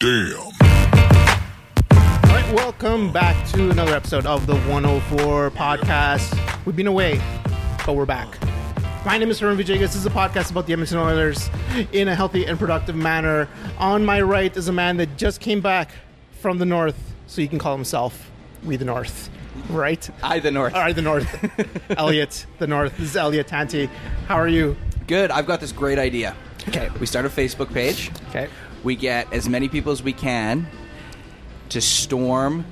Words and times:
Damn. 0.00 0.36
All 0.36 0.50
right, 2.24 2.52
welcome 2.52 3.12
back 3.12 3.46
to 3.52 3.70
another 3.70 3.94
episode 3.94 4.26
of 4.26 4.44
the 4.46 4.56
104 4.62 5.52
podcast. 5.52 6.66
We've 6.66 6.74
been 6.74 6.88
away, 6.88 7.20
but 7.86 7.94
we're 7.94 8.04
back. 8.04 8.36
My 9.06 9.18
name 9.18 9.30
is 9.30 9.38
Herman 9.38 9.56
Villegas. 9.56 9.78
This 9.78 9.94
is 9.94 10.04
a 10.04 10.10
podcast 10.10 10.50
about 10.50 10.66
the 10.66 10.72
Edmonton 10.72 10.98
Oilers 10.98 11.48
in 11.92 12.08
a 12.08 12.14
healthy 12.14 12.44
and 12.44 12.58
productive 12.58 12.96
manner. 12.96 13.48
On 13.78 14.04
my 14.04 14.20
right 14.20 14.54
is 14.56 14.66
a 14.66 14.72
man 14.72 14.96
that 14.96 15.16
just 15.16 15.40
came 15.40 15.60
back 15.60 15.92
from 16.40 16.58
the 16.58 16.66
north, 16.66 17.14
so 17.28 17.40
he 17.40 17.46
can 17.46 17.60
call 17.60 17.76
himself 17.76 18.32
We 18.64 18.76
the 18.76 18.84
North. 18.84 19.30
Right? 19.70 20.10
I 20.24 20.40
the 20.40 20.50
North. 20.50 20.74
All 20.74 20.80
right, 20.80 20.94
the 20.96 21.02
north. 21.02 21.90
Elliot, 21.96 22.46
the 22.58 22.66
north. 22.66 22.96
This 22.98 23.10
is 23.10 23.16
Elliot 23.16 23.46
Tanti. 23.46 23.86
How 24.26 24.34
are 24.34 24.48
you? 24.48 24.76
Good. 25.06 25.30
I've 25.30 25.46
got 25.46 25.60
this 25.60 25.70
great 25.70 26.00
idea. 26.00 26.34
Okay. 26.68 26.90
We 26.98 27.06
start 27.06 27.26
a 27.26 27.28
Facebook 27.28 27.72
page. 27.72 28.10
Okay. 28.30 28.48
We 28.84 28.96
get 28.96 29.32
as 29.32 29.48
many 29.48 29.68
people 29.68 29.92
as 29.92 30.02
we 30.02 30.12
can 30.12 30.66
to 31.70 31.80
storm 31.80 32.64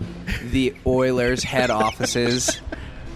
the 0.50 0.74
Oilers 0.86 1.42
head 1.42 1.70
offices 1.70 2.60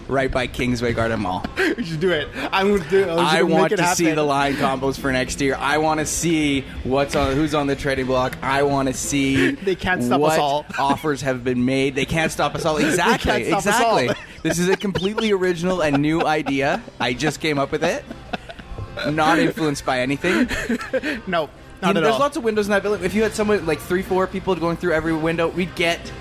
right 0.07 0.31
by 0.31 0.47
Kingsway 0.47 0.93
Garden 0.93 1.21
Mall. 1.21 1.45
We 1.57 1.83
should 1.83 1.99
do 1.99 2.11
it. 2.11 2.27
I'm 2.51 2.77
gonna 2.77 2.89
do. 2.89 3.09
I'm 3.09 3.19
I 3.19 3.43
want 3.43 3.75
to 3.75 3.95
see 3.95 4.11
the 4.11 4.23
line 4.23 4.55
combos 4.55 4.99
for 4.99 5.11
next 5.11 5.41
year. 5.41 5.55
I 5.55 5.77
want 5.77 5.99
to 5.99 6.05
see 6.05 6.61
what's 6.83 7.15
on 7.15 7.35
who's 7.35 7.53
on 7.53 7.67
the 7.67 7.75
trading 7.75 8.05
block. 8.05 8.37
I 8.41 8.63
want 8.63 8.87
to 8.87 8.93
see 8.93 9.51
They 9.67 9.75
can't 9.75 10.03
stop 10.03 10.21
us 10.21 10.37
all. 10.37 10.65
offers 10.79 11.21
have 11.21 11.43
been 11.43 11.65
made. 11.65 11.95
They 11.95 12.05
can't 12.05 12.31
stop 12.31 12.55
us 12.55 12.65
all. 12.65 12.77
Exactly. 12.77 13.51
us 13.51 13.67
all. 13.67 13.97
exactly. 13.97 14.25
this 14.43 14.59
is 14.59 14.69
a 14.69 14.77
completely 14.77 15.31
original 15.31 15.81
and 15.81 16.01
new 16.01 16.25
idea. 16.25 16.81
I 16.99 17.13
just 17.13 17.39
came 17.39 17.59
up 17.59 17.71
with 17.71 17.83
it. 17.83 18.03
Not 19.11 19.37
influenced 19.37 19.85
by 19.85 20.01
anything. 20.01 20.49
No, 21.27 21.49
not 21.81 21.95
at 21.95 22.01
there's 22.01 22.13
all. 22.13 22.19
lots 22.19 22.37
of 22.37 22.43
windows 22.43 22.67
in 22.67 22.71
that 22.71 22.83
building. 22.83 23.03
If 23.03 23.13
you 23.13 23.23
had 23.23 23.33
someone 23.33 23.65
like 23.65 23.79
three, 23.79 24.01
four 24.01 24.27
people 24.27 24.55
going 24.55 24.77
through 24.77 24.93
every 24.93 25.13
window, 25.13 25.47
we'd 25.47 25.75
get, 25.75 26.11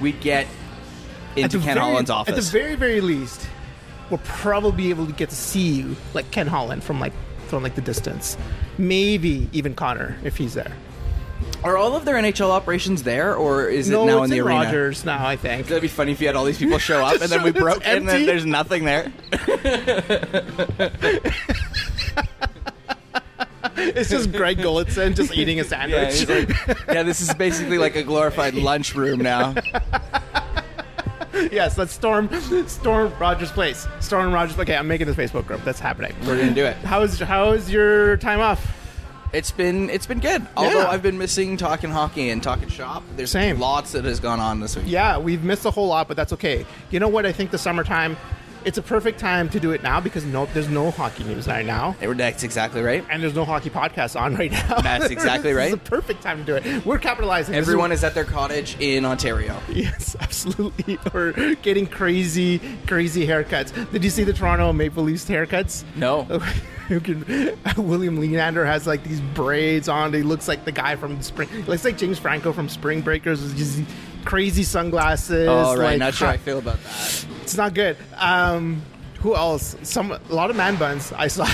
we'd 0.00 0.20
get 0.20 0.46
into 1.36 1.58
Ken 1.58 1.74
very- 1.74 1.80
Holland's 1.80 2.10
office. 2.10 2.32
At 2.32 2.36
the 2.36 2.50
very, 2.50 2.74
very 2.74 3.00
least, 3.00 3.46
we'll 4.10 4.20
probably 4.24 4.84
be 4.84 4.90
able 4.90 5.06
to 5.06 5.12
get 5.12 5.30
to 5.30 5.36
see 5.36 5.72
you, 5.72 5.96
like 6.14 6.30
Ken 6.30 6.46
Holland 6.46 6.84
from 6.84 7.00
like 7.00 7.12
from 7.48 7.62
like 7.62 7.74
the 7.74 7.80
distance. 7.82 8.36
Maybe 8.78 9.48
even 9.52 9.74
Connor 9.74 10.16
if 10.24 10.36
he's 10.36 10.54
there. 10.54 10.72
Are 11.62 11.76
all 11.76 11.96
of 11.96 12.04
their 12.04 12.16
NHL 12.16 12.50
operations 12.50 13.02
there, 13.02 13.34
or 13.34 13.68
is 13.68 13.88
no, 13.88 14.02
it 14.02 14.06
now 14.06 14.22
in 14.22 14.30
the 14.30 14.36
in 14.36 14.44
arena? 14.44 14.64
Rogers 14.64 15.04
now. 15.04 15.26
I 15.26 15.36
think. 15.36 15.66
That'd 15.66 15.82
be 15.82 15.88
funny 15.88 16.12
if 16.12 16.20
you 16.20 16.26
had 16.26 16.36
all 16.36 16.44
these 16.44 16.58
people 16.58 16.78
show 16.78 17.04
up 17.04 17.20
and 17.20 17.30
then 17.30 17.42
we 17.42 17.52
broke 17.52 17.86
and 17.86 18.08
then 18.08 18.26
there's 18.26 18.46
nothing 18.46 18.84
there. 18.84 19.12
it's 23.96 24.10
just 24.10 24.32
Greg 24.32 24.58
Golitzin 24.58 25.14
just 25.16 25.32
eating 25.36 25.58
a 25.60 25.62
Yeah, 25.62 25.68
sandwich. 25.68 26.18
he's 26.20 26.28
like, 26.28 26.48
yeah, 26.88 27.02
this 27.02 27.20
is 27.20 27.32
basically 27.34 27.78
like 27.78 27.96
a 27.96 28.02
glorified 28.02 28.54
lunchroom 28.54 29.20
now. 29.20 29.54
yes, 31.50 31.76
let's 31.78 31.92
storm 31.92 32.28
storm 32.68 33.12
Rogers 33.18 33.50
Place. 33.50 33.86
Storm 34.00 34.32
Rogers. 34.32 34.58
Okay, 34.58 34.76
I'm 34.76 34.86
making 34.88 35.06
this 35.06 35.16
Facebook 35.16 35.46
group. 35.46 35.62
That's 35.64 35.80
happening. 35.80 36.14
We're 36.26 36.38
gonna 36.38 36.54
do 36.54 36.64
it. 36.64 36.76
How's 36.78 37.18
how's 37.18 37.70
your 37.70 38.16
time 38.18 38.40
off? 38.40 38.64
It's 39.32 39.50
been 39.50 39.90
it's 39.90 40.06
been 40.06 40.20
good. 40.20 40.46
Although 40.56 40.78
Yeah. 40.82 40.88
I've 40.88 41.02
been 41.02 41.18
missing 41.18 41.56
talking 41.56 41.90
hockey 41.90 42.30
and 42.30 42.40
talking 42.42 42.68
shop. 42.68 43.02
There's 43.16 43.32
Same. 43.32 43.58
lots 43.58 43.92
that 43.92 44.04
has 44.04 44.20
gone 44.20 44.38
on 44.38 44.60
this 44.60 44.76
week. 44.76 44.84
Yeah, 44.86 45.18
we've 45.18 45.42
missed 45.42 45.64
a 45.64 45.70
whole 45.72 45.88
lot, 45.88 46.06
but 46.06 46.16
that's 46.16 46.32
okay. 46.34 46.64
You 46.90 47.00
know 47.00 47.08
what? 47.08 47.26
I 47.26 47.32
think 47.32 47.50
the 47.50 47.58
summertime, 47.58 48.16
it's 48.64 48.78
a 48.78 48.82
perfect 48.82 49.18
time 49.18 49.48
to 49.50 49.60
do 49.60 49.72
it 49.72 49.82
now 49.82 50.00
because 50.00 50.24
no, 50.24 50.46
there's 50.46 50.68
no 50.68 50.90
hockey 50.90 51.24
news 51.24 51.46
right 51.46 51.66
now. 51.66 51.94
That's 52.00 52.42
exactly 52.42 52.82
right. 52.82 53.04
and 53.10 53.22
there's 53.22 53.34
no 53.34 53.44
hockey 53.44 53.70
podcast 53.70 54.18
on 54.18 54.34
right 54.36 54.50
now. 54.50 54.80
That's 54.80 55.06
exactly 55.10 55.52
right. 55.52 55.72
It's 55.72 55.82
the 55.82 55.90
perfect 55.90 56.22
time 56.22 56.44
to 56.44 56.44
do 56.44 56.54
it. 56.56 56.84
We're 56.86 56.98
capitalizing. 56.98 57.54
Everyone 57.54 57.92
is 57.92 58.02
at 58.04 58.14
their 58.14 58.24
cottage 58.24 58.76
in 58.80 59.04
Ontario. 59.04 59.58
yes, 59.68 60.16
absolutely. 60.20 60.98
Or 61.14 61.32
getting 61.62 61.86
crazy, 61.86 62.60
crazy 62.86 63.26
haircuts. 63.26 63.90
Did 63.92 64.02
you 64.02 64.10
see 64.10 64.24
the 64.24 64.32
Toronto 64.32 64.72
Maple 64.72 65.04
Leafs 65.04 65.28
haircuts? 65.28 65.84
No. 65.94 66.22
William 66.90 68.18
Nylander 68.18 68.66
has 68.66 68.86
like 68.86 69.04
these 69.04 69.20
braids 69.20 69.88
on. 69.88 70.12
He 70.12 70.22
looks 70.22 70.48
like 70.48 70.64
the 70.64 70.72
guy 70.72 70.96
from 70.96 71.20
Spring. 71.22 71.48
Looks 71.66 71.84
like 71.84 71.96
James 71.96 72.18
Franco 72.18 72.52
from 72.52 72.68
Spring 72.68 73.00
Breakers 73.00 73.54
just 73.54 73.80
crazy 74.24 74.62
sunglasses. 74.62 75.48
All 75.48 75.76
right, 75.76 75.90
like, 75.92 75.98
not 75.98 76.14
sure 76.14 76.28
ha- 76.28 76.34
I 76.34 76.36
feel 76.38 76.58
about 76.58 76.82
that. 76.82 77.26
It's 77.42 77.56
not 77.56 77.74
good. 77.74 77.96
Um, 78.16 78.82
who 79.24 79.34
else? 79.34 79.74
Some 79.82 80.12
a 80.12 80.20
lot 80.28 80.50
of 80.50 80.56
man 80.56 80.76
buns. 80.76 81.10
I 81.14 81.28
saw. 81.28 81.46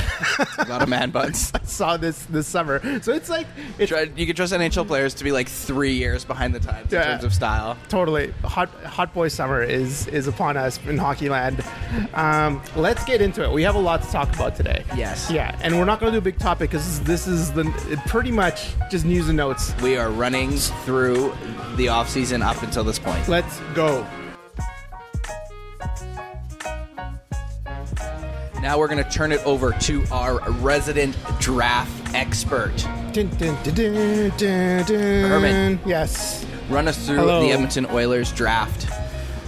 A 0.58 0.66
lot 0.68 0.82
of 0.82 0.88
man 0.88 1.10
buns. 1.18 1.52
I 1.54 1.62
saw 1.62 1.96
this 1.96 2.24
this 2.24 2.48
summer. 2.48 2.80
So 3.00 3.12
it's 3.12 3.30
like 3.30 3.46
it's 3.78 3.90
Try- 3.90 4.10
You 4.16 4.26
can 4.26 4.34
trust 4.34 4.52
NHL 4.52 4.88
players 4.88 5.14
to 5.14 5.22
be 5.24 5.30
like 5.30 5.48
three 5.48 5.92
years 5.94 6.24
behind 6.24 6.52
the 6.52 6.58
times 6.58 6.92
Yeah. 6.92 7.02
in 7.02 7.06
terms 7.12 7.22
of 7.24 7.32
style. 7.32 7.76
totally 7.88 8.34
hot 8.42 8.70
hot 8.84 9.14
boy 9.14 9.28
summer 9.28 9.62
is 9.62 10.08
is 10.08 10.26
upon 10.26 10.56
us 10.56 10.80
in 10.84 10.98
hockey 10.98 11.28
land. 11.28 11.64
Um, 12.14 12.60
let's 12.74 13.04
get 13.04 13.22
into 13.22 13.44
it. 13.44 13.52
We 13.52 13.62
have 13.62 13.76
a 13.76 13.80
lot 13.80 14.02
to 14.02 14.08
talk 14.10 14.34
about 14.34 14.56
today. 14.56 14.82
Yes. 14.96 15.30
Yeah, 15.30 15.56
and 15.62 15.78
we're 15.78 15.84
not 15.84 16.00
going 16.00 16.12
to 16.12 16.16
do 16.16 16.18
a 16.18 16.28
big 16.32 16.40
topic 16.40 16.70
because 16.70 17.00
this 17.02 17.28
is 17.28 17.52
the 17.52 17.64
pretty 18.08 18.32
much 18.32 18.70
just 18.90 19.04
news 19.04 19.28
and 19.28 19.36
notes. 19.36 19.72
We 19.80 19.96
are 19.96 20.10
running 20.10 20.50
through 20.84 21.32
the 21.76 21.86
off 21.86 22.08
season 22.10 22.42
up 22.42 22.60
until 22.64 22.82
this 22.82 22.98
point. 22.98 23.28
Let's 23.28 23.60
go. 23.74 24.04
Now 28.62 28.78
we're 28.78 28.88
going 28.88 29.02
to 29.02 29.10
turn 29.10 29.32
it 29.32 29.40
over 29.46 29.72
to 29.72 30.04
our 30.12 30.38
resident 30.60 31.16
draft 31.38 32.14
expert. 32.14 32.76
Dun, 33.12 33.28
dun, 33.38 33.56
dun. 33.64 34.84
Herman. 34.86 35.80
Yes. 35.86 36.44
Run 36.68 36.86
us 36.86 37.06
through 37.06 37.16
Hello. 37.16 37.40
the 37.40 37.52
Edmonton 37.52 37.86
Oilers 37.86 38.32
draft. 38.32 38.86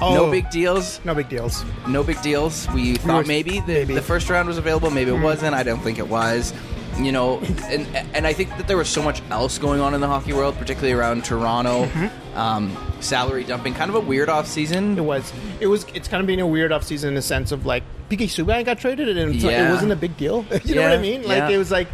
Oh, 0.01 0.15
No 0.15 0.31
big 0.31 0.49
deals. 0.51 0.99
No 1.05 1.15
big 1.15 1.29
deals. 1.29 1.65
No 1.87 2.03
big 2.03 2.21
deals. 2.23 2.67
We 2.71 2.95
thought 2.97 3.27
maybe 3.27 3.61
the, 3.61 3.75
maybe. 3.75 3.95
the 3.95 4.03
first 4.03 4.31
round 4.31 4.49
was 4.49 4.57
available. 4.57 4.91
Maybe 4.91 5.11
it 5.11 5.15
mm-hmm. 5.15 5.25
wasn't. 5.25 5.55
I 5.55 5.63
don't 5.63 5.81
think 5.81 5.99
it 5.99 6.09
was. 6.09 6.55
You 6.99 7.11
know, 7.11 7.41
and 7.65 7.87
and 8.15 8.27
I 8.27 8.33
think 8.33 8.51
that 8.59 8.69
there 8.69 8.77
was 8.77 8.89
so 8.89 9.03
much 9.03 9.23
else 9.31 9.59
going 9.59 9.81
on 9.81 9.95
in 9.95 10.01
the 10.01 10.07
hockey 10.07 10.33
world, 10.33 10.57
particularly 10.57 10.93
around 10.93 11.25
Toronto. 11.25 11.89
Um, 12.35 12.77
salary 13.01 13.45
dumping, 13.45 13.75
kind 13.75 13.89
of 13.91 13.95
a 13.95 14.01
weird 14.01 14.29
off 14.29 14.47
season. 14.47 14.97
It 14.99 15.03
was. 15.03 15.33
It 15.61 15.67
was. 15.67 15.85
It's 15.95 16.09
kind 16.09 16.21
of 16.21 16.27
being 16.27 16.41
a 16.41 16.47
weird 16.47 16.71
off 16.71 16.85
season 16.85 17.09
in 17.09 17.15
the 17.15 17.23
sense 17.23 17.51
of 17.51 17.67
like 17.67 17.83
PK 18.11 18.25
Subban 18.25 18.65
got 18.65 18.79
traded 18.79 19.09
and 19.09 19.35
it's 19.35 19.45
like- 19.45 19.55
it 19.55 19.71
wasn't 19.71 19.93
a 19.93 19.97
big 19.97 20.17
deal. 20.17 20.45
you 20.65 20.75
know 20.75 20.83
what 20.83 20.93
I 20.93 20.99
mean? 20.99 21.23
Like 21.23 21.39
yeah. 21.39 21.49
it 21.49 21.59
was 21.59 21.71
like 21.71 21.89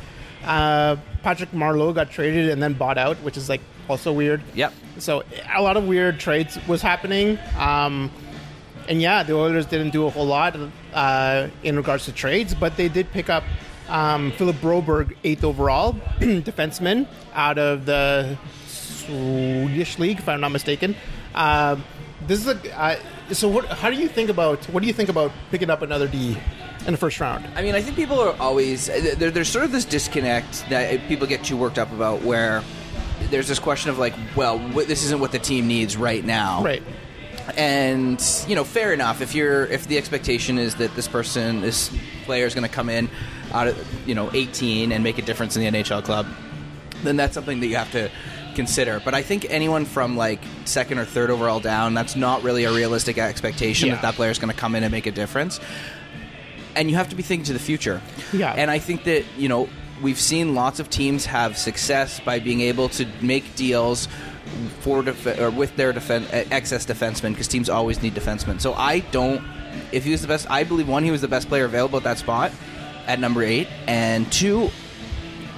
uh, 0.45 0.97
Patrick 1.23 1.53
Marleau 1.53 1.95
got 1.95 2.11
traded 2.11 2.49
and 2.51 2.63
then 2.63 2.75
bought 2.75 2.99
out, 2.99 3.17
which 3.19 3.37
is 3.37 3.49
like 3.49 3.61
also 3.89 4.13
weird. 4.13 4.43
Yep. 4.55 4.73
So 4.99 5.23
a 5.55 5.63
lot 5.63 5.77
of 5.77 5.87
weird 5.87 6.19
trades 6.19 6.59
was 6.67 6.83
happening. 6.83 7.39
Um, 7.57 8.11
and 8.89 9.03
yeah, 9.03 9.23
the 9.23 9.35
Oilers 9.35 9.67
didn't 9.67 9.91
do 9.91 10.07
a 10.07 10.11
whole 10.11 10.27
lot 10.27 10.57
uh, 10.95 11.49
in 11.63 11.77
regards 11.77 12.07
to 12.07 12.13
trades, 12.13 12.55
but 12.55 12.77
they 12.77 12.89
did 12.89 13.11
pick 13.13 13.29
up 13.29 13.45
um, 13.89 14.33
Philip 14.33 14.57
Broberg, 14.57 15.17
eighth 15.25 15.45
overall 15.45 15.93
defenseman 16.21 17.07
out 17.35 17.59
of 17.59 17.87
the 17.87 18.37
Swedish 18.67 19.99
league, 19.99 20.19
if 20.19 20.29
I'm 20.29 20.41
not 20.41 20.51
mistaken. 20.53 20.95
Um 21.35 21.85
this 22.27 22.41
is 22.41 22.49
a 22.49 22.79
uh, 22.81 22.99
so. 23.33 23.47
What, 23.49 23.67
how 23.67 23.91
do 23.91 23.97
you 23.97 24.09
think 24.09 24.29
about 24.29 24.65
what 24.67 24.81
do 24.81 24.89
you 24.89 24.93
think 24.93 25.09
about 25.09 25.31
picking 25.53 25.71
up 25.71 25.83
another 25.83 26.09
D 26.09 26.37
in 26.85 26.93
the 26.93 26.99
first 26.99 27.21
round? 27.21 27.47
I 27.55 27.63
mean, 27.63 27.77
I 27.77 27.81
think 27.81 27.95
people 27.95 28.19
are 28.21 28.35
always 28.41 28.87
there, 28.89 29.31
there's 29.31 29.49
sort 29.49 29.65
of 29.65 29.71
this 29.71 29.85
disconnect 29.85 30.69
that 30.69 31.07
people 31.07 31.29
get 31.29 31.45
too 31.45 31.57
worked 31.57 31.79
up 31.79 31.93
about, 31.93 32.23
where 32.23 32.65
there's 33.31 33.47
this 33.47 33.61
question 33.61 33.91
of 33.91 33.99
like, 33.99 34.15
well, 34.35 34.59
this 34.59 35.05
isn't 35.05 35.21
what 35.21 35.31
the 35.31 35.39
team 35.39 35.69
needs 35.69 35.97
right 35.97 36.25
now, 36.25 36.65
Right. 36.65 36.83
and 37.57 38.21
you 38.49 38.57
know 38.57 38.65
fair 38.65 38.93
enough 38.93 39.21
if 39.21 39.33
you're 39.35 39.67
if 39.67 39.87
the 39.87 39.97
expectation 39.97 40.59
is 40.59 40.75
that 40.75 40.95
this 40.97 41.07
person 41.07 41.61
this 41.61 41.97
player 42.25 42.47
is 42.47 42.55
going 42.55 42.69
to 42.69 42.75
come 42.75 42.89
in 42.91 43.09
out 43.53 43.69
of 43.69 44.09
you 44.09 44.15
know 44.15 44.31
18 44.33 44.93
and 44.93 45.03
make 45.05 45.19
a 45.19 45.23
difference 45.23 45.57
in 45.57 45.63
the 45.63 45.79
nhl 45.83 46.03
club 46.05 46.27
then 47.05 47.17
that's 47.17 47.35
something 47.35 47.61
that 47.61 47.67
you 47.67 47.77
have 47.77 47.91
to 47.93 48.11
consider 48.55 49.01
but 49.05 49.15
i 49.15 49.23
think 49.23 49.47
anyone 49.51 49.85
from 49.85 50.17
like 50.17 50.41
second 50.65 50.99
or 50.99 51.05
third 51.05 51.31
overall 51.31 51.61
down 51.61 51.95
that's 51.95 52.17
not 52.17 52.43
really 52.43 52.65
a 52.65 52.73
realistic 52.73 53.17
expectation 53.19 53.89
Yeah. 53.89 53.95
that 53.95 54.03
that 54.03 54.15
player 54.15 54.31
is 54.31 54.39
going 54.39 54.53
to 54.53 54.59
come 54.59 54.75
in 54.75 54.83
and 54.83 54.91
make 54.91 55.07
a 55.07 55.13
difference 55.13 55.61
and 56.77 56.91
you 56.91 56.97
have 56.97 57.09
to 57.11 57.17
be 57.17 57.23
thinking 57.23 57.45
to 57.47 57.53
the 57.53 57.59
future 57.59 58.01
Yeah. 58.33 58.53
and 58.57 58.71
i 58.71 58.79
think 58.79 59.05
that 59.05 59.25
you 59.37 59.49
know 59.49 59.69
we've 60.03 60.21
seen 60.21 60.55
lots 60.55 60.79
of 60.81 60.91
teams 60.91 61.25
have 61.27 61.57
success 61.59 62.21
by 62.21 62.39
being 62.39 62.61
able 62.61 62.89
to 62.91 63.07
make 63.21 63.55
deals 63.57 64.07
for 64.81 65.03
def- 65.03 65.39
or 65.41 65.51
with 65.51 65.75
their 65.77 65.93
defen- 65.93 66.25
uh, 66.33 66.45
excess 66.51 66.87
defensemen 66.87 67.31
because 67.31 67.49
teams 67.49 67.69
always 67.69 68.01
need 68.01 68.15
defensemen. 68.15 68.61
So 68.61 68.73
I 68.75 69.01
don't. 69.01 69.45
If 69.93 70.05
he 70.05 70.13
was 70.13 70.23
the 70.23 70.29
best, 70.29 70.49
I 70.51 70.63
believe 70.65 70.89
one 70.89 71.03
he 71.03 71.11
was 71.11 71.21
the 71.21 71.27
best 71.29 71.49
player 71.49 71.65
available 71.65 71.99
at 71.99 72.05
that 72.05 72.17
spot 72.19 72.53
at 73.09 73.19
number 73.19 73.43
eight, 73.43 73.67
and 73.89 74.31
two, 74.31 74.71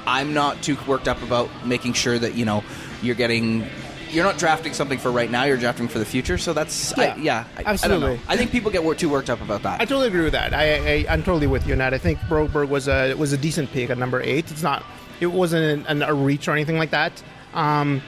I'm 0.07 0.33
not 0.33 0.63
too 0.63 0.79
worked 0.87 1.09
up 1.09 1.21
about 1.23 1.51
making 1.67 1.93
sure 1.93 2.19
that 2.19 2.35
you 2.35 2.47
know 2.47 2.65
you're 3.03 3.15
getting. 3.17 3.67
You're 4.11 4.25
not 4.25 4.39
drafting 4.39 4.73
something 4.73 4.99
for 4.99 5.13
right 5.13 5.31
now. 5.31 5.45
You're 5.45 5.57
drafting 5.57 5.87
for 5.87 6.01
the 6.01 6.05
future. 6.05 6.37
So 6.37 6.53
that's 6.53 6.93
Yeah, 6.97 7.15
I, 7.15 7.17
yeah. 7.17 7.45
I, 7.57 7.61
I, 7.61 7.63
don't 7.63 7.73
absolutely. 7.75 8.15
know. 8.17 8.21
I 8.27 8.37
think 8.37 8.51
people 8.51 8.73
get 8.73 8.83
wor- 8.83 8.97
too 8.97 9.09
worked 9.09 9.31
up 9.31 9.41
about 9.41 9.63
that. 9.63 9.81
I 9.81 9.85
totally 9.85 10.09
agree 10.09 10.25
with 10.25 10.33
that. 10.33 10.53
I, 10.53 11.05
I 11.05 11.07
I'm 11.09 11.23
totally 11.23 11.47
with 11.47 11.65
you 11.65 11.75
on 11.75 11.79
that. 11.79 11.95
I 11.95 11.99
think 11.99 12.19
Broberg 12.21 12.69
was 12.69 12.89
a 12.89 13.15
was 13.15 13.33
a 13.33 13.37
decent 13.39 13.71
pick 13.71 13.89
at 13.91 13.99
number 13.99 14.21
eight. 14.21 14.51
It's 14.51 14.63
not. 14.65 14.85
It 15.21 15.27
wasn't 15.27 15.87
an, 15.87 16.03
a 16.03 16.13
reach 16.15 16.49
or 16.49 16.53
anything 16.53 16.77
like 16.79 16.91
that. 16.91 17.23
Um, 17.55 18.03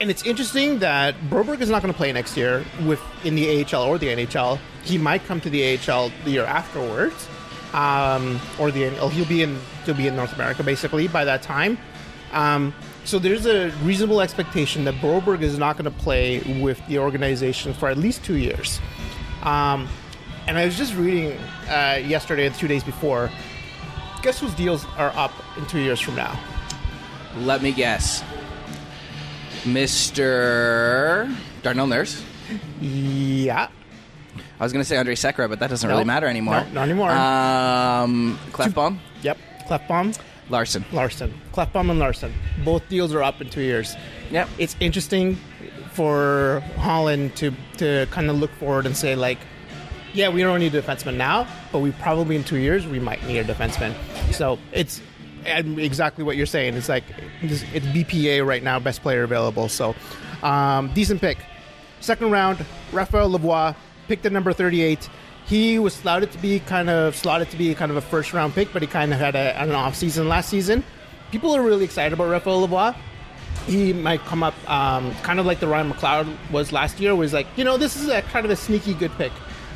and 0.00 0.10
it's 0.10 0.24
interesting 0.24 0.78
that 0.78 1.14
Broberg 1.28 1.60
is 1.60 1.68
not 1.68 1.82
going 1.82 1.92
to 1.92 1.96
play 1.96 2.10
next 2.12 2.36
year 2.36 2.64
with 2.84 3.00
in 3.22 3.34
the 3.34 3.62
AHL 3.62 3.82
or 3.82 3.98
the 3.98 4.06
NHL. 4.06 4.58
He 4.84 4.96
might 4.96 5.22
come 5.24 5.40
to 5.42 5.50
the 5.50 5.78
AHL 5.78 6.10
the 6.24 6.30
year 6.30 6.46
afterwards, 6.46 7.28
um, 7.72 8.40
or 8.58 8.70
the 8.70 8.88
oh, 8.98 9.08
he'll 9.08 9.26
be 9.26 9.42
in 9.42 9.58
he'll 9.84 9.94
be 9.94 10.06
in 10.06 10.16
North 10.16 10.34
America 10.34 10.62
basically 10.62 11.08
by 11.08 11.24
that 11.24 11.42
time. 11.42 11.78
Um, 12.32 12.74
so 13.04 13.18
there's 13.18 13.46
a 13.46 13.70
reasonable 13.82 14.20
expectation 14.20 14.84
that 14.84 14.94
Broberg 14.96 15.42
is 15.42 15.58
not 15.58 15.76
going 15.76 15.84
to 15.84 15.98
play 15.98 16.40
with 16.62 16.84
the 16.86 16.98
organization 16.98 17.72
for 17.72 17.88
at 17.88 17.96
least 17.96 18.24
two 18.24 18.36
years. 18.36 18.80
Um, 19.42 19.88
and 20.46 20.58
I 20.58 20.64
was 20.64 20.76
just 20.76 20.94
reading 20.94 21.38
uh, 21.68 22.00
yesterday 22.04 22.46
and 22.46 22.54
two 22.54 22.68
days 22.68 22.84
before. 22.84 23.30
Guess 24.22 24.40
whose 24.40 24.54
deals 24.54 24.84
are 24.96 25.10
up 25.16 25.32
in 25.56 25.66
two 25.66 25.78
years 25.78 25.98
from 25.98 26.16
now? 26.16 26.38
Let 27.38 27.62
me 27.62 27.72
guess. 27.72 28.22
Mr. 29.62 31.34
Darnell 31.62 31.86
Nurse. 31.86 32.22
Yeah, 32.80 33.68
I 34.60 34.62
was 34.62 34.74
going 34.74 34.82
to 34.82 34.88
say 34.88 34.96
Andrej 34.96 35.16
Sekera, 35.16 35.48
but 35.48 35.58
that 35.60 35.70
doesn't 35.70 35.88
really 35.88 36.04
matter 36.04 36.26
anymore. 36.26 36.62
No, 36.66 36.70
not 36.72 36.82
anymore. 36.82 37.10
Um, 37.10 38.38
Klefbom, 38.52 38.98
Yep. 39.22 39.38
Klefbom, 39.66 40.18
Larsson. 40.50 40.84
Larsson. 40.92 41.32
Klefbom 41.54 41.90
and 41.90 41.98
Larsson. 41.98 42.34
Both 42.62 42.86
deals 42.90 43.14
are 43.14 43.22
up 43.22 43.40
in 43.40 43.48
two 43.48 43.62
years. 43.62 43.96
Yep. 44.30 44.48
It's 44.58 44.76
interesting 44.78 45.38
for 45.92 46.62
Holland 46.76 47.34
to 47.36 47.52
to 47.78 48.06
kind 48.10 48.28
of 48.28 48.36
look 48.38 48.50
forward 48.52 48.84
and 48.84 48.94
say 48.94 49.14
like, 49.14 49.38
yeah, 50.12 50.28
we 50.28 50.42
don't 50.42 50.60
need 50.60 50.74
a 50.74 50.82
defenseman 50.82 51.16
now, 51.16 51.46
but 51.72 51.78
we 51.78 51.92
probably 51.92 52.36
in 52.36 52.44
two 52.44 52.58
years 52.58 52.86
we 52.86 53.00
might 53.00 53.24
need 53.26 53.38
a 53.38 53.44
defenseman. 53.44 53.94
So 54.34 54.58
it's 54.72 55.00
and 55.46 55.78
exactly 55.78 56.22
what 56.22 56.36
you're 56.36 56.44
saying. 56.46 56.74
It's 56.74 56.88
like 56.88 57.04
it's 57.40 57.62
it's 57.72 57.86
BPA 57.86 58.46
right 58.46 58.62
now, 58.62 58.78
best 58.78 59.00
player 59.00 59.22
available. 59.22 59.70
So 59.70 59.94
um, 60.42 60.92
decent 60.92 61.22
pick. 61.22 61.38
Second 62.00 62.30
round, 62.30 62.64
Raphael 62.92 63.30
Lavoie 63.30 63.74
picked 64.10 64.26
at 64.26 64.32
number 64.32 64.52
38. 64.52 65.08
He 65.46 65.78
was 65.78 65.94
slotted 65.94 66.32
to 66.32 66.38
be 66.38 66.58
kind 66.58 66.90
of 66.90 67.14
slotted 67.14 67.48
to 67.50 67.56
be 67.56 67.72
kind 67.76 67.92
of 67.92 67.96
a 67.96 68.00
first 68.00 68.32
round 68.32 68.54
pick, 68.54 68.72
but 68.72 68.82
he 68.82 68.88
kind 68.88 69.14
of 69.14 69.20
had 69.20 69.36
a, 69.36 69.56
an 69.56 69.70
off 69.70 69.94
season 69.94 70.28
last 70.28 70.48
season. 70.48 70.82
People 71.30 71.54
are 71.54 71.62
really 71.62 71.84
excited 71.84 72.12
about 72.12 72.28
Raphael 72.28 72.66
Lavoie. 72.66 72.96
He 73.66 73.92
might 73.92 74.20
come 74.22 74.42
up 74.42 74.54
um, 74.68 75.14
kind 75.22 75.38
of 75.38 75.46
like 75.46 75.60
the 75.60 75.68
Ryan 75.68 75.92
McLeod 75.92 76.50
was 76.50 76.72
last 76.72 76.98
year, 76.98 77.14
was 77.14 77.32
like, 77.32 77.46
you 77.56 77.62
know, 77.62 77.76
this 77.76 77.94
is 77.94 78.08
a 78.08 78.20
kind 78.22 78.44
of 78.44 78.50
a 78.50 78.56
sneaky 78.56 78.94
good 78.94 79.12
pick 79.12 79.30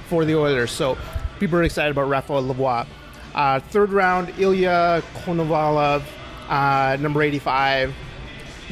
for 0.09 0.25
the 0.25 0.35
Oilers. 0.35 0.73
So 0.73 0.99
people 1.39 1.61
are 1.61 1.63
excited 1.63 1.93
about 1.93 2.09
Raphael 2.09 2.43
Lavoie. 2.43 2.89
Uh, 3.37 3.61
third 3.61 3.91
round, 3.91 4.33
Ilya 4.37 5.05
Konovalov, 5.25 6.03
uh, 6.49 6.97
number 7.01 7.23
85, 7.23 7.95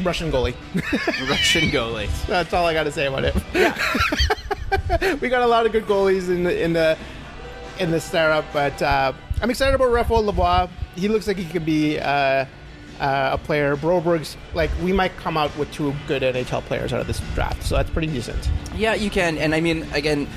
Russian 0.02 0.32
goalie. 0.32 0.56
Russian 1.30 1.70
goalie. 1.70 2.10
That's 2.26 2.52
all 2.52 2.66
I 2.66 2.74
got 2.74 2.84
to 2.84 2.92
say 2.92 3.06
about 3.06 3.24
it. 3.24 4.38
we 5.20 5.28
got 5.28 5.42
a 5.42 5.46
lot 5.46 5.66
of 5.66 5.72
good 5.72 5.86
goalies 5.86 6.28
in 6.28 6.44
the 6.44 6.62
in 6.62 6.72
the 6.72 6.96
in 7.78 7.90
the 7.90 8.00
startup, 8.00 8.44
but 8.52 8.80
uh, 8.82 9.12
I'm 9.40 9.50
excited 9.50 9.74
about 9.74 9.90
Raphael 9.90 10.22
Lavoie. 10.22 10.68
He 10.94 11.08
looks 11.08 11.26
like 11.26 11.36
he 11.36 11.44
could 11.44 11.64
be 11.64 11.98
uh, 11.98 12.44
uh, 13.00 13.30
a 13.32 13.38
player. 13.38 13.76
Broberg's 13.76 14.36
like 14.54 14.70
we 14.82 14.92
might 14.92 15.16
come 15.16 15.36
out 15.36 15.56
with 15.56 15.72
two 15.72 15.94
good 16.06 16.22
NHL 16.22 16.62
players 16.62 16.92
out 16.92 17.00
of 17.00 17.06
this 17.06 17.20
draft, 17.34 17.62
so 17.62 17.76
that's 17.76 17.90
pretty 17.90 18.08
decent. 18.08 18.50
Yeah, 18.76 18.94
you 18.94 19.10
can. 19.10 19.38
And 19.38 19.54
I 19.54 19.60
mean, 19.60 19.86
again, 19.92 20.28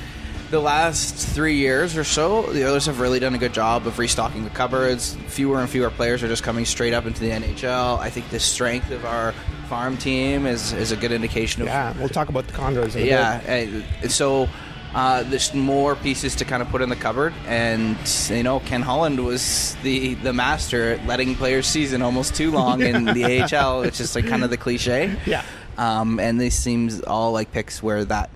the 0.50 0.60
last 0.60 1.14
three 1.14 1.56
years 1.56 1.96
or 1.96 2.04
so, 2.04 2.42
the 2.52 2.66
Oilers 2.66 2.86
have 2.86 3.00
really 3.00 3.18
done 3.18 3.34
a 3.34 3.38
good 3.38 3.52
job 3.52 3.86
of 3.86 3.98
restocking 3.98 4.44
the 4.44 4.50
cupboards. 4.50 5.16
Fewer 5.28 5.60
and 5.60 5.68
fewer 5.68 5.90
players 5.90 6.22
are 6.22 6.28
just 6.28 6.42
coming 6.42 6.64
straight 6.64 6.94
up 6.94 7.06
into 7.06 7.20
the 7.20 7.30
NHL. 7.30 7.98
I 7.98 8.10
think 8.10 8.28
the 8.30 8.40
strength 8.40 8.90
of 8.90 9.04
our 9.04 9.34
farm 9.66 9.96
team 9.96 10.46
is, 10.46 10.72
is 10.72 10.92
a 10.92 10.96
good 10.96 11.12
indication 11.12 11.62
of 11.62 11.68
Yeah, 11.68 11.92
we'll 11.98 12.08
talk 12.08 12.28
about 12.28 12.46
the 12.46 12.52
Condors. 12.52 12.96
In 12.96 13.02
a 13.02 13.06
yeah, 13.06 14.08
so 14.08 14.48
uh, 14.94 15.22
there's 15.24 15.52
more 15.52 15.94
pieces 15.96 16.34
to 16.36 16.44
kind 16.44 16.62
of 16.62 16.68
put 16.70 16.80
in 16.80 16.88
the 16.88 16.96
cupboard, 16.96 17.34
and 17.46 17.96
you 18.30 18.42
know 18.42 18.60
Ken 18.60 18.82
Holland 18.82 19.24
was 19.24 19.76
the 19.82 20.14
the 20.14 20.32
master 20.32 20.92
at 20.92 21.06
letting 21.06 21.34
players 21.34 21.66
season 21.66 22.00
almost 22.02 22.34
too 22.34 22.50
long 22.50 22.80
in 22.80 23.04
the 23.14 23.42
AHL, 23.42 23.82
which 23.82 24.00
is 24.00 24.14
like 24.14 24.26
kind 24.26 24.42
of 24.42 24.50
the 24.50 24.56
cliche. 24.56 25.14
Yeah. 25.26 25.44
Um, 25.76 26.18
and 26.18 26.40
this 26.40 26.54
seems 26.54 27.02
all 27.02 27.32
like 27.32 27.52
picks 27.52 27.82
where 27.82 28.04
that 28.06 28.30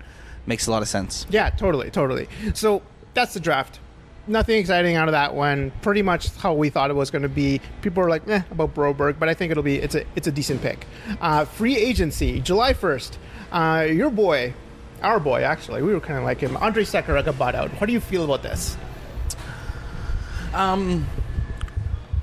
makes 0.47 0.67
a 0.67 0.71
lot 0.71 0.83
of 0.83 0.89
sense. 0.89 1.27
Yeah, 1.31 1.49
totally, 1.51 1.91
totally. 1.91 2.29
So 2.53 2.83
that's 3.15 3.33
the 3.33 3.41
draft. 3.41 3.81
Nothing 4.31 4.59
exciting 4.61 4.95
out 4.95 5.09
of 5.09 5.13
that 5.13 5.35
one. 5.35 5.73
Pretty 5.83 6.03
much 6.03 6.33
how 6.37 6.55
we 6.55 6.71
thought 6.71 6.89
it 6.89 6.95
was 6.95 7.11
going 7.11 7.23
to 7.23 7.29
be. 7.29 7.61
People 7.83 8.05
are 8.05 8.09
like, 8.09 8.29
eh, 8.29 8.43
about 8.53 8.77
Broberg, 8.77 9.19
but 9.19 9.29
I 9.29 9.35
think 9.35 9.51
it'll 9.51 9.65
be 9.65 9.77
it's 9.79 9.97
a 9.97 10.05
it's 10.15 10.29
a 10.29 10.33
decent 10.33 10.63
pick. 10.63 10.87
Uh, 11.21 11.45
free 11.45 11.77
agency, 11.77 12.41
July 12.41 12.73
first. 12.73 13.19
Uh, 13.51 13.89
your 13.91 14.09
boy, 14.09 14.55
our 15.03 15.19
boy, 15.19 15.43
actually, 15.43 15.83
we 15.83 15.93
were 15.93 15.99
kind 16.01 16.17
of 16.17 16.25
like 16.25 16.39
him. 16.39 16.55
Andrej 16.55 16.87
Sekera 16.89 17.25
got 17.25 17.37
bought 17.39 17.57
out. 17.57 17.73
How 17.73 17.87
do 17.87 17.93
you 17.93 17.99
feel 17.99 18.23
about 18.23 18.45
this? 18.45 18.77
Um, 20.55 21.07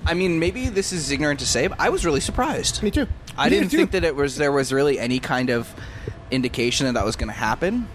I 0.06 0.14
mean, 0.14 0.40
maybe 0.40 0.70
this 0.70 0.94
is 0.94 1.12
ignorant 1.12 1.42
to 1.42 1.46
say, 1.46 1.68
but 1.68 1.78
I 1.78 1.90
was 1.90 2.06
really 2.06 2.22
surprised. 2.22 2.82
Me 2.84 2.90
too. 2.90 3.08
I 3.38 3.50
Me 3.50 3.50
didn't 3.50 3.72
too. 3.72 3.78
think 3.78 3.92
that 3.92 4.06
it 4.06 4.16
was 4.16 4.38
there 4.38 4.54
was 4.54 4.72
really 4.72 4.98
any 4.98 5.20
kind 5.20 5.50
of 5.50 5.74
indication 6.32 6.86
that 6.86 6.94
that 6.94 7.04
was 7.04 7.18
going 7.18 7.28
to 7.28 7.34
happen. 7.38 7.86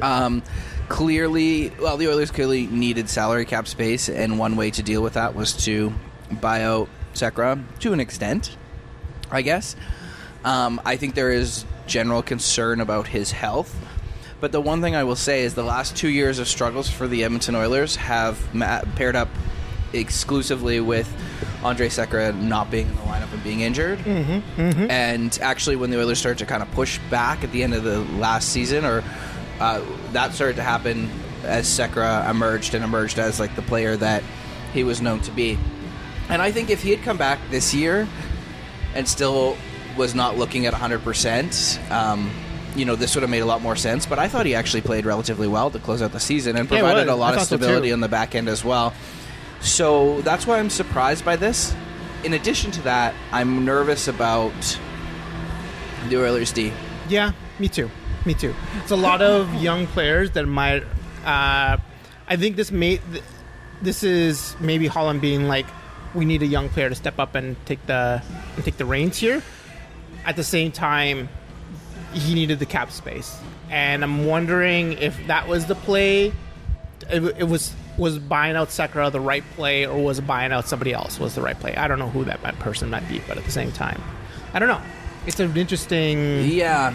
Um, 0.00 0.44
clearly, 0.88 1.70
well, 1.80 1.96
the 1.96 2.08
Oilers 2.08 2.30
clearly 2.30 2.66
needed 2.66 3.08
salary 3.08 3.44
cap 3.44 3.66
space, 3.66 4.08
and 4.08 4.38
one 4.38 4.56
way 4.56 4.70
to 4.70 4.82
deal 4.82 5.02
with 5.02 5.14
that 5.14 5.34
was 5.34 5.52
to 5.64 5.92
buy 6.40 6.62
out 6.62 6.88
Sekera 7.14 7.62
to 7.80 7.92
an 7.92 8.00
extent, 8.00 8.56
I 9.30 9.42
guess. 9.42 9.76
Um, 10.44 10.80
I 10.84 10.96
think 10.96 11.14
there 11.14 11.30
is 11.30 11.64
general 11.86 12.22
concern 12.22 12.80
about 12.80 13.06
his 13.08 13.32
health. 13.32 13.74
But 14.40 14.50
the 14.50 14.60
one 14.60 14.82
thing 14.82 14.96
I 14.96 15.04
will 15.04 15.14
say 15.16 15.42
is 15.44 15.54
the 15.54 15.62
last 15.62 15.96
two 15.96 16.08
years 16.08 16.40
of 16.40 16.48
struggles 16.48 16.88
for 16.90 17.06
the 17.06 17.22
Edmonton 17.22 17.54
Oilers 17.54 17.94
have 17.96 18.52
ma- 18.52 18.82
paired 18.96 19.14
up 19.14 19.28
exclusively 19.92 20.80
with 20.80 21.08
Andrej 21.62 21.90
Sekera 21.92 22.34
not 22.40 22.70
being 22.70 22.88
in 22.88 22.94
the 22.96 23.02
lineup 23.02 23.32
and 23.32 23.44
being 23.44 23.60
injured. 23.60 24.00
Mm-hmm, 24.00 24.90
And 24.90 25.38
actually, 25.42 25.76
when 25.76 25.90
the 25.90 26.00
Oilers 26.00 26.18
started 26.18 26.38
to 26.38 26.46
kind 26.46 26.60
of 26.62 26.70
push 26.72 26.98
back 27.10 27.44
at 27.44 27.52
the 27.52 27.62
end 27.62 27.74
of 27.74 27.84
the 27.84 28.00
last 28.18 28.48
season, 28.48 28.84
or 28.84 29.04
uh, 29.60 29.82
that 30.12 30.32
started 30.34 30.56
to 30.56 30.62
happen 30.62 31.10
as 31.44 31.66
Sekera 31.66 32.28
emerged 32.30 32.74
and 32.74 32.84
emerged 32.84 33.18
as 33.18 33.40
like 33.40 33.54
the 33.56 33.62
player 33.62 33.96
that 33.96 34.22
he 34.72 34.84
was 34.84 35.00
known 35.00 35.20
to 35.20 35.30
be. 35.30 35.58
And 36.28 36.40
I 36.40 36.52
think 36.52 36.70
if 36.70 36.82
he 36.82 36.90
had 36.90 37.02
come 37.02 37.16
back 37.16 37.38
this 37.50 37.74
year 37.74 38.08
and 38.94 39.06
still 39.08 39.56
was 39.96 40.14
not 40.14 40.38
looking 40.38 40.66
at 40.66 40.72
100%, 40.72 41.90
um, 41.90 42.30
you 42.74 42.84
know, 42.84 42.96
this 42.96 43.14
would 43.14 43.22
have 43.22 43.30
made 43.30 43.40
a 43.40 43.46
lot 43.46 43.60
more 43.60 43.76
sense. 43.76 44.06
But 44.06 44.18
I 44.18 44.28
thought 44.28 44.46
he 44.46 44.54
actually 44.54 44.82
played 44.82 45.04
relatively 45.04 45.48
well 45.48 45.70
to 45.70 45.78
close 45.78 46.00
out 46.00 46.12
the 46.12 46.20
season 46.20 46.56
and 46.56 46.68
provided 46.68 47.06
was. 47.06 47.14
a 47.14 47.16
lot 47.16 47.34
of 47.34 47.40
thought 47.40 47.48
so, 47.48 47.56
stability 47.56 47.92
on 47.92 48.00
the 48.00 48.08
back 48.08 48.34
end 48.34 48.48
as 48.48 48.64
well. 48.64 48.94
So 49.60 50.20
that's 50.22 50.46
why 50.46 50.58
I'm 50.58 50.70
surprised 50.70 51.24
by 51.24 51.36
this. 51.36 51.74
In 52.24 52.34
addition 52.34 52.70
to 52.72 52.82
that, 52.82 53.14
I'm 53.30 53.64
nervous 53.64 54.08
about 54.08 54.78
the 56.08 56.16
Oilers 56.22 56.52
D. 56.52 56.72
Yeah, 57.08 57.32
me 57.58 57.68
too. 57.68 57.90
Me 58.26 58.34
too. 58.34 58.54
It's 58.82 58.90
a 58.90 58.96
lot 58.96 59.20
of 59.22 59.52
young 59.54 59.86
players 59.88 60.30
that 60.32 60.46
might. 60.46 60.84
Uh, 61.24 61.76
I 62.28 62.36
think 62.36 62.56
this 62.56 62.70
may. 62.70 62.98
th- 62.98 63.24
This 63.82 64.02
is 64.04 64.54
maybe 64.60 64.86
Holland 64.86 65.20
being 65.20 65.48
like, 65.48 65.66
we 66.14 66.24
need 66.24 66.42
a 66.42 66.46
young 66.46 66.68
player 66.68 66.88
to 66.88 66.94
step 66.94 67.18
up 67.18 67.34
and 67.34 67.56
take 67.66 67.84
the 67.86 68.22
and 68.56 68.64
take 68.64 68.76
the 68.76 68.84
reins 68.84 69.18
here. 69.18 69.42
At 70.24 70.36
the 70.36 70.44
same 70.44 70.70
time, 70.70 71.28
he 72.12 72.34
needed 72.34 72.60
the 72.60 72.66
cap 72.66 72.92
space, 72.92 73.36
and 73.70 74.04
I'm 74.04 74.24
wondering 74.26 74.92
if 74.94 75.18
that 75.26 75.48
was 75.48 75.66
the 75.66 75.74
play. 75.74 76.32
It, 77.10 77.22
it 77.38 77.48
was 77.48 77.74
was 77.98 78.18
buying 78.20 78.54
out 78.54 78.68
Sekera 78.68 79.10
the 79.10 79.20
right 79.20 79.42
play, 79.56 79.84
or 79.84 80.00
was 80.00 80.20
buying 80.20 80.52
out 80.52 80.68
somebody 80.68 80.92
else 80.92 81.18
was 81.18 81.34
the 81.34 81.42
right 81.42 81.58
play? 81.58 81.74
I 81.74 81.88
don't 81.88 81.98
know 81.98 82.08
who 82.08 82.24
that 82.26 82.40
person 82.60 82.88
might 82.88 83.08
be, 83.08 83.20
but 83.26 83.36
at 83.36 83.44
the 83.44 83.50
same 83.50 83.72
time, 83.72 84.00
I 84.54 84.60
don't 84.60 84.68
know. 84.68 84.80
It's 85.26 85.38
an 85.40 85.56
interesting. 85.56 86.44
Yeah, 86.46 86.92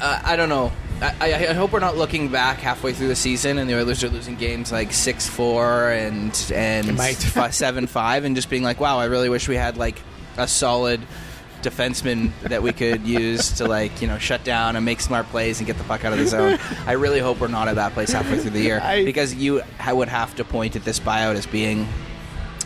uh, 0.00 0.20
I 0.24 0.36
don't 0.36 0.48
know. 0.48 0.72
I, 1.00 1.14
I, 1.20 1.34
I 1.48 1.52
hope 1.52 1.72
we're 1.72 1.80
not 1.80 1.98
looking 1.98 2.28
back 2.30 2.58
halfway 2.58 2.94
through 2.94 3.08
the 3.08 3.16
season 3.16 3.58
and 3.58 3.68
the 3.68 3.78
Oilers 3.78 4.02
are 4.02 4.08
losing 4.08 4.36
games 4.36 4.72
like 4.72 4.94
six 4.94 5.28
four 5.28 5.90
and 5.90 6.28
and 6.54 6.98
seven 7.52 7.86
five 7.86 8.24
and 8.24 8.34
just 8.34 8.48
being 8.48 8.62
like, 8.62 8.80
wow, 8.80 8.98
I 8.98 9.04
really 9.04 9.28
wish 9.28 9.46
we 9.46 9.56
had 9.56 9.76
like 9.76 10.00
a 10.38 10.48
solid 10.48 11.02
defenseman 11.60 12.30
that 12.42 12.62
we 12.62 12.72
could 12.72 13.06
use 13.06 13.52
to 13.52 13.66
like 13.66 14.00
you 14.00 14.06
know 14.08 14.16
shut 14.18 14.42
down 14.44 14.76
and 14.76 14.84
make 14.86 15.00
smart 15.00 15.26
plays 15.26 15.58
and 15.58 15.66
get 15.66 15.76
the 15.76 15.84
puck 15.84 16.04
out 16.06 16.14
of 16.14 16.18
the 16.18 16.26
zone. 16.26 16.58
I 16.86 16.92
really 16.92 17.18
hope 17.20 17.40
we're 17.40 17.48
not 17.48 17.68
at 17.68 17.74
that 17.74 17.92
place 17.92 18.12
halfway 18.12 18.38
through 18.38 18.52
the 18.52 18.60
year 18.62 18.80
I- 18.82 19.04
because 19.04 19.34
you 19.34 19.62
would 19.92 20.08
have 20.08 20.34
to 20.36 20.44
point 20.44 20.76
at 20.76 20.84
this 20.84 20.98
buyout 20.98 21.34
as 21.34 21.44
being 21.44 21.86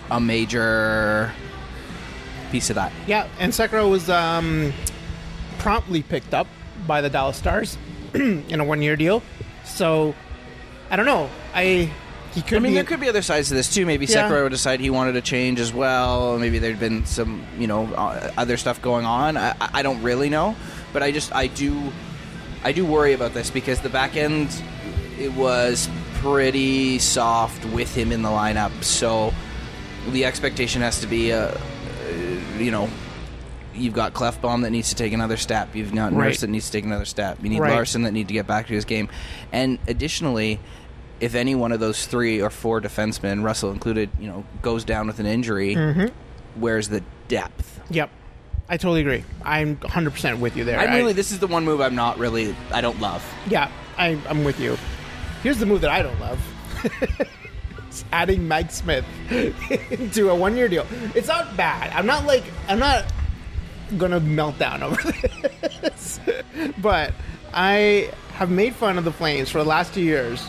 a 0.09 0.21
major 0.21 1.33
piece 2.52 2.69
of 2.71 2.76
that. 2.76 2.93
Yeah, 3.09 3.26
and 3.38 3.52
Sekera 3.52 3.88
was 3.88 4.09
um, 4.11 4.73
promptly 5.61 6.02
picked 6.02 6.33
up 6.35 6.47
by 6.87 7.00
the 7.00 7.11
Dallas 7.11 7.37
Stars 7.37 7.76
in 8.14 8.61
a 8.61 8.64
one-year 8.64 8.97
deal. 8.97 9.23
So 9.64 10.14
I 10.90 10.97
don't 10.97 11.07
know. 11.07 11.29
I 11.55 11.93
he 12.33 12.43
could 12.43 12.59
I 12.59 12.61
mean, 12.61 12.73
be 12.73 12.75
there 12.76 12.85
could 12.85 13.00
be 13.00 13.09
other 13.09 13.23
sides 13.23 13.49
to 13.49 13.55
this 13.55 13.73
too. 13.73 13.85
Maybe 13.85 14.07
Yeah. 14.07 14.29
Sekera 14.29 14.45
would 14.45 14.52
decide 14.52 14.81
he 14.81 14.90
wanted 14.90 15.12
to 15.12 15.21
change 15.21 15.61
as 15.61 15.73
well. 15.73 16.38
Maybe 16.38 16.59
there'd 16.59 16.81
been 16.81 17.05
some, 17.05 17.45
you 17.59 17.67
know, 17.67 17.93
uh, 17.95 18.31
other 18.38 18.57
stuff 18.57 18.81
going 18.81 19.05
on. 19.05 19.37
I, 19.37 19.55
I 19.61 19.83
don't 19.83 20.02
really 20.02 20.31
know, 20.31 20.57
but 20.93 21.02
I 21.02 21.12
just 21.12 21.35
I 21.35 21.49
do 21.49 21.93
I 22.64 22.73
do 22.73 22.87
worry 22.87 23.12
about 23.12 23.35
this 23.35 23.50
because 23.50 23.81
the 23.81 23.88
back 23.88 24.17
end 24.17 24.62
it 25.19 25.33
was 25.35 25.88
pretty 26.14 26.99
soft 26.99 27.64
with 27.67 27.95
him 27.95 28.12
in 28.12 28.23
the 28.23 28.29
lineup. 28.29 28.83
So 28.83 29.35
the 30.11 30.25
expectation 30.25 30.81
has 30.83 31.00
to 31.00 31.07
be, 31.07 31.33
uh, 31.33 31.49
uh, 31.49 31.59
you 32.59 32.71
know, 32.71 32.88
you've 33.75 33.95
got 33.95 34.12
Klefbom 34.15 34.62
that 34.62 34.71
needs 34.71 34.89
to 34.91 34.95
take 34.95 35.12
another 35.12 35.37
step. 35.37 35.75
You've 35.75 35.95
got 35.95 36.12
Nurse 36.12 36.19
Right. 36.21 36.39
that 36.41 36.50
needs 36.50 36.67
to 36.67 36.73
take 36.73 36.85
another 36.85 37.05
step. 37.05 37.39
You 37.43 37.49
need 37.49 37.61
Right. 37.61 37.73
Larsson 37.73 38.03
that 38.03 38.12
need 38.12 38.29
to 38.29 38.35
get 38.35 38.47
back 38.47 38.67
to 38.69 38.75
his 38.75 38.85
game. 38.85 39.09
And 39.53 39.79
additionally, 39.87 40.59
if 41.21 41.35
any 41.35 41.55
one 41.55 41.73
of 41.73 41.81
those 41.81 42.07
three 42.07 42.41
or 42.41 42.50
four 42.50 42.81
defensemen, 42.81 43.43
Russell 43.45 43.71
included, 43.71 44.11
you 44.19 44.27
know, 44.27 44.45
goes 44.62 44.85
down 44.85 45.07
with 45.07 45.19
an 45.21 45.27
injury, 45.27 45.75
Mm-hmm. 45.75 46.07
where's 46.61 46.89
the 46.89 47.03
depth? 47.29 47.81
Yep. 47.91 48.11
I 48.69 48.77
totally 48.77 49.00
agree. 49.00 49.25
I'm 49.45 49.77
100% 49.77 50.39
with 50.39 50.57
you 50.57 50.65
there. 50.65 50.79
I'm 50.79 50.91
I- 50.91 50.97
really. 50.97 51.12
This 51.12 51.33
is 51.33 51.39
the 51.41 51.47
one 51.49 51.65
move 51.65 51.81
I'm 51.81 51.95
not 51.97 52.19
really. 52.19 52.55
I 52.73 52.81
don't 52.81 53.00
love. 53.00 53.25
Yeah, 53.49 53.71
I, 53.99 54.19
I'm 54.29 54.45
with 54.45 54.61
you. 54.61 54.79
Here's 55.43 55.59
the 55.59 55.67
move 55.67 55.81
that 55.81 55.91
I 55.91 56.03
don't 56.03 56.19
love. 56.21 56.41
it's 57.89 58.05
adding 58.12 58.47
Mike 58.47 58.71
Smith 58.71 59.05
to 60.12 60.29
a 60.31 60.35
one-year 60.35 60.69
deal. 60.69 60.87
It's 61.15 61.29
not 61.29 61.57
bad. 61.57 61.91
I'm 61.93 62.07
not 62.07 62.27
like 62.27 62.45
I'm 62.69 62.79
not 62.79 63.05
gonna 63.99 64.21
melt 64.21 64.59
down 64.59 64.83
over 64.85 65.01
this, 65.83 66.21
but 66.79 67.13
I 67.53 68.11
have 68.35 68.51
made 68.51 68.75
fun 68.75 68.99
of 68.99 69.05
the 69.05 69.13
Flames 69.13 69.51
for 69.51 69.59
the 69.59 69.65
last 69.69 69.95
two 69.95 70.03
years 70.03 70.47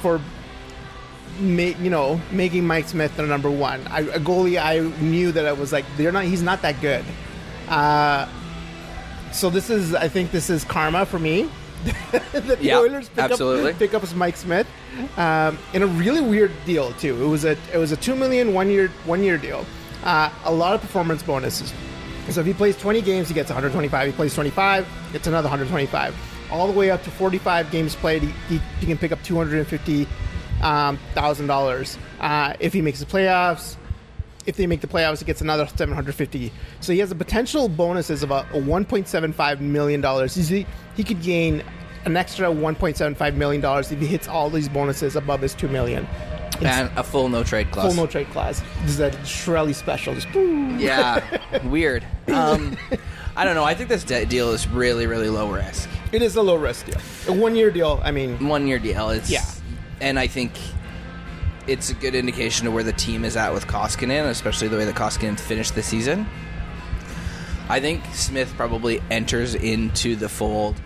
for. 0.00 0.20
You 1.40 1.76
know, 1.76 2.20
making 2.32 2.66
Mike 2.66 2.88
Smith 2.88 3.16
their 3.16 3.24
number 3.26 3.48
one. 3.48 3.86
I, 3.86 4.00
a 4.00 4.18
goalie, 4.18 4.60
I 4.60 4.80
knew 5.00 5.30
that 5.30 5.46
I 5.46 5.52
was 5.52 5.72
like, 5.72 5.84
they're 5.96 6.10
not. 6.10 6.24
He's 6.24 6.42
not 6.42 6.62
that 6.62 6.80
good. 6.80 7.04
Uh, 7.68 8.26
so 9.30 9.48
this 9.48 9.70
is, 9.70 9.94
I 9.94 10.08
think, 10.08 10.32
this 10.32 10.50
is 10.50 10.64
karma 10.64 11.06
for 11.06 11.20
me. 11.20 11.48
the 12.32 12.58
Yeah, 12.60 12.78
Oilers 12.78 13.08
pick 13.10 13.18
absolutely. 13.18 13.70
up 13.70 13.78
pick 13.78 13.94
up 13.94 14.02
as 14.02 14.16
Mike 14.16 14.36
Smith 14.36 14.66
um, 15.16 15.56
in 15.74 15.82
a 15.82 15.86
really 15.86 16.20
weird 16.22 16.50
deal 16.66 16.92
too. 16.94 17.22
It 17.22 17.28
was 17.28 17.44
a 17.44 17.56
it 17.72 17.76
was 17.78 17.92
a 17.92 17.96
two 17.96 18.16
million 18.16 18.52
one 18.52 18.68
year 18.68 18.88
one 19.04 19.22
year 19.22 19.38
deal. 19.38 19.64
Uh, 20.02 20.30
a 20.44 20.52
lot 20.52 20.74
of 20.74 20.80
performance 20.80 21.22
bonuses. 21.22 21.72
So 22.30 22.40
if 22.40 22.46
he 22.46 22.52
plays 22.52 22.76
20 22.76 23.00
games, 23.02 23.28
he 23.28 23.34
gets 23.34 23.48
125. 23.48 24.06
He 24.06 24.12
plays 24.12 24.34
25, 24.34 24.86
gets 25.12 25.26
another 25.26 25.48
125. 25.48 26.14
All 26.50 26.66
the 26.66 26.72
way 26.72 26.90
up 26.90 27.02
to 27.04 27.10
45 27.10 27.70
games 27.70 27.94
played, 27.94 28.22
he, 28.22 28.60
he, 28.80 28.86
can 28.86 28.98
pick 28.98 29.12
up 29.12 29.22
250 29.22 30.06
um, 30.62 30.98
thousand 31.14 31.46
dollars. 31.46 31.98
Uh, 32.20 32.54
if 32.60 32.72
he 32.72 32.82
makes 32.82 33.00
the 33.00 33.06
playoffs, 33.06 33.76
if 34.46 34.56
they 34.56 34.66
make 34.66 34.80
the 34.80 34.86
playoffs, 34.86 35.18
he 35.18 35.24
gets 35.24 35.40
another 35.40 35.66
750. 35.66 36.52
So 36.80 36.92
he 36.92 36.98
has 37.00 37.10
a 37.10 37.14
potential 37.14 37.68
bonuses 37.68 38.22
of 38.22 38.30
a, 38.30 38.46
a 38.52 38.60
1.75 38.60 39.60
million 39.60 40.00
dollars. 40.00 40.34
He 40.34 40.66
he 40.96 41.04
could 41.04 41.22
gain 41.22 41.62
an 42.04 42.16
extra 42.16 42.48
1.75 42.48 43.34
million 43.34 43.60
dollars 43.60 43.92
if 43.92 44.00
he 44.00 44.06
hits 44.06 44.26
all 44.28 44.48
these 44.48 44.68
bonuses 44.68 45.16
above 45.16 45.40
his 45.42 45.54
two 45.54 45.68
million. 45.68 46.04
It's 46.04 46.27
And 46.62 46.90
a 46.98 47.02
full 47.02 47.28
no 47.28 47.44
trade 47.44 47.70
clause. 47.70 47.94
full 47.94 48.04
no 48.04 48.10
trade 48.10 48.28
clause. 48.30 48.62
This 48.82 48.90
is 48.92 49.00
a 49.00 49.10
Chiarelli 49.10 49.74
special. 49.74 50.14
Just 50.14 50.30
boom. 50.32 50.78
Yeah, 50.78 51.22
weird. 51.64 52.04
Um, 52.28 52.76
I 53.36 53.44
don't 53.44 53.54
know. 53.54 53.64
I 53.64 53.74
think 53.74 53.88
this 53.88 54.04
de- 54.04 54.24
deal 54.26 54.50
is 54.52 54.66
really, 54.68 55.06
really 55.06 55.28
low 55.28 55.48
risk. 55.50 55.88
It 56.12 56.22
is 56.22 56.36
a 56.36 56.42
low 56.42 56.56
risk 56.56 56.86
deal. 56.86 57.00
A 57.28 57.32
one 57.38 57.54
year 57.54 57.70
deal. 57.70 58.00
I 58.02 58.10
mean, 58.10 58.48
One 58.48 58.66
year 58.66 58.78
deal. 58.78 59.10
It's 59.10 59.30
Yeah. 59.30 59.44
and 60.00 60.18
I 60.18 60.26
think 60.26 60.52
it's 61.66 61.90
a 61.90 61.94
good 61.94 62.14
indication 62.14 62.66
of 62.66 62.72
where 62.72 62.82
the 62.82 62.94
team 62.94 63.24
is 63.24 63.36
at 63.36 63.52
with 63.52 63.66
Koskinen, 63.66 64.24
especially 64.30 64.68
the 64.68 64.76
way 64.78 64.84
that 64.86 64.94
Koskinen 64.94 65.38
finished 65.38 65.74
the 65.74 65.82
season. 65.82 66.26
I 67.68 67.80
think 67.80 68.02
Smith 68.14 68.52
probably 68.56 69.02
enters 69.10 69.54
into 69.54 70.16
the 70.16 70.28
fold 70.30 70.76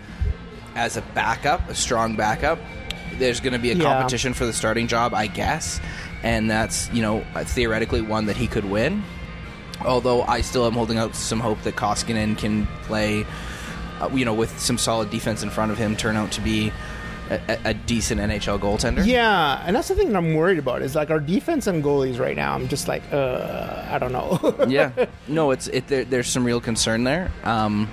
as 0.75 0.97
a 0.97 1.01
backup, 1.13 1.69
a 1.69 1.75
strong 1.75 2.15
backup. 2.17 2.59
There's 3.19 3.39
going 3.39 3.53
to 3.53 3.59
be 3.59 3.71
a 3.71 3.75
Yeah. 3.75 3.83
competition 3.83 4.33
for 4.33 4.45
the 4.45 4.53
starting 4.53 4.87
job, 4.87 5.13
I 5.13 5.27
guess, 5.27 5.79
and 6.23 6.49
that's 6.49 6.89
you 6.91 7.01
know 7.01 7.23
theoretically 7.35 8.01
one 8.01 8.25
that 8.27 8.37
he 8.37 8.47
could 8.47 8.65
win. 8.65 9.03
Although 9.85 10.21
I 10.23 10.41
still 10.41 10.65
am 10.65 10.73
holding 10.73 10.97
out 10.97 11.15
some 11.15 11.39
hope 11.39 11.61
that 11.63 11.75
Koskinen 11.75 12.37
can 12.37 12.67
play, 12.83 13.25
uh, 13.99 14.09
you 14.13 14.23
know, 14.23 14.33
with 14.33 14.57
some 14.59 14.77
solid 14.77 15.09
defense 15.09 15.43
in 15.43 15.49
front 15.49 15.71
of 15.71 15.77
him, 15.77 15.95
turn 15.95 16.15
out 16.15 16.31
to 16.33 16.41
be 16.41 16.71
a, 17.29 17.39
a- 17.49 17.59
a 17.69 17.73
decent 17.73 18.21
NHL 18.21 18.59
goaltender. 18.59 19.05
yeah, 19.05 19.61
and 19.65 19.75
that's 19.75 19.87
the 19.87 19.95
thing 19.95 20.09
that 20.09 20.17
I'm 20.17 20.35
worried 20.35 20.59
about 20.59 20.81
is 20.83 20.93
like 20.95 21.09
our 21.09 21.19
defense 21.19 21.67
and 21.67 21.83
goalies 21.83 22.19
right 22.19 22.35
now. 22.35 22.53
I'm 22.53 22.67
just 22.67 22.87
like, 22.87 23.01
uh, 23.11 23.83
I 23.89 23.97
don't 23.97 24.11
know. 24.11 24.55
yeah. 24.67 24.91
No, 25.27 25.51
it's 25.51 25.67
it. 25.67 25.87
There, 25.87 26.03
there's 26.05 26.27
some 26.27 26.43
real 26.45 26.61
concern 26.61 27.03
there. 27.05 27.31
Um, 27.43 27.89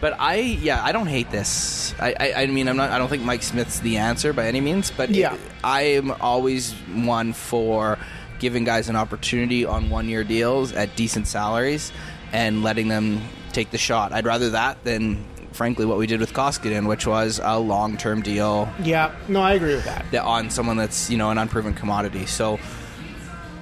but 0.00 0.14
I, 0.18 0.36
yeah, 0.36 0.82
I 0.84 0.92
don't 0.92 1.06
hate 1.06 1.30
this. 1.30 1.94
I, 2.00 2.14
I, 2.18 2.32
I 2.42 2.46
mean, 2.46 2.68
I'm 2.68 2.76
not. 2.76 2.90
I 2.90 2.98
don't 2.98 3.08
think 3.08 3.22
Mike 3.22 3.42
Smith's 3.42 3.80
the 3.80 3.98
answer 3.98 4.32
by 4.32 4.46
any 4.46 4.60
means. 4.60 4.90
But 4.90 5.10
Yeah. 5.10 5.36
I 5.62 5.82
am 5.82 6.10
always 6.20 6.72
one 6.94 7.32
for 7.32 7.98
giving 8.38 8.64
guys 8.64 8.88
an 8.88 8.96
opportunity 8.96 9.64
on 9.66 9.90
one-year 9.90 10.24
deals 10.24 10.72
at 10.72 10.96
decent 10.96 11.26
salaries 11.26 11.92
and 12.32 12.62
letting 12.62 12.88
them 12.88 13.20
take 13.52 13.70
the 13.70 13.78
shot. 13.78 14.12
I'd 14.12 14.24
rather 14.24 14.50
that 14.50 14.82
than, 14.84 15.22
frankly, 15.52 15.84
what 15.84 15.98
we 15.98 16.06
did 16.06 16.20
with 16.20 16.32
Koskinen, 16.32 16.88
which 16.88 17.06
was 17.06 17.38
a 17.42 17.58
long-term 17.58 18.22
deal 18.22 18.66
yeah, 18.82 19.14
no, 19.28 19.42
I 19.42 19.52
agree 19.54 19.74
with 19.74 19.84
that. 19.84 20.06
that 20.12 20.22
on 20.22 20.48
someone 20.48 20.78
that's 20.78 21.10
you 21.10 21.18
know 21.18 21.30
an 21.30 21.36
unproven 21.36 21.74
commodity. 21.74 22.24
So, 22.24 22.58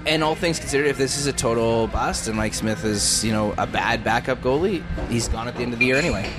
and 0.09 0.25
all 0.25 0.35
things 0.35 0.59
considered, 0.59 0.87
if 0.87 0.99
this 0.99 1.19
is 1.19 1.27
a 1.27 1.33
total 1.33 1.87
bust 1.89 2.27
and 2.29 2.37
Mike 2.37 2.55
Smith 2.55 2.85
is 2.85 3.25
you 3.25 3.33
know 3.33 3.55
a 3.59 3.67
bad 3.67 4.03
backup 4.05 4.41
goalie, 4.43 4.83
he's 5.09 5.29
gone 5.29 5.47
at 5.49 5.57
the 5.57 5.63
end 5.63 5.73
of 5.73 5.79
the 5.79 5.87
year 5.87 5.97
anyway. 5.97 6.31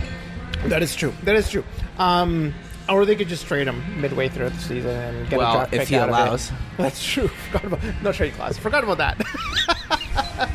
That 0.65 0.83
is 0.83 0.95
true. 0.95 1.13
That 1.23 1.35
is 1.35 1.49
true. 1.49 1.63
Um, 1.97 2.53
or 2.89 3.05
they 3.05 3.15
could 3.15 3.29
just 3.29 3.45
trade 3.45 3.67
him 3.67 4.01
midway 4.01 4.27
through 4.29 4.49
the 4.49 4.57
season 4.57 4.89
and 4.91 5.29
get 5.29 5.37
Well, 5.39 5.51
a 5.51 5.55
draft 5.57 5.73
if 5.73 5.79
pick 5.81 5.89
he 5.89 5.95
out 5.95 6.09
allows. 6.09 6.49
of 6.49 6.55
it. 6.57 6.61
That's 6.77 7.03
true. 7.05 7.27
Forgot 7.27 7.63
about 7.65 7.79
no 8.03 8.11
trade 8.11 8.33
clause. 8.33 8.57
Forgot 8.57 8.83
about 8.83 8.97
that. 8.97 9.21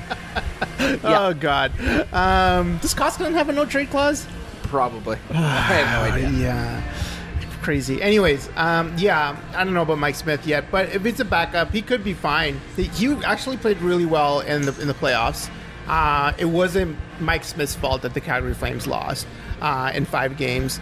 Oh 1.03 1.33
God. 1.35 1.73
Um, 2.13 2.79
does 2.79 2.95
Koskinen 2.95 3.33
have 3.33 3.49
a 3.49 3.53
no 3.53 3.65
trade 3.65 3.91
clause? 3.91 4.27
Probably, 4.65 5.17
I 5.31 5.35
have 5.35 6.11
no 6.11 6.15
idea. 6.15 6.31
Yeah. 6.39 6.83
Crazy. 7.65 8.03
Anyways, 8.03 8.51
um, 8.57 8.93
yeah, 8.99 9.35
I 9.55 9.65
don't 9.65 9.73
know 9.73 9.81
about 9.81 9.97
Mike 9.97 10.17
Smith 10.17 10.47
yet, 10.47 10.71
but 10.71 10.91
if 10.91 11.07
it's 11.07 11.21
a 11.21 11.25
backup, 11.25 11.71
he 11.71 11.81
could 11.81 12.05
be 12.05 12.13
fine. 12.13 12.61
He 12.77 13.15
actually 13.25 13.57
played 13.57 13.79
really 13.79 14.05
well 14.05 14.41
in 14.41 14.67
the 14.67 14.79
in 14.83 14.87
the 14.87 14.93
playoffs. 14.93 15.49
Uh, 15.89 16.35
it 16.37 16.45
wasn't 16.45 16.99
Mike 17.21 17.43
Smith's 17.43 17.75
fault 17.75 18.03
that 18.03 18.13
the 18.13 18.21
Calgary 18.21 18.53
Flames 18.53 18.87
lost 18.87 19.27
uh, 19.63 19.91
in 19.95 20.05
five 20.05 20.37
games. 20.37 20.79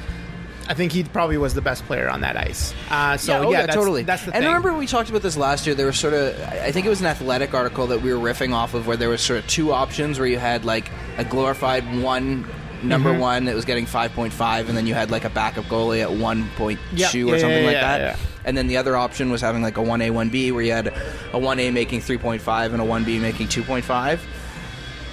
I 0.69 0.75
think 0.75 0.91
he 0.91 1.05
probably 1.05 1.39
was 1.39 1.55
the 1.55 1.61
best 1.61 1.85
player 1.85 2.09
on 2.11 2.23
that 2.23 2.37
ice. 2.37 2.75
Uh, 2.91 3.17
so 3.17 3.33
yeah, 3.33 3.47
oh, 3.47 3.53
that's, 3.53 3.75
totally. 3.77 4.03
That's 4.03 4.23
the 4.25 4.33
thing. 4.33 4.39
and 4.39 4.43
thing. 4.43 4.53
remember 4.53 4.77
we 4.77 4.89
talked 4.89 5.09
about 5.09 5.23
this 5.23 5.37
last 5.37 5.69
year. 5.69 5.77
There 5.77 5.87
was 5.87 6.01
sort 6.01 6.15
of, 6.15 6.37
I 6.49 6.73
think 6.73 6.85
it 6.85 6.89
was 6.89 7.01
an 7.01 7.07
athletic 7.07 7.55
article 7.55 7.87
that 7.89 8.03
we 8.03 8.13
were 8.13 8.19
riffing 8.19 8.53
off 8.53 8.75
of, 8.75 8.89
where 8.89 8.97
there 8.97 9.09
was 9.09 9.21
sort 9.21 9.39
of 9.39 9.47
two 9.47 9.73
options, 9.73 10.19
where 10.19 10.27
you 10.27 10.39
had 10.39 10.65
like 10.65 10.91
a 11.17 11.25
glorified 11.25 12.03
one 12.03 12.45
number 12.83 13.11
Mm-hmm. 13.11 13.21
one 13.21 13.45
that 13.47 13.55
was 13.55 13.65
getting 13.65 13.87
five 13.87 14.13
point 14.13 14.33
five, 14.33 14.69
and 14.69 14.77
then 14.77 14.87
you 14.87 14.95
had 14.95 15.11
like 15.11 15.25
a 15.25 15.31
backup 15.31 15.65
goalie 15.67 16.03
at 16.03 16.11
one 16.13 16.49
point 16.57 16.79
Yeah, 16.93 17.07
or 17.07 17.11
something 17.11 17.25
yeah, 17.41 17.67
like 17.67 17.73
yeah, 17.75 17.99
that. 17.99 18.19
And 18.45 18.57
then 18.57 18.67
the 18.67 18.77
other 18.77 18.97
option 18.97 19.31
was 19.31 19.41
having 19.41 19.63
like 19.63 19.77
a 19.77 19.83
one 19.83 20.03
A 20.03 20.11
one 20.11 20.29
B, 20.29 20.51
where 20.53 20.63
you 20.63 20.73
had 20.73 20.93
a 21.33 21.39
one 21.39 21.59
A 21.61 21.71
making 21.71 22.01
three 22.01 22.19
point 22.19 22.43
five 22.43 22.73
and 22.73 22.81
a 22.83 22.85
one 22.85 23.05
B 23.05 23.19
making 23.19 23.49
two 23.49 23.63
point 23.63 23.85
five. 23.85 24.21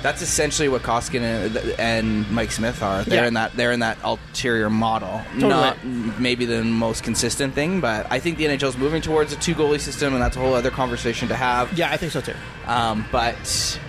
That's 0.02 0.22
essentially 0.22 0.70
what 0.70 0.82
Koskinen 0.82 1.48
and, 1.58 1.58
and 1.78 2.32
Mike 2.32 2.52
Smith 2.52 2.82
are. 2.82 3.04
They're 3.04 3.26
in 3.26 3.34
that 3.34 3.52
they're 3.58 3.74
in 3.74 3.82
that 3.82 3.98
ulterior 4.04 4.70
model. 4.70 5.22
Totally. 5.34 5.50
Not 5.50 5.86
maybe 5.86 6.46
the 6.46 6.64
most 6.64 7.04
consistent 7.04 7.54
thing, 7.54 7.82
but 7.82 8.08
I 8.10 8.20
think 8.20 8.38
the 8.38 8.46
NHL 8.46 8.70
is 8.70 8.78
moving 8.78 9.02
towards 9.02 9.34
a 9.34 9.36
two 9.36 9.54
goalie 9.54 9.80
system, 9.82 10.14
and 10.14 10.22
that's 10.24 10.38
a 10.38 10.40
whole 10.40 10.54
other 10.54 10.72
conversation 10.72 11.28
to 11.28 11.36
have. 11.36 11.78
yeah, 11.78 11.92
I 11.92 11.98
think 11.98 12.14
so 12.14 12.22
too. 12.22 12.34
Um, 12.66 13.06
but 13.12 13.80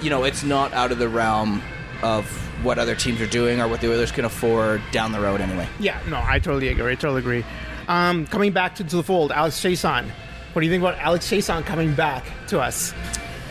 you 0.00 0.08
know, 0.08 0.24
it's 0.24 0.42
not 0.42 0.72
out 0.72 0.92
of 0.92 0.98
the 0.98 1.10
realm 1.10 1.60
of 2.02 2.24
what 2.62 2.78
other 2.78 2.94
teams 2.94 3.20
are 3.20 3.26
doing 3.26 3.60
or 3.60 3.68
what 3.68 3.80
the 3.80 3.90
Oilers 3.90 4.12
can 4.12 4.24
afford 4.24 4.82
down 4.92 5.12
the 5.12 5.20
road 5.20 5.40
anyway. 5.40 5.68
Yeah, 5.78 6.00
no, 6.08 6.20
I 6.22 6.38
totally 6.38 6.68
agree. 6.68 6.92
I 6.92 6.94
totally 6.94 7.20
agree. 7.20 7.44
Um, 7.88 8.26
coming 8.26 8.52
back 8.52 8.76
to, 8.76 8.84
to 8.84 8.96
the 8.96 9.02
fold, 9.02 9.32
Alex 9.32 9.60
Chiasson. 9.60 10.08
What 10.52 10.60
do 10.60 10.66
you 10.66 10.72
think 10.72 10.82
about 10.82 10.98
Alex 10.98 11.28
Chiasson 11.28 11.64
coming 11.64 11.94
back 11.94 12.24
to 12.48 12.60
us? 12.60 12.92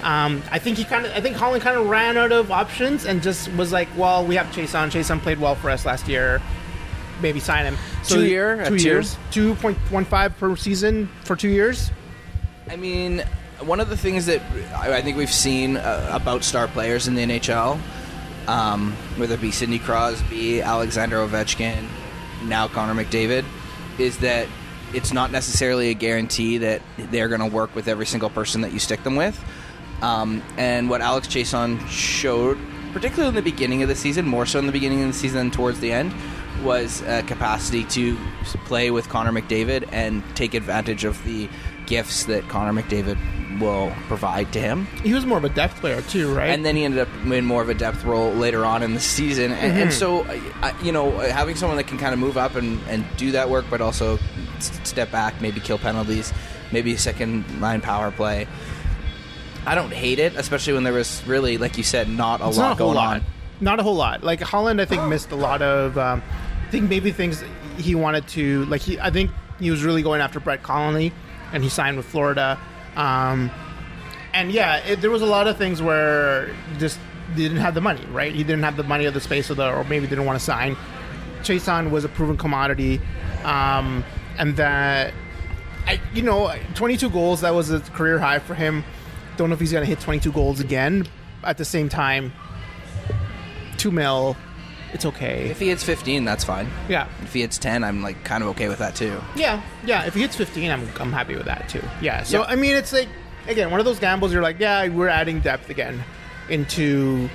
Um, 0.03 0.41
I 0.51 0.59
think 0.59 0.77
he 0.77 0.85
kind 0.85 1.05
of, 1.05 1.11
I 1.13 1.21
think 1.21 1.35
Holland 1.35 1.61
kind 1.61 1.77
of 1.77 1.87
ran 1.89 2.17
out 2.17 2.31
of 2.31 2.51
options 2.51 3.05
and 3.05 3.21
just 3.21 3.51
was 3.53 3.71
like, 3.71 3.89
well, 3.97 4.25
we 4.25 4.35
have 4.35 4.47
Chiasson. 4.47 4.89
Chiasson 4.89 5.19
played 5.19 5.39
well 5.39 5.55
for 5.55 5.69
us 5.69 5.85
last 5.85 6.07
year. 6.07 6.41
Maybe 7.21 7.39
sign 7.41 7.65
him. 7.65 7.77
Two 8.05 8.25
year, 8.25 8.65
two 8.65 8.77
years, 8.77 9.17
two 9.29 9.55
point 9.55 9.77
one 9.91 10.05
five 10.05 10.37
per 10.37 10.55
season 10.55 11.09
for 11.25 11.35
two 11.35 11.49
years. 11.49 11.91
I 12.69 12.77
mean, 12.77 13.25
one 13.59 13.81
of 13.81 13.89
the 13.89 13.97
things 13.97 14.25
that 14.27 14.41
I 14.73 14.97
I 14.97 15.01
think 15.01 15.17
we've 15.17 15.31
seen 15.31 15.75
uh, 15.75 16.09
about 16.13 16.45
star 16.45 16.69
players 16.69 17.09
in 17.09 17.15
the 17.15 17.23
NHL, 17.23 17.77
um, 18.49 18.93
whether 19.17 19.35
it 19.35 19.41
be 19.41 19.51
Sidney 19.51 19.77
Crosby, 19.77 20.61
Alexander 20.61 21.17
Ovechkin, 21.17 21.87
now 22.45 22.67
Connor 22.67 23.01
McDavid, 23.01 23.45
is 23.99 24.17
that 24.19 24.47
it's 24.93 25.13
not 25.13 25.31
necessarily 25.31 25.89
a 25.89 25.93
guarantee 25.93 26.57
that 26.57 26.81
they're 26.97 27.27
going 27.27 27.41
to 27.41 27.55
work 27.55 27.75
with 27.75 27.87
every 27.87 28.07
single 28.07 28.29
person 28.29 28.61
that 28.61 28.73
you 28.73 28.79
stick 28.79 29.03
them 29.03 29.15
with. 29.15 29.39
Um, 30.01 30.41
and 30.57 30.89
what 30.89 31.01
Alex 31.01 31.27
Chiasson 31.27 31.85
showed 31.87 32.57
particularly 32.93 33.29
in 33.29 33.35
the 33.35 33.41
beginning 33.41 33.83
of 33.83 33.89
the 33.89 33.95
season, 33.95 34.25
more 34.25 34.47
so 34.47 34.57
in 34.57 34.65
the 34.65 34.71
beginning 34.71 35.03
of 35.03 35.07
the 35.09 35.13
season 35.13 35.37
than 35.37 35.51
towards 35.51 35.79
the 35.79 35.91
end, 35.91 36.11
was 36.63 37.01
a 37.03 37.21
capacity 37.23 37.83
to 37.85 38.17
play 38.65 38.91
with 38.91 39.07
Connor 39.09 39.31
McDavid 39.31 39.87
and 39.91 40.23
take 40.35 40.53
advantage 40.53 41.05
of 41.05 41.23
the 41.23 41.47
gifts 41.85 42.25
that 42.25 42.47
Connor 42.49 42.81
McDavid 42.81 43.17
will 43.59 43.91
provide 44.07 44.51
to 44.53 44.59
him. 44.59 44.85
He 45.03 45.13
was 45.13 45.25
more 45.25 45.37
of 45.37 45.43
a 45.43 45.49
depth 45.49 45.79
player 45.81 46.01
too, 46.01 46.33
right? 46.33 46.49
And 46.49 46.65
then 46.65 46.75
he 46.75 46.83
ended 46.85 46.99
up 47.01 47.09
in 47.25 47.45
more 47.45 47.61
of 47.61 47.69
a 47.69 47.73
depth 47.73 48.03
role 48.03 48.31
later 48.31 48.65
on 48.65 48.83
in 48.83 48.93
the 48.93 48.99
season. 48.99 49.51
And, 49.51 49.77
and 49.79 49.93
so, 49.93 50.23
I- 50.61 50.73
you 50.83 50.91
know, 50.91 51.11
having 51.19 51.55
someone 51.55 51.77
that 51.77 51.87
can 51.87 51.97
kind 51.97 52.13
of 52.13 52.19
move 52.19 52.37
up 52.37 52.55
and, 52.55 52.79
and 52.87 53.05
do 53.17 53.31
that 53.33 53.49
work, 53.49 53.65
but 53.69 53.81
also 53.81 54.17
step 54.59 55.11
back, 55.11 55.41
maybe 55.41 55.59
kill 55.59 55.77
penalties, 55.77 56.33
maybe 56.71 56.93
a 56.93 56.97
second 56.97 57.61
line 57.61 57.81
power 57.81 58.11
play. 58.11 58.47
I 59.65 59.75
don't 59.75 59.91
hate 59.93 60.19
it, 60.19 60.35
especially 60.35 60.73
when 60.73 60.83
there 60.83 60.93
was 60.93 61.21
really, 61.27 61.57
like 61.57 61.77
you 61.77 61.83
said, 61.83 62.09
not 62.09 62.41
a 62.41 62.47
It's 62.47 62.57
lot 62.57 62.69
not 62.69 62.75
a 62.75 62.79
going 62.79 62.95
lot. 62.95 63.15
on. 63.17 63.25
Not 63.61 63.79
a 63.79 63.83
whole 63.83 63.95
lot. 63.95 64.23
Like 64.23 64.39
Holland, 64.41 64.79
I 64.81 64.85
think 64.85 65.03
missed 65.03 65.31
a 65.31 65.35
lot 65.35 65.61
of. 65.61 65.97
Um, 65.97 66.23
I 66.65 66.71
think 66.71 66.89
maybe 66.89 67.11
things 67.11 67.43
he 67.77 67.93
wanted 67.93 68.25
to 68.29 68.63
like. 68.65 68.81
He, 68.81 68.99
I 68.99 69.09
think 69.11 69.31
he 69.59 69.69
was 69.69 69.83
really 69.83 70.01
going 70.01 70.21
after 70.21 70.39
Brett 70.39 70.63
Connolly, 70.63 71.11
and 71.51 71.61
he 71.61 71.67
signed 71.69 71.97
with 71.97 72.05
Florida. 72.05 72.57
Um, 72.99 73.49
and 74.33 74.51
yeah, 74.51 74.77
it, 74.85 75.01
there 75.01 75.09
was 75.09 75.21
a 75.21 75.25
lot 75.25 75.47
of 75.47 75.57
things 75.57 75.81
where 75.81 76.53
just 76.77 76.99
didn't 77.35 77.57
have 77.57 77.73
the 77.73 77.81
money, 77.81 78.05
right? 78.07 78.33
He 78.33 78.43
didn't 78.43 78.63
have 78.63 78.75
the 78.75 78.83
money 78.83 79.05
or 79.05 79.11
the 79.11 79.21
space 79.21 79.49
or 79.49 79.53
the, 79.53 79.71
or 79.73 79.85
maybe 79.85 80.05
didn't 80.05 80.25
want 80.25 80.37
to 80.37 80.43
sign. 80.43 80.75
Chiasson 81.41 81.91
was 81.91 82.03
a 82.03 82.09
proven 82.09 82.35
commodity, 82.35 82.99
um, 83.45 84.03
and 84.37 84.57
that 84.57 85.13
I, 85.87 86.01
you 86.13 86.21
know, 86.21 86.53
22 86.75 87.09
goals. 87.09 87.41
That 87.41 87.55
was 87.55 87.71
a 87.71 87.79
career 87.79 88.19
high 88.19 88.39
for 88.39 88.53
him. 88.53 88.83
Don't 89.37 89.49
know 89.49 89.53
if 89.53 89.61
he's 89.61 89.71
going 89.71 89.83
to 89.83 89.89
hit 89.89 90.01
22 90.01 90.33
goals 90.33 90.59
again. 90.59 91.07
At 91.43 91.57
the 91.57 91.63
same 91.63 91.87
time, 91.87 92.33
two 93.77 93.91
mil, 93.91 94.35
it's 94.93 95.05
okay. 95.05 95.49
If 95.49 95.59
he 95.59 95.67
hits 95.69 95.83
15, 95.83 96.25
that's 96.25 96.43
fine. 96.43 96.67
Yeah, 96.87 97.07
If 97.21 97.33
he 97.33 97.41
hits 97.41 97.57
10, 97.57 97.83
I'm 97.83 98.01
like 98.01 98.23
kind 98.23 98.43
of 98.43 98.49
okay 98.49 98.67
with 98.69 98.79
that 98.79 98.95
too. 98.95 99.19
yeah, 99.35 99.61
yeah. 99.85 100.05
If 100.05 100.13
he 100.15 100.21
hits 100.21 100.35
15, 100.35 100.71
I'm 100.71 100.87
I'm 100.99 101.11
happy 101.11 101.35
with 101.35 101.45
that 101.45 101.69
too. 101.69 101.83
Yeah. 102.01 102.23
So. 102.23 102.43
I 102.43 102.55
mean, 102.55 102.75
it's 102.75 102.91
like 102.93 103.07
again 103.47 103.71
one 103.71 103.79
of 103.79 103.85
those 103.85 103.99
gambles. 103.99 104.31
You're 104.33 104.41
like, 104.41 104.59
yeah, 104.59 104.87
we're 104.87 105.07
adding 105.07 105.39
depth 105.41 105.69
again 105.69 106.03
into. 106.49 107.29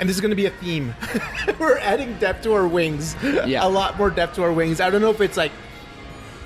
And 0.00 0.08
this 0.08 0.14
is 0.16 0.20
going 0.20 0.30
to 0.30 0.36
be 0.36 0.46
a 0.46 0.50
theme. 0.50 0.94
we're 1.58 1.78
adding 1.78 2.16
depth 2.20 2.44
to 2.44 2.52
our 2.54 2.68
wings. 2.68 3.16
Yeah. 3.22 3.66
A 3.66 3.68
lot 3.68 3.98
more 3.98 4.10
depth 4.10 4.36
to 4.36 4.44
our 4.44 4.52
wings. 4.52 4.80
I 4.80 4.90
don't 4.90 5.00
know 5.00 5.10
if 5.10 5.20
it's 5.20 5.36
like 5.36 5.50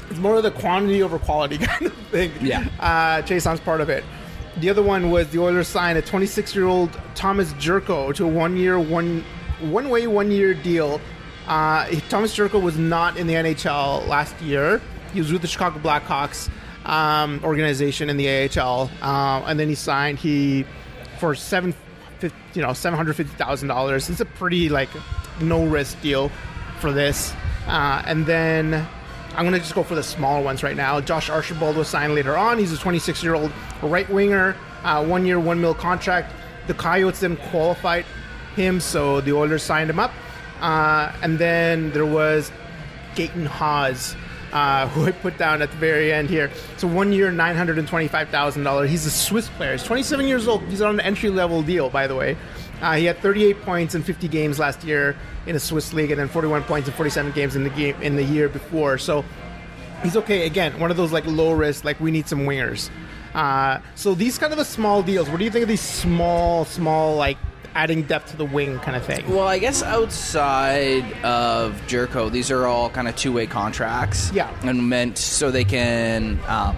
it's 0.09 0.19
more 0.19 0.37
of 0.37 0.43
the 0.43 0.51
quantity 0.51 1.03
over 1.03 1.19
quality 1.19 1.59
kind 1.69 1.87
of 1.87 1.93
thing. 2.11 2.33
Yeah. 2.41 2.67
Uh, 2.81 3.21
Jason's 3.23 3.61
part 3.61 3.83
of 3.83 3.91
it. 3.91 4.05
The 4.57 4.71
other 4.71 4.83
one 4.83 5.11
was 5.11 5.29
the 5.29 5.39
Oilers 5.39 5.69
signed 5.69 5.99
a 5.99 6.03
26 6.03 6.55
year 6.55 6.65
old 6.67 6.99
Thomas 7.15 7.53
Jurco 7.55 8.15
to 8.15 8.25
a 8.25 8.29
one 8.29 8.57
year, 8.57 8.79
one 8.81 9.23
one 9.71 9.89
way, 9.89 10.07
one 10.07 10.31
year 10.31 10.55
deal. 10.55 11.01
Uh, 11.47 11.87
Thomas 12.09 12.35
Jurco 12.35 12.61
was 12.61 12.79
not 12.79 13.17
in 13.17 13.27
the 13.27 13.35
NHL 13.35 14.07
last 14.07 14.41
year. 14.41 14.81
He 15.13 15.21
was 15.21 15.33
with 15.33 15.43
the 15.43 15.49
Chicago 15.49 15.79
Blackhawks 15.79 16.51
um, 16.85 17.41
organization 17.45 18.09
in 18.11 18.17
the 18.17 18.29
AHL, 18.29 18.91
uh, 19.03 19.45
and 19.47 19.59
then 19.59 19.69
he 19.69 19.75
signed 19.75 20.19
he 20.19 20.65
for 21.19 21.35
seven, 21.35 21.75
you 22.55 22.63
know, 22.63 22.73
seven 22.73 22.97
hundred 22.97 23.15
fifty 23.15 23.35
thousand 23.37 23.69
dollars. 23.69 24.09
It's 24.09 24.21
a 24.21 24.25
pretty 24.25 24.69
like 24.69 24.91
no 25.41 25.65
risk 25.65 26.01
deal 26.01 26.31
for 26.81 26.93
this. 26.93 27.33
Uh, 27.67 28.03
and 28.07 28.27
then 28.27 28.75
I'm 29.35 29.45
going 29.45 29.53
to 29.53 29.61
just 29.61 29.75
go 29.75 29.83
for 29.83 29.95
the 29.95 30.03
smaller 30.03 30.43
ones 30.43 30.63
right 30.63 30.77
now. 30.77 31.01
Josh 31.01 31.31
Archibald 31.31 31.77
was 31.77 31.89
signed 31.89 32.15
later 32.15 32.37
on. 32.37 32.59
He's 32.59 32.73
a 32.73 32.79
26 32.79 33.23
year 33.23 33.35
old 33.35 33.53
right 33.83 34.09
winger, 34.11 34.57
uh, 34.83 35.05
one 35.05 35.25
year, 35.25 35.39
one 35.39 35.61
mil 35.61 35.75
contract. 35.75 36.35
The 36.67 36.75
Coyotes 36.75 37.21
then 37.21 37.37
qualified 37.37 38.05
him, 38.55 38.81
so 38.81 39.21
the 39.21 39.33
Oilers 39.33 39.63
signed 39.63 39.91
him 39.91 39.99
up. 39.99 40.13
Uh, 40.61 41.13
and 41.23 41.39
then 41.39 41.91
there 41.91 42.07
was 42.07 42.51
Gaetan 43.15 43.47
Haas, 43.47 44.15
uh, 44.53 44.87
who 44.91 45.07
I 45.07 45.13
put 45.13 45.37
down 45.39 45.63
at 45.63 45.71
the 45.71 45.77
very 45.77 46.13
end 46.13 46.31
here. 46.31 46.51
So 46.77 46.87
one 46.87 47.13
year, 47.13 47.31
nine 47.31 47.57
hundred 47.57 47.79
and 47.79 47.89
twenty-five 47.89 48.29
thousand 48.29 48.65
dollars. 48.65 48.91
He's 48.91 49.07
a 49.07 49.11
Swiss 49.11 49.49
player. 49.51 49.73
He's 49.73 49.83
twenty-seven 49.83 50.27
years 50.27 50.47
old. 50.47 50.63
He's 50.65 50.83
on 50.83 50.95
an 50.95 51.01
entry-level 51.01 51.63
deal, 51.63 51.91
by 51.91 52.07
the 52.07 52.15
way. 52.15 52.37
Uh, 52.81 52.95
he 52.95 53.05
had 53.05 53.19
thirty-eight 53.19 53.63
points 53.63 53.95
in 53.95 54.03
fifty 54.03 54.29
games 54.29 54.59
last 54.59 54.85
year 54.85 55.17
in 55.47 55.57
a 55.57 55.61
Swiss 55.61 55.93
league, 55.93 56.11
and 56.11 56.21
then 56.21 56.29
forty-one 56.29 56.63
points 56.65 56.89
in 56.89 56.95
forty-seven 56.95 57.33
games 57.33 57.57
in 57.57 57.65
the 57.65 57.71
game 57.71 58.01
in 58.03 58.17
the 58.17 58.25
year 58.25 58.49
before. 58.49 58.99
So 58.99 59.25
he's 60.03 60.17
okay. 60.17 60.47
Again, 60.47 60.79
one 60.79 60.91
of 60.91 60.97
those 60.97 61.13
like 61.13 61.27
low 61.27 61.53
risk, 61.53 61.85
like 61.85 61.99
we 62.01 62.11
need 62.11 62.29
some 62.29 62.41
wingers. 62.41 62.91
Uh, 63.35 63.79
so 63.95 64.15
these 64.15 64.39
kind 64.39 64.53
of 64.53 64.67
small 64.67 65.03
deals. 65.03 65.29
What 65.29 65.39
do 65.39 65.45
you 65.45 65.51
think 65.51 65.63
of 65.63 65.69
these 65.69 65.81
small, 65.81 66.65
small 66.65 67.17
like 67.17 67.39
adding 67.75 68.03
depth 68.03 68.31
to 68.33 68.37
the 68.37 68.45
wing 68.45 68.79
kind 68.81 68.97
of 68.97 69.05
thing? 69.05 69.29
Well, 69.29 69.47
I 69.49 69.59
guess 69.59 69.83
outside 69.83 71.05
of 71.25 71.81
Jurco, 71.87 72.31
these 72.31 72.51
are 72.51 72.67
all 72.67 72.91
kind 72.91 73.09
of 73.09 73.17
two 73.17 73.33
way 73.33 73.47
contracts. 73.47 74.31
Yeah. 74.33 74.51
And 74.63 74.89
meant 74.89 75.19
so 75.19 75.51
they 75.51 75.65
can 75.65 76.39
um, 76.47 76.77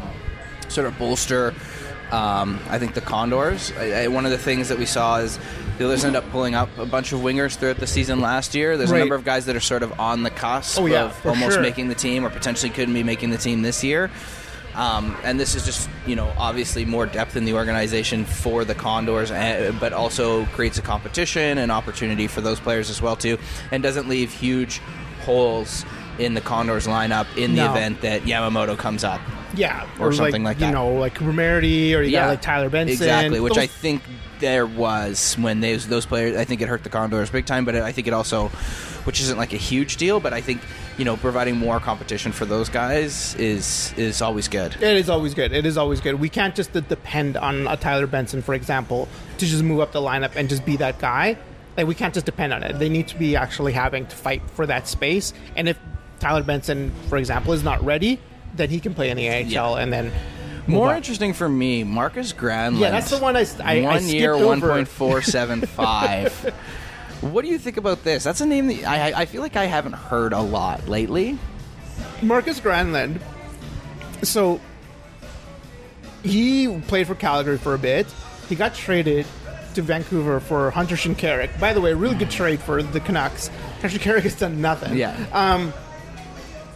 sort 0.68 0.86
of 0.86 0.98
bolster, 0.98 1.54
um, 2.10 2.58
I 2.68 2.78
think, 2.78 2.94
the 2.94 3.00
Condors. 3.00 3.72
I, 3.78 4.04
I, 4.04 4.08
one 4.08 4.24
of 4.24 4.30
the 4.30 4.38
things 4.38 4.68
that 4.68 4.78
we 4.78 4.86
saw 4.86 5.18
is 5.18 5.38
the 5.78 5.84
others 5.86 6.04
end 6.04 6.14
up 6.16 6.28
pulling 6.30 6.54
up 6.54 6.68
a 6.78 6.86
bunch 6.86 7.12
of 7.12 7.20
wingers 7.20 7.56
throughout 7.56 7.78
the 7.78 7.86
season 7.86 8.20
last 8.20 8.54
year. 8.54 8.76
There's 8.76 8.90
Right. 8.92 8.98
a 8.98 9.00
number 9.00 9.16
of 9.16 9.24
guys 9.24 9.46
that 9.46 9.56
are 9.56 9.60
sort 9.60 9.82
of 9.82 9.98
on 9.98 10.22
the 10.22 10.30
cusp 10.30 10.80
Oh, 10.80 10.86
yeah, 10.86 11.04
of 11.06 11.26
almost 11.26 11.54
sure. 11.54 11.62
making 11.62 11.88
the 11.88 11.94
team 11.96 12.24
or 12.24 12.30
potentially 12.30 12.70
couldn't 12.70 12.94
be 12.94 13.02
making 13.02 13.30
the 13.30 13.38
team 13.38 13.62
this 13.62 13.82
year. 13.82 14.10
Um, 14.74 15.16
and 15.22 15.38
this 15.38 15.54
is 15.54 15.64
just, 15.64 15.88
you 16.06 16.16
know, 16.16 16.32
obviously 16.36 16.84
more 16.84 17.06
depth 17.06 17.36
in 17.36 17.44
the 17.44 17.54
organization 17.54 18.24
for 18.24 18.64
the 18.64 18.74
Condors, 18.74 19.30
eh, 19.30 19.70
but 19.78 19.92
also 19.92 20.44
creates 20.46 20.78
a 20.78 20.82
competition 20.82 21.58
and 21.58 21.70
opportunity 21.70 22.26
for 22.26 22.40
those 22.40 22.58
players 22.58 22.90
as 22.90 23.00
well 23.00 23.14
too, 23.16 23.38
and 23.70 23.82
doesn't 23.82 24.08
leave 24.08 24.32
huge 24.32 24.80
holes 25.24 25.84
in 26.18 26.34
the 26.34 26.40
Condors 26.40 26.86
lineup 26.86 27.26
in 27.36 27.54
the 27.54 27.62
No. 27.64 27.70
event 27.72 28.00
that 28.02 28.22
Yamamoto 28.22 28.76
comes 28.76 29.04
up. 29.04 29.20
Yeah, 29.56 29.86
Or 30.00 30.12
something 30.12 30.42
like 30.42 30.56
you 30.58 30.66
that. 30.66 30.72
know, 30.74 30.94
like 30.94 31.14
Romerity, 31.18 31.94
or 31.96 32.02
you 32.02 32.10
got 32.10 32.28
like 32.28 32.42
Tyler 32.42 32.68
Benson. 32.68 32.94
exactly, 32.94 33.38
which 33.38 33.54
Those- 33.54 33.62
I 33.64 33.66
think 33.68 34.02
there 34.40 34.66
was 34.66 35.36
when 35.38 35.60
those 35.60 35.86
those 35.86 36.04
players. 36.06 36.36
I 36.36 36.44
think 36.44 36.60
it 36.60 36.68
hurt 36.68 36.82
the 36.82 36.88
Condors 36.88 37.30
big 37.30 37.46
time, 37.46 37.64
but 37.64 37.76
I 37.76 37.92
think 37.92 38.08
it 38.08 38.12
also, 38.12 38.50
which 39.04 39.20
isn't 39.20 39.38
like 39.38 39.52
a 39.52 39.56
huge 39.58 39.96
deal, 39.96 40.20
but 40.20 40.32
I 40.32 40.40
think 40.40 40.60
you 40.98 41.04
know 41.04 41.16
providing 41.16 41.56
more 41.56 41.80
competition 41.80 42.32
for 42.32 42.44
those 42.44 42.68
guys 42.68 43.34
is 43.36 43.94
is 43.96 44.20
always 44.22 44.48
good. 44.48 44.74
It 44.76 44.96
is 44.96 45.08
always 45.08 45.34
good. 45.34 45.52
It 45.52 45.66
is 45.66 45.76
always 45.78 46.00
good. 46.00 46.16
We 46.20 46.28
can't 46.28 46.54
just 46.54 46.72
depend 46.72 47.36
on 47.36 47.66
a 47.66 47.76
Tyler 47.76 48.06
Benson, 48.06 48.42
for 48.42 48.54
example, 48.54 49.08
to 49.38 49.46
just 49.46 49.62
move 49.62 49.80
up 49.80 49.92
the 49.92 50.00
lineup 50.00 50.36
and 50.36 50.48
just 50.48 50.64
be 50.64 50.76
that 50.78 50.98
guy. 50.98 51.36
Like 51.76 51.86
we 51.86 51.94
can't 51.94 52.14
just 52.14 52.26
depend 52.26 52.52
on 52.52 52.62
it. 52.62 52.78
They 52.78 52.88
need 52.88 53.08
to 53.08 53.16
be 53.18 53.34
actually 53.36 53.72
having 53.72 54.06
to 54.06 54.14
fight 54.16 54.42
for 54.54 54.66
that 54.66 54.86
space. 54.88 55.32
And 55.56 55.68
if 55.68 55.78
Tyler 56.20 56.42
Benson, 56.44 56.92
for 57.08 57.18
example, 57.18 57.52
is 57.52 57.64
not 57.64 57.84
ready, 57.84 58.20
then 58.54 58.70
he 58.70 58.78
can 58.80 58.94
play 58.94 59.10
in 59.10 59.16
the 59.16 59.28
AHL 59.28 59.44
Yeah. 59.76 59.82
and 59.82 59.92
then 59.92 60.12
More 60.68 60.90
up. 60.92 60.96
interesting 60.96 61.32
for 61.32 61.48
me, 61.48 61.82
Marcus 61.82 62.32
Granlund. 62.32 62.78
Yeah, 62.78 62.90
that's 62.90 63.10
the 63.10 63.18
one 63.18 63.36
I 63.36 63.44
I- 63.62 63.78
I 63.80 63.82
one 63.82 64.06
year, 64.08 64.34
skipped 64.34 64.46
one 64.46 64.60
point 64.60 64.86
four 64.88 65.20
seven 65.20 65.62
five. 65.62 66.54
What 67.32 67.42
do 67.44 67.50
you 67.50 67.58
think 67.58 67.76
about 67.76 68.04
this? 68.04 68.22
That's 68.24 68.40
a 68.40 68.46
name 68.46 68.66
that 68.68 68.84
I, 68.84 69.10
I- 69.12 69.20
I 69.22 69.24
feel 69.26 69.40
like 69.42 69.56
I 69.56 69.64
haven't 69.64 69.94
heard 69.94 70.32
a 70.32 70.40
lot 70.40 70.88
lately. 70.88 71.38
Marcus 72.22 72.60
Granlund. 72.60 73.20
So 74.22 74.60
he 76.22 76.80
played 76.82 77.06
for 77.06 77.14
Calgary 77.14 77.58
for 77.58 77.74
a 77.74 77.78
bit. 77.78 78.06
He 78.48 78.54
got 78.56 78.74
traded 78.74 79.26
to 79.74 79.82
Vancouver 79.82 80.40
for 80.40 80.70
Hunter 80.70 80.94
Shinkaruk. 80.96 81.58
By 81.60 81.72
the 81.72 81.80
way, 81.80 81.92
really 81.94 82.14
good 82.14 82.30
trade 82.30 82.60
for 82.60 82.82
the 82.82 83.00
Canucks. 83.00 83.48
Hunter 83.80 83.98
Shinkaruk 83.98 84.22
has 84.22 84.36
done 84.36 84.60
nothing. 84.60 84.96
Yeah. 84.96 85.14
Um, 85.32 85.72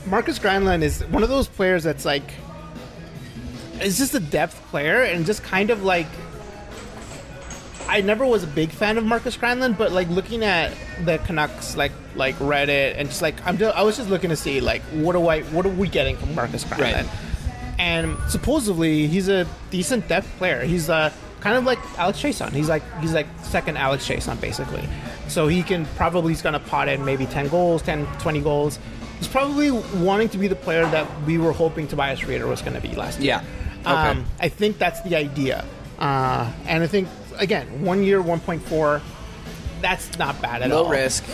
Marcus 0.06 0.38
Granlund 0.38 0.82
is 0.82 1.02
one 1.04 1.22
of 1.22 1.28
those 1.28 1.48
players 1.48 1.84
that's 1.84 2.04
like, 2.04 2.24
is 3.80 3.98
just 3.98 4.14
a 4.14 4.20
depth 4.20 4.61
player 4.70 5.02
and 5.02 5.24
just 5.26 5.42
kind 5.42 5.70
of 5.70 5.84
like. 5.84 6.06
I 7.88 8.01
never 8.03 8.27
was 8.27 8.42
a 8.44 8.46
big 8.46 8.70
fan 8.70 8.98
of 8.98 9.05
Marcus 9.05 9.37
Granlund, 9.37 9.79
but 9.79 9.92
like 9.92 10.09
looking 10.09 10.44
at 10.44 10.72
the 11.05 11.18
Canucks, 11.18 11.77
like 11.77 11.92
like 12.14 12.37
Reddit, 12.37 12.94
and 12.96 13.09
just 13.09 13.22
like 13.22 13.35
I'm, 13.46 13.59
just, 13.59 13.77
I 13.77 13.83
was 13.83 13.96
just 13.96 14.11
looking 14.11 14.31
to 14.31 14.37
see 14.37 14.61
like 14.61 14.83
what 14.92 15.12
do 15.12 15.27
I, 15.29 15.42
what 15.44 15.64
are 15.66 15.70
we 15.70 15.88
getting 15.88 16.16
from 16.16 16.35
Marcus 16.35 16.64
Granlund? 16.64 17.07
Right. 17.07 17.09
And 17.79 18.16
supposedly 18.29 19.07
he's 19.07 19.29
a 19.29 19.46
decent 19.70 20.09
depth 20.09 20.29
player. 20.38 20.64
He's 20.64 20.90
uh, 20.90 21.12
kind 21.40 21.57
of 21.57 21.64
like 21.64 21.79
Alex 21.98 22.20
Chiasson. 22.20 22.53
He's 22.53 22.68
like 22.68 22.83
he's 23.01 23.14
like 23.14 23.27
second 23.42 23.77
Alex 23.77 24.07
Chiasson 24.07 24.40
basically. 24.40 24.87
So 25.29 25.46
he 25.46 25.62
can 25.62 25.87
probably 25.96 26.33
he's 26.33 26.42
gonna 26.42 26.61
pot 26.61 26.88
in 26.88 27.05
maybe 27.05 27.27
10 27.27 27.48
goals, 27.48 27.83
10, 27.83 28.07
20 28.18 28.40
goals. 28.40 28.79
He's 29.18 29.29
probably 29.29 29.70
wanting 29.70 30.29
to 30.31 30.38
be 30.38 30.46
the 30.46 30.55
player 30.55 30.87
that 30.87 31.07
we 31.24 31.38
were 31.38 31.53
hoping 31.53 31.88
Tobias 31.88 32.20
Rieder 32.20 32.48
was 32.48 32.62
going 32.62 32.74
to 32.74 32.81
be 32.81 32.94
last 32.94 33.18
year. 33.18 33.42
Yeah. 33.42 33.81
Okay. 33.81 33.90
Um, 33.90 34.24
I 34.38 34.48
think 34.48 34.79
that's 34.79 35.01
the 35.03 35.16
idea. 35.16 35.64
Uh, 35.98 36.51
and 36.66 36.85
I 36.85 36.87
think, 36.87 37.09
again, 37.38 37.83
one 37.85 38.03
year, 38.03 38.22
1.4, 38.22 39.01
that's 39.81 40.18
not 40.18 40.40
bad 40.42 40.62
at 40.62 40.72
all. 40.72 40.85
Low 40.85 40.90
risk. 40.90 41.24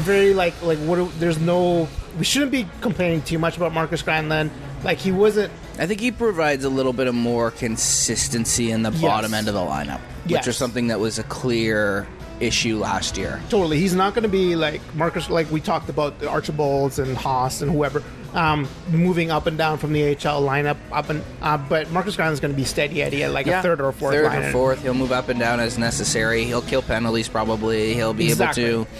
Very, 0.00 0.34
like, 0.34 0.60
like 0.62 0.78
what? 0.80 0.96
do- 0.96 1.12
there's 1.18 1.38
no. 1.38 1.88
We 2.18 2.24
shouldn't 2.24 2.50
be 2.52 2.66
complaining 2.80 3.22
too 3.22 3.38
much 3.38 3.56
about 3.56 3.72
Marcus 3.72 4.02
Granlund. 4.02 4.50
Like, 4.84 4.98
he 4.98 5.12
wasn't. 5.12 5.52
I 5.78 5.86
think 5.86 6.00
he 6.00 6.10
provides 6.10 6.64
a 6.64 6.68
little 6.68 6.92
bit 6.92 7.06
of 7.06 7.14
more 7.14 7.50
consistency 7.50 8.70
in 8.70 8.82
the 8.82 8.90
Yes. 8.90 9.00
bottom 9.02 9.34
end 9.34 9.48
of 9.48 9.54
the 9.54 9.60
lineup, 9.60 10.00
which 10.28 10.46
is 10.46 10.56
something 10.56 10.86
that 10.88 10.98
was 11.00 11.18
a 11.18 11.22
clear 11.24 12.06
issue 12.40 12.78
last 12.78 13.16
year. 13.16 13.40
Totally, 13.48 13.78
he's 13.78 13.94
not 13.94 14.14
going 14.14 14.22
to 14.24 14.28
be 14.28 14.56
like 14.56 14.80
Marcus, 14.94 15.30
like 15.30 15.50
we 15.50 15.60
talked 15.60 15.88
about 15.88 16.18
the 16.18 16.28
Archibalds 16.28 16.98
and 16.98 17.16
Haas 17.16 17.62
and 17.62 17.70
whoever, 17.70 18.02
um, 18.34 18.68
moving 18.90 19.30
up 19.30 19.46
and 19.46 19.56
down 19.58 19.78
from 19.78 19.92
the 19.92 20.02
AHL 20.10 20.42
lineup 20.42 20.76
up 20.92 21.08
and. 21.10 21.22
Uh, 21.42 21.56
but 21.56 21.90
Marcus 21.90 22.16
Granlund 22.16 22.32
is 22.32 22.40
going 22.40 22.52
to 22.52 22.56
be 22.56 22.64
steady 22.64 23.02
Eddie 23.02 23.22
at 23.24 23.32
like 23.32 23.46
a 23.46 23.62
third 23.62 23.80
or 23.80 23.88
a 23.88 23.92
fourth. 23.92 24.14
Third 24.14 24.24
liner. 24.24 24.48
or 24.48 24.52
fourth. 24.52 24.82
He'll 24.82 24.94
move 24.94 25.12
up 25.12 25.28
and 25.28 25.38
down 25.38 25.60
as 25.60 25.78
necessary. 25.78 26.44
He'll 26.44 26.62
kill 26.62 26.82
penalties 26.82 27.28
probably. 27.28 27.94
He'll 27.94 28.14
be 28.14 28.28
Exactly. 28.28 28.64
able 28.64 28.84
to. 28.86 28.90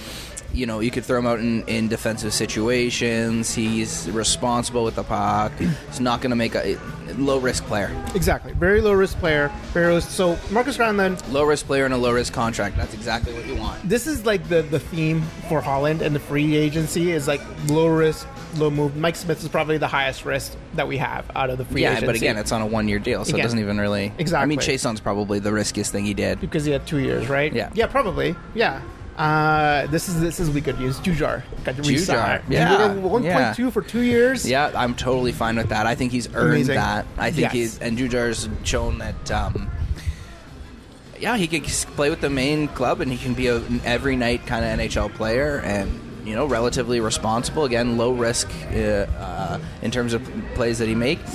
You 0.56 0.64
know, 0.64 0.80
you 0.80 0.90
could 0.90 1.04
throw 1.04 1.18
him 1.18 1.26
out 1.26 1.38
in, 1.38 1.62
in 1.68 1.88
defensive 1.88 2.32
situations. 2.32 3.54
He's 3.54 4.10
responsible 4.10 4.84
with 4.84 4.94
the 4.94 5.04
puck. 5.04 5.52
He's 5.58 6.00
not 6.00 6.22
going 6.22 6.30
to 6.30 6.36
make 6.36 6.54
a 6.54 6.78
low 7.18 7.38
risk 7.38 7.64
player. 7.66 7.94
Exactly, 8.14 8.52
very 8.54 8.80
low 8.80 8.92
risk 8.92 9.18
player. 9.18 9.52
Very 9.74 9.92
low, 9.92 10.00
so 10.00 10.38
Marcus 10.50 10.78
Granlund. 10.78 11.30
Low 11.30 11.44
risk 11.44 11.66
player 11.66 11.84
and 11.84 11.92
a 11.92 11.96
low 11.98 12.12
risk 12.12 12.32
contract. 12.32 12.76
That's 12.76 12.94
exactly 12.94 13.34
what 13.34 13.46
you 13.46 13.54
want. 13.56 13.86
This 13.86 14.06
is 14.06 14.24
like 14.24 14.48
the 14.48 14.62
the 14.62 14.78
theme 14.80 15.22
for 15.48 15.60
Holland 15.60 16.00
and 16.00 16.14
the 16.14 16.20
free 16.20 16.56
agency 16.56 17.12
is 17.12 17.28
like 17.28 17.42
low 17.68 17.88
risk, 17.88 18.26
low 18.56 18.70
move. 18.70 18.96
Mike 18.96 19.16
Smith 19.16 19.42
is 19.42 19.48
probably 19.50 19.76
the 19.76 19.88
highest 19.88 20.24
risk 20.24 20.56
that 20.74 20.88
we 20.88 20.96
have 20.96 21.30
out 21.34 21.50
of 21.50 21.58
the 21.58 21.66
free 21.66 21.82
yeah, 21.82 21.90
agency. 21.90 22.06
but 22.06 22.14
again, 22.16 22.38
it's 22.38 22.52
on 22.52 22.62
a 22.62 22.66
one 22.66 22.88
year 22.88 22.98
deal, 22.98 23.24
so 23.24 23.30
Again. 23.30 23.40
it 23.40 23.42
doesn't 23.42 23.58
even 23.58 23.78
really. 23.78 24.10
Exactly. 24.18 24.42
I 24.42 24.46
mean, 24.46 24.58
Chiasson's 24.58 25.00
probably 25.00 25.38
the 25.38 25.52
riskiest 25.52 25.92
thing 25.92 26.06
he 26.06 26.14
did. 26.14 26.40
because 26.40 26.64
he 26.64 26.72
had 26.72 26.86
two 26.86 26.98
years, 26.98 27.28
right? 27.28 27.52
Yeah. 27.52 27.70
yeah, 27.74 27.86
probably, 27.86 28.34
yeah. 28.54 28.80
Uh, 29.16 29.86
this 29.86 30.08
is 30.08 30.20
this 30.20 30.38
is 30.40 30.50
be 30.50 30.60
good 30.60 30.78
news. 30.78 30.98
Jujhar 31.00 31.42
got 31.64 31.74
Jujhar, 31.76 32.42
yeah, 32.50 32.92
one 32.94 33.22
point 33.22 33.56
two 33.56 33.70
for 33.70 33.80
two 33.80 34.02
years. 34.02 34.48
Yeah, 34.48 34.70
I'm 34.74 34.94
totally 34.94 35.32
fine 35.32 35.56
with 35.56 35.70
that. 35.70 35.86
I 35.86 35.94
think 35.94 36.12
he's 36.12 36.28
earned 36.34 36.52
Amazing. 36.54 36.74
that. 36.74 37.06
I 37.16 37.30
think 37.30 37.44
Yes. 37.44 37.52
he's 37.52 37.78
and 37.78 37.96
Jujhar's 37.96 38.48
shown 38.64 38.98
that. 38.98 39.30
Um, 39.30 39.70
yeah, 41.18 41.38
he 41.38 41.46
can 41.48 41.62
play 41.96 42.10
with 42.10 42.20
the 42.20 42.28
main 42.28 42.68
club, 42.68 43.00
and 43.00 43.10
he 43.10 43.16
can 43.16 43.32
be 43.32 43.46
a, 43.46 43.56
an 43.56 43.80
every 43.86 44.16
night 44.16 44.46
kind 44.46 44.64
of 44.66 44.78
NHL 44.78 45.14
player, 45.14 45.60
and 45.64 45.98
you 46.26 46.34
know, 46.34 46.44
relatively 46.44 47.00
responsible. 47.00 47.64
Again, 47.64 47.96
low 47.96 48.12
risk 48.12 48.50
uh, 48.70 48.76
uh, 48.76 49.58
in 49.80 49.90
terms 49.90 50.12
of 50.12 50.28
plays 50.54 50.78
that 50.78 50.88
he 50.88 50.94
makes. 50.94 51.34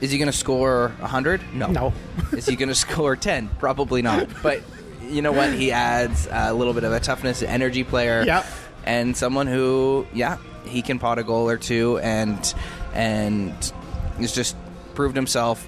Is 0.00 0.12
he 0.12 0.18
going 0.18 0.30
to 0.30 0.36
score 0.36 0.92
100? 1.00 1.42
No. 1.54 1.66
Mm-hmm. 1.66 1.72
No. 1.74 1.92
Is 2.38 2.46
he 2.46 2.54
going 2.56 2.68
to 2.70 2.74
score 2.74 3.16
10? 3.16 3.48
Probably 3.58 4.00
not. 4.00 4.28
But 4.42 4.62
you 5.08 5.22
know 5.22 5.32
what? 5.32 5.52
He 5.52 5.72
adds 5.72 6.28
a 6.30 6.52
little 6.52 6.74
bit 6.74 6.84
of 6.84 6.92
a 6.92 7.00
toughness, 7.00 7.42
energy 7.42 7.84
player 7.84 8.22
Yep. 8.24 8.46
and 8.84 9.16
someone 9.16 9.46
who, 9.46 10.06
yeah, 10.12 10.38
he 10.64 10.82
can 10.82 10.98
pot 10.98 11.18
a 11.18 11.22
goal 11.24 11.48
or 11.48 11.56
two, 11.56 11.98
and 11.98 12.54
and 12.94 13.52
has 14.18 14.34
just 14.34 14.56
proved 14.94 15.16
himself 15.16 15.66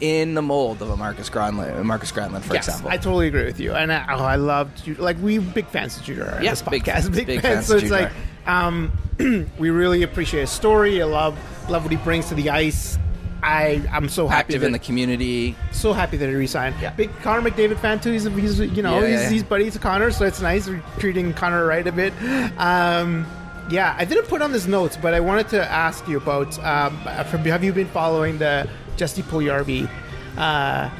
in 0.00 0.34
the 0.34 0.42
mold 0.42 0.82
of 0.82 0.90
a 0.90 0.96
Marcus 0.96 1.30
Granlund, 1.30 1.82
Marcus 1.84 2.12
Granlund, 2.12 2.42
for 2.42 2.52
yes, 2.54 2.68
example. 2.68 2.90
I 2.90 2.98
totally 2.98 3.28
agree 3.28 3.44
with 3.46 3.58
you. 3.58 3.72
And 3.72 3.90
I, 3.90 4.04
oh, 4.14 4.24
I 4.24 4.36
love 4.36 4.70
like 4.98 5.16
we 5.22 5.38
big 5.38 5.66
fans 5.68 5.96
of 5.96 6.06
Yeah, 6.08 6.40
this 6.50 6.60
big- 6.62 6.84
podcast, 6.84 7.12
big, 7.14 7.26
big 7.26 7.40
fans. 7.40 7.54
fans 7.54 7.66
So 7.68 7.76
it's 7.76 7.90
like 7.90 8.12
um, 8.46 8.92
we 9.58 9.70
really 9.70 10.02
appreciate 10.02 10.42
his 10.42 10.50
story. 10.50 11.00
I 11.00 11.06
love 11.06 11.38
love 11.70 11.82
what 11.84 11.90
he 11.92 11.96
brings 11.98 12.28
to 12.28 12.34
the 12.34 12.50
ice. 12.50 12.98
I 13.46 13.80
I'm 13.92 14.08
so 14.08 14.26
happy 14.26 14.40
Active 14.40 14.60
that, 14.62 14.66
in 14.66 14.72
the 14.72 14.78
community. 14.80 15.54
so 15.70 15.92
happy 15.92 16.16
that 16.16 16.28
he 16.28 16.34
resigned. 16.34 16.74
Yeah. 16.80 16.90
Big 16.90 17.10
Connor 17.22 17.48
McDavid 17.48 17.78
fan 17.78 18.00
too. 18.00 18.10
He's, 18.12 18.24
he's 18.24 18.58
you 18.60 18.82
know 18.82 19.00
Yeah, 19.00 19.06
he's, 19.08 19.20
yeah. 19.20 19.30
he's 19.30 19.42
buddies 19.44 19.74
to 19.74 19.78
Connor, 19.78 20.10
so 20.10 20.24
it's 20.26 20.40
nice 20.40 20.66
We're 20.68 20.82
treating 20.98 21.32
Connor 21.32 21.64
right 21.64 21.86
a 21.86 21.92
bit. 21.92 22.12
Um, 22.58 23.24
yeah, 23.70 23.94
I 23.98 24.04
didn't 24.04 24.26
put 24.26 24.42
on 24.42 24.52
this 24.52 24.66
notes, 24.66 24.96
but 24.96 25.14
I 25.14 25.20
wanted 25.20 25.48
to 25.50 25.64
ask 25.70 26.06
you 26.08 26.16
about 26.16 26.58
um, 26.58 26.96
have 26.98 27.62
you 27.64 27.72
been 27.72 27.88
following 27.88 28.38
the 28.38 28.68
Jesse 28.96 29.22
Puljujärvi 29.22 29.88
uh, 30.36 30.90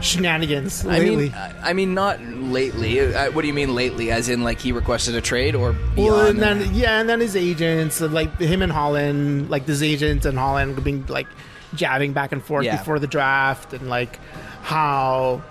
shenanigans 0.00 0.84
I 0.86 0.98
lately? 0.98 1.16
mean, 1.16 1.34
I 1.34 1.70
I 1.70 1.72
mean, 1.72 1.94
not 1.94 2.20
lately. 2.22 3.00
Uh, 3.00 3.30
what 3.32 3.42
do 3.42 3.48
you 3.48 3.54
mean 3.54 3.74
lately? 3.74 4.10
As 4.10 4.28
in, 4.28 4.42
like 4.44 4.60
he 4.60 4.72
requested 4.72 5.14
a 5.14 5.20
trade 5.20 5.54
or? 5.54 5.74
Well, 5.96 6.26
and 6.26 6.40
then 6.40 6.72
yeah, 6.74 7.00
and 7.00 7.08
then 7.08 7.20
his 7.20 7.34
agents, 7.36 8.00
like 8.00 8.36
him 8.38 8.62
and 8.62 8.70
Holland, 8.72 9.50
like 9.50 9.66
his 9.66 9.82
agents 9.82 10.26
and 10.26 10.38
Holland 10.38 10.82
being 10.84 11.04
like 11.06 11.26
jabbing 11.74 12.12
back 12.12 12.32
and 12.32 12.42
forth 12.42 12.64
Yeah. 12.64 12.76
before 12.76 12.98
the 12.98 13.06
draft, 13.06 13.72
and 13.72 13.88
like 13.88 14.18
how 14.62 15.42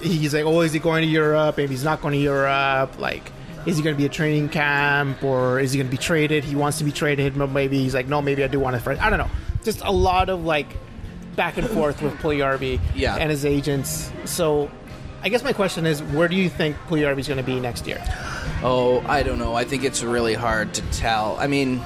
he's 0.00 0.32
like, 0.34 0.44
oh, 0.44 0.60
is 0.62 0.72
he 0.72 0.78
going 0.78 1.02
to 1.02 1.08
Europe? 1.08 1.56
Maybe 1.56 1.72
he's 1.72 1.84
not 1.84 2.00
going 2.00 2.12
to 2.14 2.20
Europe. 2.20 2.98
Like, 2.98 3.30
is 3.66 3.76
he 3.76 3.82
going 3.82 3.94
to 3.94 3.98
be 3.98 4.06
a 4.06 4.10
training 4.10 4.48
camp 4.48 5.22
or 5.22 5.60
is 5.60 5.72
he 5.72 5.78
going 5.78 5.88
to 5.88 5.96
be 5.96 6.00
traded? 6.02 6.42
He 6.44 6.54
wants 6.56 6.78
to 6.78 6.84
be 6.84 6.92
traded, 6.92 7.36
but 7.38 7.50
maybe 7.50 7.78
he's 7.82 7.94
like, 7.94 8.08
no, 8.08 8.22
maybe 8.22 8.42
I 8.42 8.46
do 8.48 8.58
want 8.58 8.76
to. 8.76 8.80
First. 8.82 9.02
I 9.02 9.10
don't 9.10 9.18
know. 9.18 9.30
Just 9.62 9.82
a 9.84 9.92
lot 9.92 10.30
of 10.30 10.44
like 10.44 10.68
back 11.36 11.58
and 11.58 11.68
forth 11.68 12.00
with 12.00 12.14
Puljujärvi 12.14 12.80
Yeah. 12.94 13.16
and 13.16 13.30
his 13.30 13.44
agents. 13.44 14.10
So. 14.24 14.70
I 15.22 15.28
guess 15.28 15.44
my 15.44 15.52
question 15.52 15.84
is, 15.84 16.02
where 16.02 16.28
do 16.28 16.34
you 16.34 16.48
think 16.48 16.76
Puljujärvi 16.88 17.18
is 17.18 17.28
going 17.28 17.36
to 17.36 17.44
be 17.44 17.60
next 17.60 17.86
year? 17.86 18.02
Oh, 18.62 19.00
I 19.06 19.22
don't 19.22 19.38
know. 19.38 19.54
I 19.54 19.64
think 19.64 19.84
it's 19.84 20.02
really 20.02 20.32
hard 20.32 20.72
to 20.72 20.82
tell. 20.92 21.36
I 21.38 21.46
mean, 21.46 21.82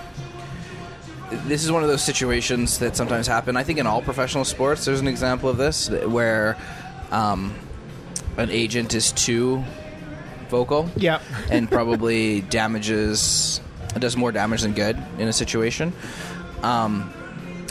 this 1.31 1.65
is 1.65 1.73
one 1.73 1.83
of 1.83 1.89
those 1.89 2.03
situations 2.03 2.79
that 2.79 2.97
sometimes 2.97 3.27
happen. 3.27 3.57
I 3.57 3.63
think 3.65 3.79
in 3.79 3.87
all 3.87 4.03
professional 4.03 4.45
sports, 4.45 4.85
there's 4.85 5.01
an 5.01 5.09
example 5.09 5.49
of 5.49 5.57
this 5.57 5.89
where 5.91 6.57
um, 7.11 7.55
an 8.37 8.51
agent 8.51 8.95
is 8.95 9.13
too 9.13 9.63
vocal 10.49 10.91
Yeah. 10.97 11.21
and 11.51 11.71
probably 11.71 12.43
damages, 12.43 13.61
does 13.99 14.17
more 14.17 14.33
damage 14.33 14.63
than 14.63 14.73
good 14.75 14.97
in 15.19 15.29
a 15.29 15.33
situation. 15.33 15.93
Um, 16.63 17.13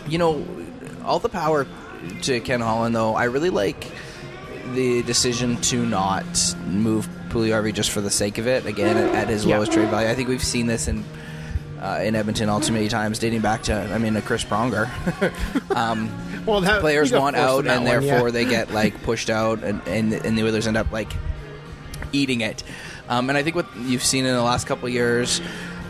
you 0.08 0.18
know, 0.18 0.46
all 1.06 1.20
the 1.20 1.30
power 1.30 1.66
to 2.24 2.40
Ken 2.42 2.60
Holland, 2.62 2.96
though. 2.96 3.16
I 3.16 3.26
really 3.26 3.50
like 3.50 3.86
the 4.74 5.04
decision 5.04 5.58
to 5.62 5.86
not 5.86 6.26
move 6.68 7.08
Puljujärvi 7.30 7.74
just 7.74 7.92
for 7.92 8.02
the 8.02 8.10
sake 8.10 8.38
of 8.38 8.48
it. 8.48 8.66
Again, 8.66 8.98
at, 8.98 9.16
at 9.16 9.28
his 9.30 9.46
Yeah. 9.46 9.56
lowest 9.58 9.72
trade 9.74 9.90
value. 9.90 10.10
I 10.10 10.16
think 10.16 10.28
we've 10.30 10.44
seen 10.44 10.68
this 10.68 10.88
in 10.88 11.04
uh, 11.84 12.00
in 12.02 12.16
Edmonton 12.16 12.48
all 12.50 12.62
too 12.62 12.72
many 12.74 12.88
times, 12.88 13.20
dating 13.20 13.42
back 13.42 13.64
to 13.64 13.74
I 13.76 13.98
mean, 13.98 14.16
a 14.16 14.22
Chris 14.22 14.44
Pronger. 14.44 14.90
um, 15.76 16.10
Well, 16.46 16.62
that, 16.62 16.82
players 16.82 17.12
want 17.12 17.36
out, 17.36 17.68
and 17.68 17.84
one, 17.84 17.86
therefore 17.86 18.30
yeah. 18.30 18.32
they 18.32 18.46
get 18.46 18.72
like 18.72 19.04
pushed 19.04 19.30
out, 19.30 19.64
and, 19.64 19.82
and 19.88 20.14
and 20.14 20.38
the 20.38 20.44
Oilers 20.44 20.66
end 20.68 20.78
up 20.78 20.92
like 20.92 21.12
eating 22.12 22.42
it. 22.42 22.64
Um, 23.10 23.30
and 23.30 23.38
I 23.38 23.44
think 23.44 23.56
what 23.56 23.68
you've 23.78 24.04
seen 24.04 24.26
in 24.26 24.34
the 24.34 24.42
last 24.42 24.66
couple 24.68 24.88
of 24.88 24.94
years. 24.94 25.42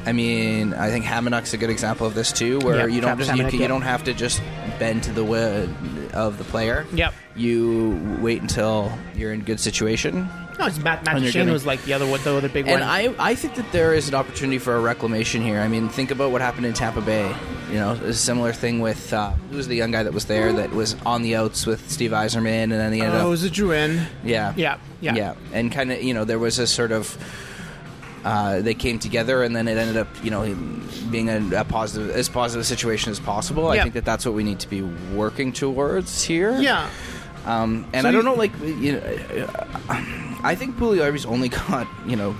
I 0.06 0.12
mean, 0.12 0.74
I 0.74 0.90
think 0.90 1.06
Hamonic's 1.06 1.54
a 1.54 1.58
good 1.58 1.70
example 1.70 2.06
of 2.06 2.14
this 2.14 2.34
too, 2.34 2.60
where 2.60 2.90
Yeah, 2.90 2.94
you 2.96 3.00
don't 3.00 3.18
just 3.18 3.32
you, 3.32 3.38
can- 3.44 3.56
yeah. 3.56 3.62
you 3.62 3.68
don't 3.70 3.84
have 3.84 4.04
to 4.04 4.14
just 4.14 4.42
bend 4.78 5.04
to 5.04 5.14
the 5.14 5.24
will 5.24 5.70
of 6.14 6.38
the 6.38 6.44
player. 6.44 6.86
Yep. 6.94 7.14
You 7.38 8.18
wait 8.20 8.42
until 8.42 8.92
you're 9.16 9.32
in 9.32 9.42
good 9.44 9.62
situation, 9.62 10.30
No, 10.60 10.68
it's 10.68 10.78
Matt. 10.78 11.04
Matt 11.06 11.16
And 11.16 11.24
you're 11.24 11.32
Duchene 11.32 11.42
getting- 11.42 11.54
was 11.54 11.66
like 11.66 11.84
the 11.84 11.94
other 11.94 12.06
one, 12.08 12.22
the 12.24 12.36
other 12.36 12.48
big 12.50 12.68
and 12.68 12.80
one. 12.80 12.82
And 12.82 13.18
I, 13.20 13.32
I 13.32 13.36
think 13.36 13.56
that 13.56 13.72
there 13.72 13.94
is 13.94 14.08
an 14.08 14.16
opportunity 14.16 14.60
for 14.60 14.76
a 14.76 14.80
reclamation 14.80 15.42
here. 15.42 15.60
I 15.60 15.68
mean, 15.68 15.90
think 15.90 16.12
about 16.12 16.32
what 16.32 16.42
happened 16.42 16.66
in 16.66 16.74
Tampa 16.74 17.02
Bay. 17.02 17.34
You 17.70 17.80
know, 17.80 17.92
a 17.92 18.14
similar 18.14 18.54
thing 18.54 18.80
with 18.82 19.12
uh, 19.14 19.32
who 19.50 19.58
was 19.58 19.68
the 19.68 19.76
young 19.76 19.90
guy 19.92 20.04
that 20.04 20.14
was 20.14 20.26
there 20.26 20.54
that 20.54 20.72
was 20.72 20.96
on 21.06 21.24
the 21.24 21.36
outs 21.36 21.66
with 21.66 21.90
Steve 21.90 22.12
Yzerman, 22.12 22.46
and 22.46 22.72
then 22.74 22.94
he 22.94 23.02
ended 23.02 23.20
oh, 23.20 23.24
up, 23.24 23.30
was 23.30 23.44
it 23.44 23.54
Drouin? 23.54 24.06
yeah, 24.24 24.54
Yeah, 24.56 24.78
yeah. 25.02 25.16
yeah, 25.16 25.34
and 25.54 25.72
kind 25.72 25.92
of, 25.92 26.04
you 26.04 26.14
know, 26.14 26.24
there 26.24 26.38
was 26.40 26.60
a 26.60 26.68
sort 26.68 26.92
of. 26.92 27.18
Uh, 28.24 28.62
they 28.62 28.74
came 28.74 29.00
together, 29.00 29.44
and 29.44 29.54
then 29.54 29.68
it 29.68 29.78
ended 29.78 29.98
up, 29.98 30.08
you 30.24 30.32
know, 30.32 30.44
being 31.12 31.28
a, 31.30 31.62
a 31.62 31.66
positive, 31.66 32.10
as 32.16 32.30
positive 32.30 32.62
a 32.62 32.64
situation 32.64 33.12
as 33.12 33.20
possible. 33.20 33.68
I 33.68 33.82
think 33.82 33.96
that 33.96 34.06
that's 34.06 34.26
what 34.26 34.34
we 34.34 34.44
need 34.46 34.60
to 34.62 34.70
be 34.70 34.82
working 35.14 35.52
towards 35.52 36.24
here. 36.24 36.58
Yeah. 36.58 36.90
Um, 37.46 37.86
and 37.92 38.04
So 38.04 38.08
I 38.10 38.12
don't 38.14 38.22
you- 38.22 38.30
know, 38.30 38.34
like, 38.36 38.52
you 38.62 38.94
know, 38.94 40.23
I 40.44 40.56
think 40.56 40.78
Puljujärvi's 40.78 41.26
only 41.26 41.50
got, 41.68 41.88
you 42.06 42.16
know, 42.16 42.36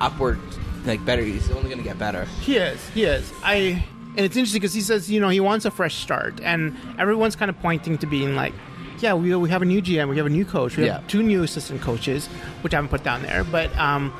upward, 0.00 0.38
like, 0.84 1.04
better. 1.04 1.22
He's 1.22 1.50
only 1.50 1.64
going 1.64 1.78
to 1.78 1.84
get 1.84 1.98
better. 1.98 2.24
He 2.40 2.56
is. 2.56 2.86
He 2.90 3.04
is. 3.04 3.32
I. 3.42 3.84
And 4.16 4.24
it's 4.24 4.36
interesting 4.36 4.60
because 4.60 4.72
he 4.72 4.80
says, 4.80 5.10
you 5.10 5.20
know, 5.20 5.28
he 5.28 5.40
wants 5.40 5.66
a 5.66 5.70
fresh 5.70 5.96
start, 5.96 6.40
and 6.42 6.74
everyone's 6.98 7.36
kind 7.36 7.50
of 7.50 7.60
pointing 7.60 7.98
to 7.98 8.06
being 8.06 8.34
like, 8.34 8.54
yeah, 9.00 9.12
we, 9.12 9.34
we 9.36 9.50
have 9.50 9.60
a 9.60 9.66
new 9.66 9.82
GM, 9.82 10.08
we 10.08 10.16
have 10.16 10.24
a 10.24 10.30
new 10.30 10.46
coach, 10.46 10.76
we 10.78 10.86
have 10.86 11.06
two 11.06 11.22
new 11.22 11.42
assistant 11.42 11.82
coaches, 11.82 12.26
which 12.62 12.72
I 12.72 12.78
haven't 12.78 12.88
put 12.88 13.04
down 13.04 13.20
there, 13.22 13.44
but 13.44 13.76
um, 13.76 14.10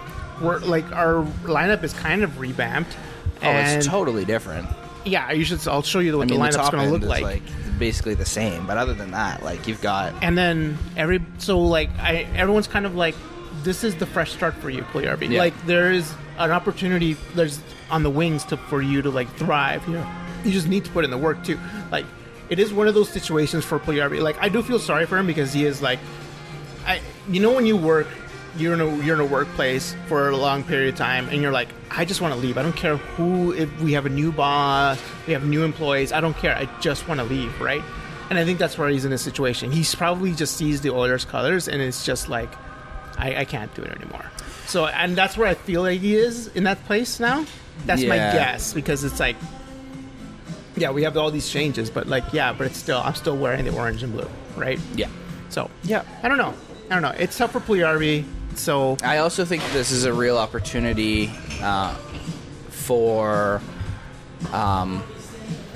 we're 0.43 0.59
like 0.59 0.85
our 0.93 1.25
lineup 1.45 1.83
is 1.83 1.95
kind 1.95 2.23
of 2.23 2.39
revamped. 2.41 2.95
Oh, 3.43 3.47
and 3.47 3.79
it's 3.79 3.87
totally 3.87 4.27
different. 4.27 4.69
Yeah, 5.07 5.33
you 5.33 5.45
should. 5.45 5.67
I'll 5.69 5.83
show 5.83 6.01
you 6.01 6.13
I 6.13 6.17
what 6.17 6.29
mean, 6.31 6.41
the 6.41 6.47
the 6.47 6.59
lineup's 6.59 6.71
going 6.71 6.85
to 6.85 6.93
look 6.93 7.09
like. 7.09 7.23
like, 7.23 7.43
basically 7.79 8.15
the 8.15 8.25
same. 8.25 8.67
But 8.67 8.77
other 8.79 8.95
than 8.95 9.11
that, 9.13 9.43
like, 9.43 9.67
you've 9.69 9.81
got. 9.83 10.13
and 10.23 10.37
then 10.37 10.77
every 10.97 11.21
so 11.39 11.59
like 11.59 11.91
I 11.99 12.27
everyone's 12.35 12.67
kind 12.67 12.87
of 12.87 12.95
like 12.95 13.15
this 13.63 13.85
is 13.85 13.95
the 13.97 14.07
fresh 14.07 14.33
start 14.33 14.55
for 14.55 14.71
you, 14.71 14.83
Puljujärvi. 14.83 15.31
Yeah. 15.31 15.39
Like 15.41 15.67
there 15.67 15.93
is 15.93 16.13
an 16.39 16.51
opportunity 16.51 17.15
there's 17.35 17.61
on 17.91 18.03
the 18.03 18.11
wings 18.11 18.45
to 18.47 18.57
for 18.57 18.83
you 18.83 19.03
to 19.03 19.11
like 19.11 19.29
thrive. 19.37 19.87
You 19.87 19.95
know, 19.95 20.07
you 20.45 20.51
just 20.53 20.69
need 20.69 20.85
to 20.85 20.91
put 20.91 21.05
in 21.05 21.11
the 21.11 21.19
work 21.19 21.43
too. 21.45 21.59
Like 21.91 22.07
it 22.49 22.59
is 22.59 22.73
one 22.73 22.87
of 22.89 22.95
those 22.95 23.09
situations 23.09 23.65
for 23.65 23.79
Puljujärvi. 23.79 24.23
Like 24.23 24.37
I 24.41 24.49
do 24.49 24.63
feel 24.63 24.79
sorry 24.79 25.07
for 25.07 25.19
him 25.19 25.27
because 25.27 25.53
he 25.53 25.65
is 25.65 25.83
like, 25.83 25.99
I 26.87 27.01
you 27.29 27.41
know 27.41 27.53
when 27.53 27.67
you 27.67 27.77
work. 27.77 28.07
You're 28.59 28.75
in 28.75 28.81
a 28.81 29.05
you're 29.05 29.15
in 29.15 29.21
a 29.21 29.27
workplace 29.27 29.95
for 30.07 30.29
a 30.29 30.37
long 30.37 30.65
period 30.65 30.95
of 30.95 30.99
time, 30.99 31.29
and 31.29 31.43
you're 31.43 31.53
like, 31.53 31.69
I 31.91 32.05
just 32.05 32.21
want 32.21 32.35
to 32.35 32.41
leave. 32.41 32.57
I 32.59 32.63
don't 32.63 32.77
care 32.77 32.97
who. 32.97 33.53
If 33.53 33.81
we 33.81 33.93
have 33.93 34.07
a 34.07 34.11
new 34.11 34.33
boss, 34.33 35.01
we 35.27 35.33
have 35.33 35.45
new 35.45 35.65
employees. 35.65 36.13
I 36.13 36.21
don't 36.21 36.37
care. 36.37 36.57
I 36.57 36.69
just 36.81 37.07
want 37.09 37.21
to 37.21 37.25
leave, 37.25 37.61
right? 37.61 37.83
And 38.29 38.39
I 38.39 38.45
think 38.45 38.59
that's 38.59 38.77
where 38.77 38.89
he's 38.89 39.05
in 39.05 39.11
this 39.11 39.23
situation. 39.23 39.71
He's 39.71 39.95
probably 39.95 40.33
just 40.33 40.57
sees 40.57 40.81
the 40.81 40.91
Oilers 40.91 41.25
colors, 41.25 41.69
and 41.69 41.81
it's 41.81 42.05
just 42.05 42.29
like, 42.29 42.51
I, 43.19 43.37
I 43.37 43.45
can't 43.45 43.73
do 43.75 43.83
it 43.83 43.91
anymore. 43.93 44.25
So, 44.67 44.87
and 44.87 45.15
that's 45.17 45.37
where 45.37 45.47
I 45.47 45.55
feel 45.55 45.83
like 45.83 46.01
he 46.01 46.17
is 46.17 46.49
in 46.49 46.65
that 46.65 46.85
place 46.87 47.21
now. 47.21 47.47
That's 47.85 48.03
my 48.03 48.17
guess 48.17 48.73
because 48.73 49.05
it's 49.05 49.21
like, 49.21 49.37
yeah, 50.77 50.91
we 50.91 51.05
have 51.05 51.17
all 51.17 51.31
these 51.31 51.49
changes, 51.49 51.89
but 51.89 52.09
like, 52.09 52.33
yeah, 52.33 52.53
but 52.53 52.67
it's 52.67 52.79
still, 52.79 52.99
I'm 52.99 53.15
still 53.15 53.37
wearing 53.37 53.65
the 53.65 53.77
orange 53.77 54.03
and 54.03 54.13
blue, 54.13 54.29
right? 54.57 54.81
Yeah. 54.97 55.09
So, 55.49 55.71
yeah, 55.85 56.05
I 56.23 56.29
don't 56.29 56.39
know. 56.39 56.53
I 56.91 56.95
don't 56.95 57.03
know. 57.03 57.15
It's 57.19 57.39
tough 57.39 57.53
for 57.53 57.61
Puljujärvi. 57.61 58.25
So, 58.57 58.97
I 59.03 59.19
also 59.19 59.45
think 59.45 59.63
this 59.73 59.91
is 59.93 60.05
a 60.05 60.13
real 60.13 60.39
opportunity 60.39 61.31
uh, 61.61 61.95
for 62.71 63.61
um, 64.53 65.03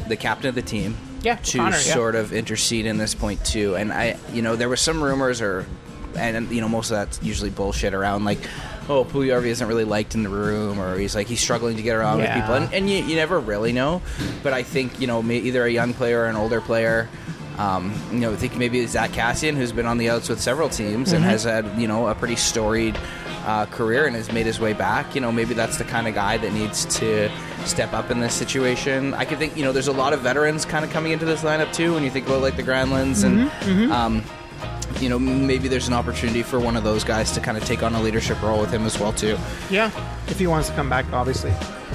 the 0.09 0.16
captain 0.16 0.49
of 0.49 0.55
the 0.55 0.62
team 0.62 0.97
Yeah, 1.23 1.37
to 1.37 1.59
Connor, 1.59 1.77
yeah. 1.77 1.95
sort 1.95 2.14
of 2.14 2.33
intercede 2.33 2.87
in 2.87 2.97
this 2.99 3.14
point 3.14 3.45
too. 3.45 3.77
And 3.77 3.93
I, 3.93 4.16
you 4.33 4.43
know, 4.43 4.57
there 4.57 4.69
were 4.69 4.77
some 4.77 5.03
rumors 5.03 5.40
or, 5.40 5.66
and 6.16 6.51
you 6.51 6.61
know, 6.61 6.69
most 6.69 6.90
of 6.90 6.97
that's 6.97 7.23
usually 7.23 7.51
bullshit 7.51 7.95
around 7.95 8.25
like, 8.25 8.38
oh, 8.88 9.05
Puljujärvi 9.05 9.47
isn't 9.47 9.69
really 9.69 9.85
liked 9.85 10.14
in 10.16 10.23
the 10.25 10.29
room, 10.29 10.81
or 10.81 10.99
he's 10.99 11.14
like 11.14 11.29
he's 11.29 11.40
struggling 11.40 11.77
to 11.77 11.83
get 11.83 11.95
around 11.95 12.19
Yeah. 12.19 12.35
with 12.35 12.43
people, 12.43 12.55
and, 12.57 12.75
and 12.75 12.90
you, 12.90 13.05
you 13.05 13.14
never 13.14 13.38
really 13.38 13.73
know. 13.73 14.03
But 14.43 14.53
I 14.53 14.62
think 14.64 15.01
you 15.01 15.07
know, 15.07 15.23
either 15.31 15.64
a 15.64 15.71
young 15.71 15.95
player 15.95 16.23
or 16.23 16.27
an 16.27 16.35
older 16.37 16.61
player. 16.61 17.09
Um, 17.61 17.92
you 18.11 18.20
know, 18.20 18.33
I 18.33 18.37
think 18.37 18.57
maybe 18.57 18.87
Zack 18.87 19.11
Kassian, 19.11 19.55
who's 19.55 19.70
been 19.73 19.85
on 19.85 19.99
the 19.99 20.09
outs 20.09 20.31
with 20.31 20.40
several 20.40 20.70
teams 20.70 21.12
and 21.12 21.23
has 21.23 21.44
had 21.44 21.66
you 21.79 21.87
know 21.87 22.09
a 22.09 22.14
pretty 22.14 22.37
storied 22.37 22.99
uh, 23.44 23.66
career 23.66 24.07
and 24.07 24.16
has 24.16 24.33
made 24.33 24.46
his 24.46 24.59
way 24.59 24.73
back. 24.73 25.14
You 25.14 25.20
know, 25.20 25.31
maybe 25.31 25.53
that's 25.53 25.77
the 25.77 25.85
kind 25.85 26.09
of 26.09 26.14
guy 26.14 26.38
that 26.38 26.53
needs 26.55 26.87
to 27.01 27.29
step 27.66 27.92
up 27.92 28.11
in 28.11 28.20
this 28.20 28.33
situation. 28.33 29.12
I 29.12 29.25
could 29.27 29.38
think 29.38 29.57
you 29.59 29.64
know 29.64 29.73
there's 29.73 29.88
a 29.88 29.92
lot 29.92 30.12
of 30.14 30.20
veterans 30.20 30.64
kind 30.64 30.85
of 30.87 30.90
coming 30.90 31.12
into 31.12 31.27
this 31.27 31.42
lineup 31.42 31.70
too. 31.73 31.92
When 31.92 32.03
you 32.03 32.11
think 32.11 32.27
about 32.27 32.40
like 32.40 32.57
the 32.57 32.62
Granlunds 32.62 33.25
and 33.25 33.92
um, 33.92 34.23
you 34.99 35.11
know 35.11 35.18
maybe 35.18 35.68
there's 35.68 35.88
an 35.88 35.94
opportunity 35.94 36.42
for 36.42 36.59
one 36.59 36.77
of 36.77 36.85
those 36.85 37.05
guys 37.05 37.31
to 37.33 37.40
kind 37.40 37.59
of 37.59 37.64
take 37.66 37.83
on 37.83 37.94
a 37.94 38.01
leadership 38.01 38.40
role 38.42 38.61
with 38.61 38.70
him 38.70 38.87
as 38.87 38.99
well 38.99 39.12
too. 39.12 39.37
yeah, 39.68 39.90
if 40.29 40.38
he 40.38 40.46
wants 40.46 40.68
to 40.70 40.75
come 40.75 40.88
back, 40.88 41.05
obviously. 41.12 41.53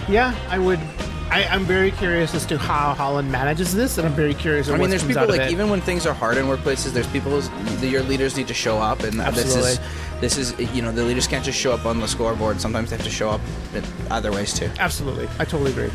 Yeah, 0.08 0.36
I 0.50 0.60
would. 0.60 0.80
I, 1.30 1.44
I'm 1.46 1.66
very 1.66 1.92
curious 1.92 2.34
as 2.36 2.46
to 2.48 2.58
how 2.58 2.94
Holland 2.94 3.32
manages 3.32 3.74
this, 3.74 3.98
and 3.98 4.08
I'm 4.08 4.14
very 4.14 4.34
curious. 4.34 4.70
I 4.70 4.78
mean, 4.78 4.90
there's 4.90 5.04
people 5.04 5.28
like 5.28 5.52
even 5.52 5.70
when 5.70 5.82
things 5.82 6.06
are 6.06 6.14
hard 6.14 6.38
in 6.38 6.46
workplaces, 6.46 6.92
there's 6.92 7.08
people 7.08 7.32
who's, 7.32 7.50
your 7.84 8.04
leaders 8.04 8.38
need 8.38 8.48
to 8.48 8.54
show 8.54 8.78
up, 8.78 9.02
and 9.04 9.20
this 9.20 9.56
is 9.56 9.80
this 10.22 10.38
is 10.38 10.58
you 10.76 10.82
know 10.82 10.92
the 10.92 11.04
leaders 11.04 11.28
can't 11.28 11.44
just 11.44 11.60
show 11.60 11.74
up 11.74 11.86
on 11.86 12.00
the 12.00 12.08
scoreboard. 12.08 12.62
Sometimes 12.62 12.90
they 12.90 12.96
have 12.98 13.06
to 13.06 13.12
show 13.12 13.30
up 13.30 13.42
in 13.74 13.84
other 14.12 14.32
ways 14.32 14.54
too. 14.54 14.70
Absolutely. 14.80 15.28
I 15.40 15.46
totally 15.46 15.72
agree. 15.72 15.90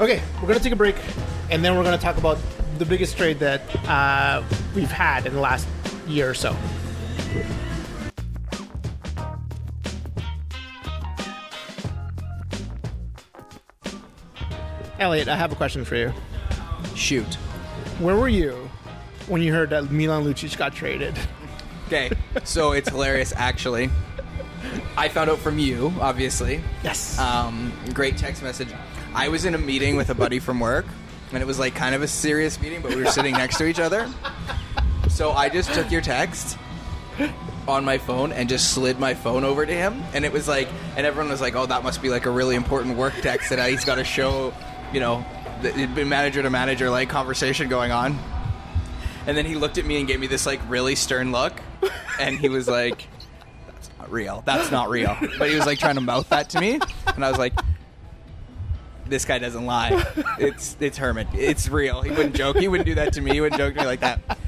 Okay, 0.00 0.22
we're 0.40 0.54
to 0.54 0.60
take 0.60 0.72
a 0.72 0.76
break, 0.76 0.96
and 1.50 1.64
then 1.64 1.76
we're 1.76 1.82
to 1.82 1.98
talk 1.98 2.16
about 2.16 2.38
the 2.78 2.84
biggest 2.84 3.16
trade 3.16 3.40
that 3.40 3.62
uh, 3.88 4.42
we've 4.74 4.90
had 4.90 5.26
in 5.26 5.34
the 5.34 5.40
last 5.40 5.66
year 6.06 6.30
or 6.30 6.34
so. 6.34 6.56
Elliot, 14.98 15.28
I 15.28 15.36
have 15.36 15.52
a 15.52 15.54
question 15.54 15.84
for 15.84 15.96
you. 15.96 16.12
Shoot. 16.94 17.34
Where 18.00 18.16
were 18.16 18.28
you 18.28 18.68
when 19.26 19.42
you 19.42 19.52
heard 19.52 19.70
that 19.70 19.90
Milan 19.90 20.24
Lucic 20.24 20.56
got 20.56 20.74
traded? 20.74 21.14
Okay, 21.86 22.10
so 22.44 22.72
it's 22.72 22.88
hilarious 22.88 23.32
actually. 23.36 23.90
I 24.96 25.08
found 25.08 25.30
out 25.30 25.38
from 25.38 25.58
you, 25.58 25.92
obviously. 26.00 26.60
Yes. 26.82 27.18
Um, 27.18 27.72
great 27.94 28.16
text 28.16 28.42
message. 28.42 28.68
I 29.14 29.28
was 29.28 29.44
in 29.44 29.54
a 29.54 29.58
meeting 29.58 29.96
with 29.96 30.10
a 30.10 30.14
buddy 30.14 30.40
from 30.40 30.60
work, 30.60 30.86
and 31.32 31.40
it 31.42 31.46
was 31.46 31.58
like 31.58 31.74
kind 31.74 31.94
of 31.94 32.02
a 32.02 32.08
serious 32.08 32.60
meeting, 32.60 32.82
but 32.82 32.94
we 32.94 33.02
were 33.02 33.10
sitting 33.10 33.34
next 33.34 33.58
to 33.58 33.66
each 33.66 33.78
other. 33.80 34.12
So 35.08 35.30
I 35.30 35.48
just 35.48 35.72
took 35.72 35.90
your 35.90 36.00
text 36.00 36.58
on 37.66 37.84
my 37.84 37.98
phone 37.98 38.32
and 38.32 38.48
just 38.48 38.72
slid 38.72 38.98
my 38.98 39.14
phone 39.14 39.44
over 39.44 39.64
to 39.64 39.72
him, 39.72 40.02
and 40.12 40.24
it 40.24 40.32
was 40.32 40.48
like, 40.48 40.68
and 40.96 41.06
everyone 41.06 41.30
was 41.30 41.40
like, 41.40 41.54
"Oh, 41.54 41.66
that 41.66 41.82
must 41.82 42.02
be 42.02 42.08
like 42.10 42.26
a 42.26 42.30
really 42.30 42.56
important 42.56 42.96
work 42.96 43.14
text 43.22 43.50
that 43.50 43.70
he's 43.70 43.84
got 43.84 43.96
to 43.96 44.04
show," 44.04 44.52
you 44.92 45.00
know, 45.00 45.24
it'd 45.62 45.94
been 45.94 46.08
manager 46.08 46.42
to 46.42 46.50
manager 46.50 46.90
like 46.90 47.08
conversation 47.08 47.68
going 47.68 47.92
on. 47.92 48.18
And 49.26 49.36
then 49.36 49.44
he 49.44 49.56
looked 49.56 49.76
at 49.78 49.84
me 49.84 49.98
and 49.98 50.08
gave 50.08 50.20
me 50.20 50.26
this 50.26 50.46
like 50.46 50.60
really 50.68 50.94
stern 50.94 51.32
look, 51.32 51.60
and 52.18 52.38
he 52.38 52.48
was 52.48 52.66
like, 52.66 53.06
"That's 53.66 53.90
not 53.98 54.10
real. 54.10 54.42
That's 54.46 54.70
not 54.70 54.88
real." 54.88 55.16
But 55.38 55.50
he 55.50 55.56
was 55.56 55.66
like 55.66 55.78
trying 55.78 55.96
to 55.96 56.00
mouth 56.00 56.28
that 56.30 56.50
to 56.50 56.60
me, 56.60 56.80
and 57.14 57.24
I 57.24 57.28
was 57.28 57.38
like, 57.38 57.52
"This 59.06 59.26
guy 59.26 59.38
doesn't 59.38 59.66
lie. 59.66 60.02
It's 60.38 60.78
it's 60.80 60.96
Herman. 60.96 61.28
It's 61.34 61.68
real. 61.68 62.00
He 62.00 62.10
wouldn't 62.10 62.36
joke. 62.36 62.56
He 62.56 62.68
wouldn't 62.68 62.86
do 62.86 62.94
that 62.94 63.12
to 63.14 63.20
me. 63.20 63.32
He 63.32 63.42
wouldn't 63.42 63.58
joke 63.58 63.74
to 63.74 63.80
me 63.80 63.86
like 63.86 64.00
that." 64.00 64.38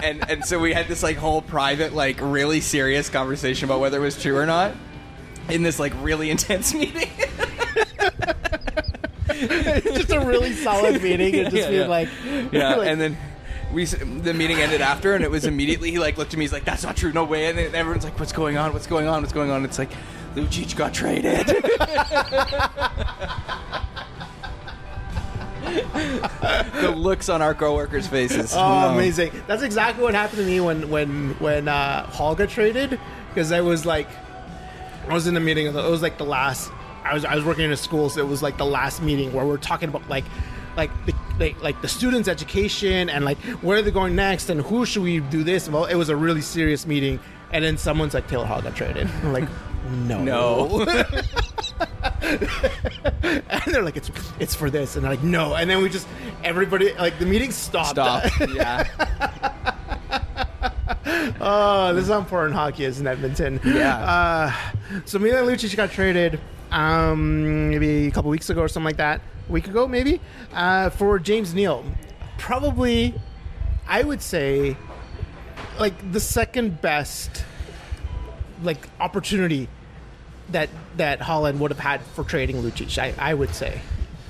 And 0.00 0.30
and 0.30 0.44
so 0.44 0.60
we 0.60 0.72
had 0.72 0.86
this 0.86 1.02
like 1.02 1.16
whole 1.16 1.42
private, 1.42 1.92
like 1.92 2.18
really 2.20 2.60
serious 2.60 3.08
conversation 3.08 3.64
about 3.64 3.80
whether 3.80 3.98
it 3.98 4.02
was 4.02 4.20
true 4.20 4.36
or 4.36 4.46
not 4.46 4.72
in 5.48 5.62
this 5.62 5.78
like 5.80 5.92
really 6.00 6.30
intense 6.36 6.72
meeting. 6.74 7.10
just 9.94 10.10
a 10.12 10.20
really 10.20 10.52
solid 10.52 11.02
meeting 11.02 11.34
and 11.36 11.50
just 11.50 11.56
Yeah, 11.56 11.68
being 11.68 11.80
yeah. 11.82 11.86
like, 11.86 12.08
Yeah, 12.52 12.74
like- 12.76 12.88
and 12.88 13.00
then 13.00 13.16
we 13.72 13.84
the 13.86 14.34
meeting 14.34 14.58
ended 14.58 14.80
after, 14.82 15.14
and 15.14 15.24
it 15.24 15.30
was 15.30 15.46
immediately 15.46 15.90
he 15.90 15.98
like 15.98 16.18
looked 16.18 16.34
at 16.34 16.38
me. 16.38 16.44
He's 16.44 16.52
like, 16.52 16.66
"That's 16.66 16.82
not 16.82 16.94
true, 16.96 17.10
no 17.12 17.24
way." 17.24 17.46
And 17.48 17.56
then 17.56 17.74
everyone's 17.74 18.04
like, 18.04 18.18
"What's 18.20 18.32
going 18.32 18.58
on? 18.58 18.74
What's 18.74 18.86
going 18.86 19.08
on? 19.08 19.22
What's 19.22 19.32
going 19.32 19.50
on?" 19.50 19.64
It's 19.64 19.78
like 19.78 19.90
Lucic 20.36 20.76
got 20.76 20.92
traded. 20.92 21.46
the 26.82 26.92
looks 26.96 27.28
on 27.28 27.42
our 27.42 27.54
coworkers' 27.54 28.06
faces. 28.06 28.52
Oh, 28.54 28.58
No. 28.58 28.88
amazing! 28.94 29.32
That's 29.46 29.62
exactly 29.62 30.02
what 30.04 30.14
happened 30.14 30.38
to 30.40 30.44
me 30.46 30.60
when 30.60 30.90
when 30.90 31.30
when 31.38 31.68
uh, 31.68 32.06
Hall 32.06 32.34
got 32.34 32.48
traded 32.48 32.98
because 33.28 33.52
I 33.52 33.60
was 33.60 33.86
like, 33.86 34.08
I 35.08 35.14
was 35.14 35.26
in 35.26 35.36
a 35.36 35.40
meeting. 35.40 35.66
It 35.66 35.72
was 35.74 36.02
like 36.02 36.18
the 36.18 36.24
last. 36.24 36.70
I 37.04 37.14
was 37.14 37.24
I 37.24 37.34
was 37.34 37.44
working 37.44 37.64
in 37.64 37.72
a 37.72 37.76
school, 37.76 38.08
so 38.10 38.20
it 38.20 38.26
was 38.28 38.42
like 38.42 38.56
the 38.58 38.66
last 38.66 39.02
meeting 39.02 39.32
where 39.32 39.44
we're 39.46 39.56
talking 39.58 39.88
about 39.88 40.08
like. 40.08 40.24
Like 40.74 40.90
the 41.04 41.12
like, 41.38 41.62
like 41.62 41.82
the 41.82 41.88
students' 41.88 42.28
education 42.28 43.10
and 43.10 43.26
like 43.26 43.36
where 43.60 43.82
they're 43.82 43.92
going 43.92 44.16
next 44.16 44.48
and 44.48 44.62
who 44.62 44.86
should 44.86 45.02
we 45.02 45.20
do 45.20 45.44
this? 45.44 45.68
Well, 45.68 45.84
it 45.84 45.96
was 45.96 46.08
a 46.08 46.16
really 46.16 46.40
serious 46.40 46.86
meeting, 46.86 47.20
and 47.52 47.62
then 47.62 47.76
someone's 47.76 48.14
like 48.14 48.26
Taylor 48.26 48.46
Hall 48.46 48.62
got 48.62 48.74
traded. 48.74 49.06
I'm 49.22 49.34
like, 49.34 49.46
no, 49.90 50.24
No. 50.24 50.80
and 52.22 53.62
they're 53.66 53.82
like, 53.82 53.98
it's 53.98 54.10
it's 54.40 54.54
for 54.54 54.70
this, 54.70 54.96
and 54.96 55.04
they're 55.04 55.10
like, 55.12 55.22
no, 55.22 55.54
and 55.54 55.68
then 55.68 55.82
we 55.82 55.90
just 55.90 56.08
everybody 56.42 56.94
like 56.94 57.18
the 57.18 57.26
meeting 57.26 57.50
stopped. 57.50 57.90
Stop. 57.90 58.24
Yeah. 58.54 58.88
Oh, 61.44 61.92
this 61.94 62.04
is 62.04 62.10
how 62.10 62.18
important 62.18 62.54
hockey 62.54 62.84
is 62.84 63.00
in 63.00 63.06
Edmonton. 63.06 63.60
Yeah. 63.64 63.96
Uh, 63.98 64.52
so 65.04 65.18
Milan 65.18 65.44
Lucic 65.44 65.74
got 65.76 65.90
traded 65.90 66.38
um, 66.72 67.70
maybe 67.70 68.06
a 68.06 68.10
couple 68.10 68.30
weeks 68.30 68.50
ago 68.50 68.62
or 68.62 68.68
something 68.68 68.86
like 68.86 68.96
that. 68.96 69.20
A 69.48 69.52
week 69.52 69.68
ago, 69.68 69.86
maybe, 69.86 70.20
uh, 70.52 70.90
for 70.90 71.18
James 71.18 71.54
Neal. 71.54 71.84
Probably, 72.38 73.14
I 73.86 74.02
would 74.02 74.22
say, 74.22 74.76
like 75.78 76.12
the 76.12 76.20
second 76.20 76.80
best, 76.80 77.44
like 78.62 78.88
opportunity 78.98 79.68
that 80.50 80.68
that 80.96 81.20
Holland 81.20 81.60
would 81.60 81.70
have 81.70 81.78
had 81.78 82.00
for 82.00 82.24
trading 82.24 82.56
Lucic. 82.62 82.98
I, 82.98 83.14
I 83.18 83.34
would 83.34 83.54
say. 83.54 83.80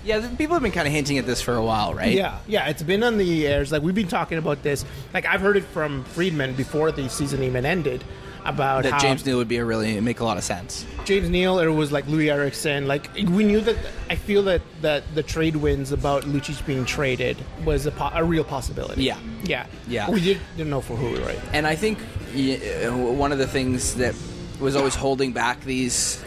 Yeah. 0.05 0.27
People 0.37 0.55
have 0.55 0.63
been 0.63 0.73
kind 0.73 0.89
of 0.89 0.93
hinting 0.93 1.19
at 1.19 1.27
this 1.27 1.41
for 1.41 1.55
a 1.55 1.63
while, 1.63 1.95
right? 1.95 2.13
Yeah, 2.13 2.39
yeah, 2.49 2.69
it's 2.69 2.83
been 2.83 3.05
on 3.05 3.19
the 3.19 3.47
airs. 3.47 3.71
Like 3.71 3.83
we've 3.83 3.95
been 3.95 4.09
talking 4.09 4.37
about 4.37 4.65
this. 4.65 4.85
Like 5.15 5.27
I've 5.27 5.41
heard 5.41 5.57
it 5.57 5.65
from 5.65 6.03
Friedman 6.05 6.55
before 6.55 6.91
the 6.91 7.09
season 7.09 7.45
even 7.45 7.65
ended 7.65 8.03
about 8.45 8.83
That 8.85 8.95
how 8.95 8.99
James 8.99 9.25
Neal 9.25 9.39
would 9.39 9.49
be 9.49 9.59
a 9.59 9.65
really 9.65 10.01
make 10.01 10.21
a 10.21 10.25
lot 10.25 10.37
of 10.37 10.45
sense. 10.45 10.85
James 11.05 11.29
Neal 11.29 11.61
or 11.61 11.69
it 11.69 11.73
was 11.73 11.93
like 11.93 12.07
Loui 12.07 12.31
Eriksson. 12.33 12.87
Like 12.87 13.13
we 13.15 13.45
knew 13.45 13.61
that. 13.61 13.77
I 14.11 14.17
feel 14.17 14.43
that 14.45 14.63
that 14.83 15.15
the 15.15 15.23
trade 15.23 15.57
wins 15.57 15.93
about 15.93 16.25
Lucic 16.25 16.65
being 16.67 16.85
traded 16.85 17.37
was 17.65 17.87
a, 17.87 17.91
po- 17.91 18.11
a 18.13 18.25
real 18.25 18.45
possibility. 18.45 19.05
Yeah. 19.05 19.19
yeah, 19.45 19.67
Yeah. 19.89 20.11
We 20.11 20.21
did, 20.21 20.41
didn't 20.57 20.71
know 20.71 20.81
for 20.81 20.97
who, 20.97 21.13
we 21.13 21.21
right? 21.21 21.41
And 21.53 21.67
I 21.67 21.77
think 21.77 21.99
uh, 22.01 22.91
one 22.93 23.33
of 23.33 23.39
the 23.39 23.47
things 23.47 23.95
that 23.97 24.15
was 24.61 24.77
always 24.77 24.95
holding 24.95 25.33
back 25.33 25.61
these 25.63 26.23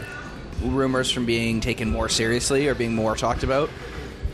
rumors 0.62 1.10
from 1.10 1.26
being 1.26 1.60
taken 1.60 1.90
more 1.90 2.08
seriously 2.08 2.66
or 2.68 2.74
being 2.74 2.94
more 2.94 3.14
talked 3.16 3.42
about 3.42 3.70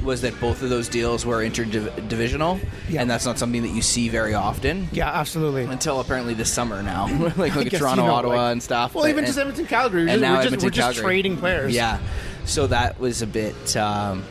was 0.03 0.23
that 0.23 0.39
both 0.41 0.63
of 0.63 0.71
those 0.71 0.89
deals 0.89 1.25
were 1.25 1.39
interdivisional, 1.39 2.61
Yeah. 2.89 3.01
and 3.03 3.11
that's 3.11 3.25
not 3.25 3.39
something 3.39 3.63
that 3.63 3.71
you 3.71 3.83
see 3.83 4.09
very 4.09 4.35
often. 4.35 4.89
Yeah, 4.93 5.09
absolutely. 5.11 5.65
Until 5.65 6.01
apparently 6.01 6.35
this 6.35 6.53
summer 6.53 6.83
now, 6.83 7.07
like 7.37 7.53
I 7.53 7.57
look 7.59 7.73
at 7.73 7.79
Toronto, 7.79 8.03
you 8.03 8.09
know, 8.09 8.15
Ottawa, 8.15 8.35
like- 8.35 8.53
and 8.53 8.63
stuff. 8.63 8.95
Well, 8.95 9.05
but- 9.05 9.11
even 9.11 9.25
just 9.25 9.39
and- 9.39 9.49
Edmonton, 9.49 9.67
Calgary. 9.67 10.05
We're 10.05 10.09
and 10.13 10.21
just, 10.21 10.23
now 10.23 10.37
we're 10.39 10.51
just, 10.51 10.65
we're 10.65 10.71
just 10.71 10.99
trading 10.99 11.37
players. 11.37 11.75
Yeah, 11.75 11.99
so 12.45 12.67
that 12.67 12.99
was 12.99 13.23
a 13.23 13.27
bit 13.27 13.77
um, 13.77 14.25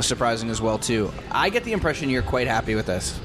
surprising 0.00 0.50
as 0.50 0.60
well 0.60 0.78
too. 0.78 1.12
I 1.30 1.50
get 1.50 1.64
the 1.64 1.72
impression 1.72 2.10
you're 2.10 2.22
quite 2.22 2.46
happy 2.46 2.74
with 2.74 2.86
this. 2.86 3.18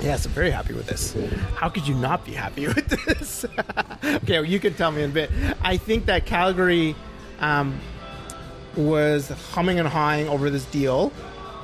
Yes, 0.00 0.26
I'm 0.26 0.32
very 0.32 0.50
happy 0.50 0.74
with 0.74 0.86
this. 0.86 1.16
How 1.54 1.68
could 1.70 1.86
you 1.88 1.94
not 1.94 2.24
be 2.26 2.32
happy 2.32 2.66
with 2.68 2.86
this? 2.88 3.44
okay, 4.04 4.38
well, 4.40 4.44
you 4.44 4.60
can 4.60 4.74
tell 4.74 4.90
me 4.92 5.02
in 5.02 5.10
a 5.10 5.12
bit. 5.14 5.30
I 5.62 5.76
think 5.78 6.06
that 6.06 6.26
Calgary 6.26 6.94
um, 7.40 7.78
was 8.76 9.28
humming 9.52 9.78
and 9.78 9.88
hawing 9.88 10.28
over 10.28 10.50
this 10.50 10.64
deal. 10.66 11.12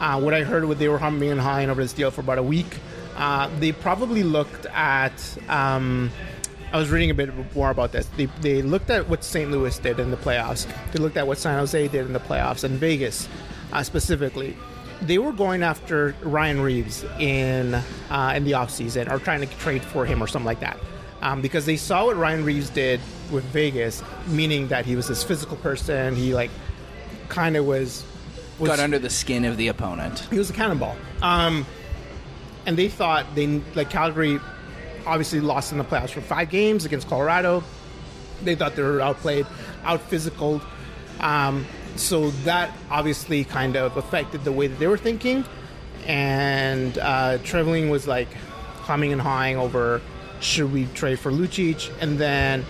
Uh, 0.01 0.21
what 0.21 0.35
I 0.35 0.43
heard 0.43 0.65
was 0.65 0.79
they 0.79 0.89
were 0.89 0.99
humming 0.99 1.31
and 1.31 1.41
hawing 1.41 1.71
over 1.71 1.83
this 1.83 1.93
deal 1.93 2.11
for 2.11 2.23
about 2.23 2.39
a 2.39 2.43
week. 2.43 2.79
Uh, 3.17 3.51
they 3.59 3.71
probably 3.71 4.23
looked 4.23 4.67
at 4.67 5.13
um, 5.49 6.11
I 6.73 6.79
was 6.79 6.91
reading 6.91 7.11
a 7.11 7.15
bit 7.15 7.55
more 7.55 7.71
about 7.71 7.91
this. 7.91 8.07
They, 8.17 8.27
they 8.41 8.63
looked 8.63 8.91
at 8.91 9.09
what 9.09 9.25
St. 9.25 9.51
Louis 9.51 9.77
did 9.79 9.99
in 9.99 10.11
the 10.13 10.17
playoffs. 10.17 10.69
They 10.93 11.01
looked 11.01 11.17
at 11.17 11.27
what 11.27 11.39
San 11.39 11.59
Jose 11.59 11.89
did 11.89 12.07
in 12.07 12.13
the 12.13 12.21
playoffs 12.21 12.63
and 12.63 12.79
Vegas 12.79 13.29
uh, 13.73 13.83
specifically. 13.83 14.57
They 15.03 15.19
were 15.19 15.33
going 15.33 15.63
after 15.63 16.15
Ryan 16.23 16.61
Reaves 16.61 17.05
in 17.19 17.75
uh, 17.75 18.33
in 18.37 18.45
the 18.45 18.53
offseason 18.53 19.11
or 19.11 19.19
trying 19.19 19.41
to 19.41 19.47
trade 19.57 19.83
for 19.83 20.05
him 20.05 20.23
or 20.23 20.27
something 20.27 20.47
like 20.47 20.61
that. 20.61 20.79
Um, 21.23 21.43
because 21.43 21.67
they 21.67 21.77
saw 21.77 22.07
what 22.07 22.17
Ryan 22.17 22.45
Reaves 22.45 22.71
did 22.71 23.01
with 23.31 23.45
Vegas, 23.45 24.03
meaning 24.29 24.69
that 24.69 24.87
he 24.87 24.97
was 24.97 25.09
this 25.09 25.23
physical 25.25 25.57
person. 25.57 26.15
He 26.15 26.35
like 26.35 26.51
kind 27.29 27.57
of 27.57 27.65
was, 27.67 28.05
was 28.61 28.69
Got 28.69 28.79
under 28.79 28.99
the 28.99 29.11
skin 29.11 29.45
of 29.45 29.57
the 29.57 29.69
opponent. 29.69 30.21
he 30.31 30.39
was 30.39 30.51
a 30.51 30.53
cannonball. 30.53 30.97
Um, 31.23 31.67
and 32.67 32.77
they 32.77 32.89
thought 32.89 33.35
they 33.35 33.47
like 33.75 33.91
Calgary 33.91 34.39
obviously 35.07 35.41
lost 35.41 35.73
in 35.73 35.79
the 35.79 35.85
playoffs 35.85 36.11
for 36.11 36.21
five 36.21 36.51
games 36.51 36.85
against 36.85 37.09
Colorado. 37.09 37.65
They 38.43 38.55
thought 38.55 38.77
they 38.77 38.83
were 38.83 39.01
outplayed, 39.01 39.47
out 39.85 40.03
physical. 40.03 40.61
Um, 41.21 41.67
so 41.97 42.31
that 42.45 42.71
obviously 42.91 43.45
kind 43.45 43.77
of 43.77 43.97
affected 43.97 44.45
the 44.45 44.53
way 44.53 44.67
that 44.67 44.79
they 44.79 44.87
were 44.87 44.99
thinking. 44.99 45.45
And 46.07 46.97
uh, 46.99 47.39
was 47.91 48.07
like 48.07 48.33
humming 48.83 49.13
and 49.13 49.21
hawing 49.21 49.57
over 49.57 50.01
should 50.41 50.73
we 50.73 50.87
trade 50.87 51.19
for 51.19 51.31
Lucic? 51.31 51.91
And 52.01 52.19
then 52.19 52.65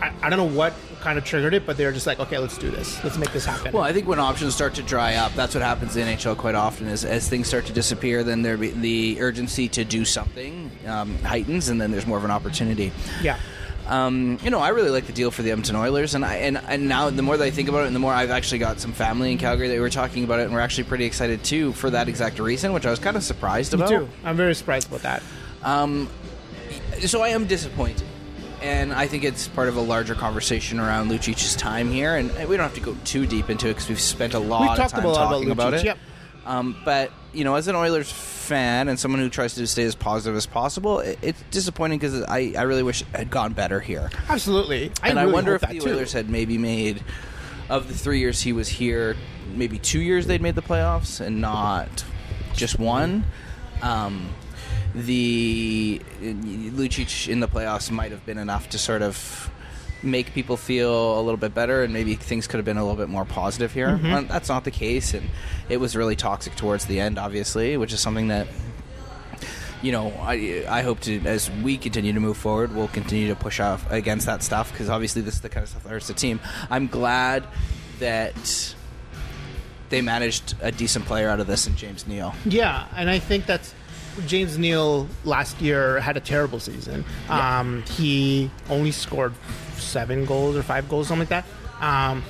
I, 0.00 0.12
I 0.22 0.30
don't 0.30 0.38
know 0.38 0.56
what 0.56 0.74
kind 1.00 1.18
of 1.18 1.24
triggered 1.24 1.54
it, 1.54 1.66
but 1.66 1.76
they 1.76 1.84
were 1.84 1.92
just 1.92 2.06
like, 2.06 2.20
okay, 2.20 2.38
let's 2.38 2.58
do 2.58 2.70
this. 2.70 3.02
Let's 3.02 3.18
make 3.18 3.32
this 3.32 3.44
happen. 3.44 3.72
Well, 3.72 3.82
I 3.82 3.92
think 3.92 4.06
when 4.06 4.18
options 4.18 4.54
start 4.54 4.74
to 4.74 4.82
dry 4.82 5.14
up, 5.14 5.32
that's 5.34 5.54
what 5.54 5.62
happens 5.62 5.96
in 5.96 6.06
NHL 6.06 6.36
quite 6.36 6.54
often. 6.54 6.86
Is 6.86 7.04
as 7.04 7.28
things 7.28 7.48
start 7.48 7.66
to 7.66 7.72
disappear, 7.72 8.22
then 8.22 8.42
there 8.42 8.56
be, 8.56 8.70
the 8.70 9.20
urgency 9.20 9.68
to 9.68 9.84
do 9.84 10.04
something 10.04 10.70
um, 10.86 11.16
heightens, 11.18 11.68
and 11.68 11.80
then 11.80 11.90
there's 11.90 12.06
more 12.06 12.18
of 12.18 12.24
an 12.24 12.30
opportunity. 12.30 12.92
yeah. 13.22 13.38
Um, 13.88 14.38
you 14.44 14.50
know, 14.50 14.60
I 14.60 14.68
really 14.68 14.90
like 14.90 15.06
the 15.06 15.12
deal 15.12 15.32
for 15.32 15.42
the 15.42 15.50
Edmonton 15.50 15.74
Oilers, 15.74 16.14
and 16.14 16.24
I 16.24 16.36
and, 16.36 16.58
and 16.68 16.88
now 16.88 17.10
the 17.10 17.22
more 17.22 17.36
that 17.36 17.44
I 17.44 17.50
think 17.50 17.68
about 17.68 17.84
it, 17.84 17.86
and 17.88 17.96
the 17.96 18.00
more 18.00 18.12
I've 18.12 18.30
actually 18.30 18.58
got 18.58 18.78
some 18.78 18.92
family 18.92 19.32
in 19.32 19.38
Calgary 19.38 19.66
that 19.66 19.74
we 19.74 19.80
were 19.80 19.90
talking 19.90 20.22
about 20.22 20.38
it, 20.38 20.44
and 20.44 20.52
we're 20.54 20.60
actually 20.60 20.84
pretty 20.84 21.06
excited 21.06 21.42
too 21.42 21.72
for 21.72 21.90
that 21.90 22.08
exact 22.08 22.38
reason, 22.38 22.72
which 22.72 22.86
I 22.86 22.90
was 22.90 23.00
kind 23.00 23.16
of 23.16 23.24
surprised 23.24 23.72
Me 23.72 23.78
about. 23.78 23.88
too. 23.88 24.08
I'm 24.22 24.36
very 24.36 24.54
surprised 24.54 24.86
about 24.86 25.02
that. 25.02 25.22
Um, 25.64 26.08
so 27.00 27.20
I 27.20 27.30
am 27.30 27.46
disappointed, 27.46 28.06
and 28.62 28.92
I 28.92 29.06
think 29.06 29.24
it's 29.24 29.48
part 29.48 29.68
of 29.68 29.76
a 29.76 29.80
larger 29.80 30.14
conversation 30.14 30.78
around 30.78 31.10
Lucic's 31.10 31.54
time 31.56 31.90
here, 31.90 32.16
and 32.16 32.30
we 32.48 32.56
don't 32.56 32.64
have 32.64 32.74
to 32.74 32.80
go 32.80 32.96
too 33.04 33.26
deep 33.26 33.50
into 33.50 33.68
it 33.68 33.74
because 33.74 33.88
we've 33.88 34.00
spent 34.00 34.34
a 34.34 34.38
lot 34.38 34.62
We've 34.62 34.70
of 34.70 34.76
talked 34.76 34.94
time 34.94 35.04
a 35.04 35.08
lot 35.08 35.16
about 35.16 35.30
talking 35.30 35.50
about, 35.50 35.72
Lucic, 35.74 35.80
it. 35.80 35.84
yep. 35.84 35.98
Um, 36.46 36.76
but 36.84 37.12
you 37.32 37.44
know, 37.44 37.54
as 37.54 37.68
an 37.68 37.76
Oilers 37.76 38.10
fan 38.10 38.88
and 38.88 38.98
someone 38.98 39.20
who 39.20 39.28
tries 39.28 39.54
to 39.54 39.66
stay 39.66 39.84
as 39.84 39.94
positive 39.94 40.36
as 40.36 40.46
possible, 40.46 41.00
it, 41.00 41.18
it's 41.22 41.42
disappointing 41.50 41.98
because 41.98 42.22
I, 42.22 42.54
I 42.56 42.62
really 42.62 42.82
wish 42.82 43.02
it 43.02 43.08
had 43.08 43.30
gone 43.30 43.52
better 43.52 43.78
here. 43.80 44.10
Absolutely. 44.28 44.90
I 45.02 45.10
and 45.10 45.18
really 45.18 45.30
I 45.30 45.32
wonder 45.34 45.52
hope 45.52 45.62
if 45.62 45.68
that 45.68 45.74
the 45.74 45.80
too. 45.80 45.90
Oilers 45.90 46.12
had 46.12 46.28
maybe 46.30 46.58
made 46.58 47.02
of 47.68 47.88
the 47.88 47.94
three 47.94 48.18
years 48.18 48.40
he 48.40 48.52
was 48.52 48.68
here, 48.68 49.16
maybe 49.54 49.78
two 49.78 50.00
years 50.00 50.26
they'd 50.26 50.42
made 50.42 50.54
the 50.56 50.62
playoffs 50.62 51.20
and 51.20 51.40
not 51.40 52.04
just 52.54 52.78
one. 52.78 53.24
Um, 53.82 54.28
the 54.94 56.00
Lucic 56.20 57.28
in 57.28 57.40
the 57.40 57.48
playoffs 57.48 57.90
might 57.90 58.10
have 58.10 58.24
been 58.26 58.38
enough 58.38 58.68
to 58.70 58.78
sort 58.78 59.02
of 59.02 59.50
make 60.02 60.32
people 60.32 60.56
feel 60.56 61.18
a 61.18 61.22
little 61.22 61.36
bit 61.36 61.54
better 61.54 61.82
and 61.82 61.92
maybe 61.92 62.14
things 62.14 62.46
could 62.46 62.56
have 62.56 62.64
been 62.64 62.78
a 62.78 62.82
little 62.82 62.96
bit 62.96 63.08
more 63.08 63.24
positive 63.24 63.72
here. 63.72 63.88
Mm-hmm. 63.88 64.10
Well, 64.10 64.22
that's 64.24 64.48
not 64.48 64.64
the 64.64 64.70
case 64.70 65.14
and 65.14 65.28
it 65.68 65.76
was 65.76 65.94
really 65.94 66.16
toxic 66.16 66.56
towards 66.56 66.86
the 66.86 67.00
end 67.00 67.18
obviously, 67.18 67.76
which 67.76 67.92
is 67.92 68.00
something 68.00 68.28
that 68.28 68.46
you 69.82 69.92
know, 69.92 70.12
I 70.20 70.64
I 70.68 70.82
hope 70.82 71.00
to 71.00 71.20
as 71.24 71.50
we 71.62 71.78
continue 71.78 72.12
to 72.12 72.20
move 72.20 72.36
forward, 72.36 72.74
we'll 72.74 72.88
continue 72.88 73.28
to 73.28 73.36
push 73.36 73.60
off 73.60 73.90
against 73.90 74.26
that 74.26 74.42
stuff 74.42 74.70
because 74.72 74.90
obviously 74.90 75.22
this 75.22 75.34
is 75.34 75.40
the 75.40 75.48
kind 75.48 75.64
of 75.64 75.70
stuff 75.70 75.82
that 75.84 75.88
hurts 75.88 76.08
the 76.08 76.14
team. 76.14 76.40
I'm 76.68 76.86
glad 76.86 77.46
that 77.98 78.74
they 79.88 80.02
managed 80.02 80.54
a 80.60 80.70
decent 80.70 81.04
player 81.06 81.28
out 81.28 81.40
of 81.40 81.46
this 81.46 81.66
in 81.66 81.76
James 81.76 82.06
Neal. 82.06 82.34
Yeah, 82.44 82.86
and 82.94 83.08
I 83.10 83.18
think 83.18 83.46
that's 83.46 83.74
James 84.26 84.58
Neal 84.58 85.08
last 85.24 85.60
year 85.60 86.00
had 86.00 86.16
a 86.16 86.20
terrible 86.20 86.60
season. 86.60 87.04
Yeah. 87.28 87.60
Um, 87.60 87.82
he 87.82 88.50
only 88.68 88.90
scored 88.90 89.34
seven 89.76 90.24
goals 90.24 90.56
or 90.56 90.62
five 90.62 90.88
goals, 90.88 91.08
something 91.08 91.28
like 91.28 91.44
that. 91.44 91.44
Um, 91.84 92.22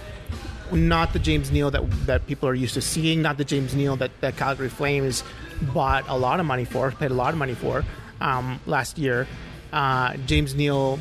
not 0.72 1.12
the 1.12 1.18
James 1.18 1.50
Neal 1.50 1.70
that 1.72 2.06
that 2.06 2.26
people 2.26 2.48
are 2.48 2.54
used 2.54 2.74
to 2.74 2.80
seeing. 2.80 3.22
Not 3.22 3.38
the 3.38 3.44
James 3.44 3.74
Neal 3.74 3.96
that, 3.96 4.10
that 4.20 4.36
Calgary 4.36 4.68
Flames 4.68 5.24
bought 5.60 6.04
a 6.08 6.16
lot 6.16 6.40
of 6.40 6.46
money 6.46 6.64
for, 6.64 6.90
paid 6.92 7.10
a 7.10 7.14
lot 7.14 7.32
of 7.32 7.38
money 7.38 7.54
for 7.54 7.84
um, 8.20 8.60
last 8.66 8.98
year. 8.98 9.26
Uh, 9.72 10.16
James 10.26 10.54
Neal 10.54 10.98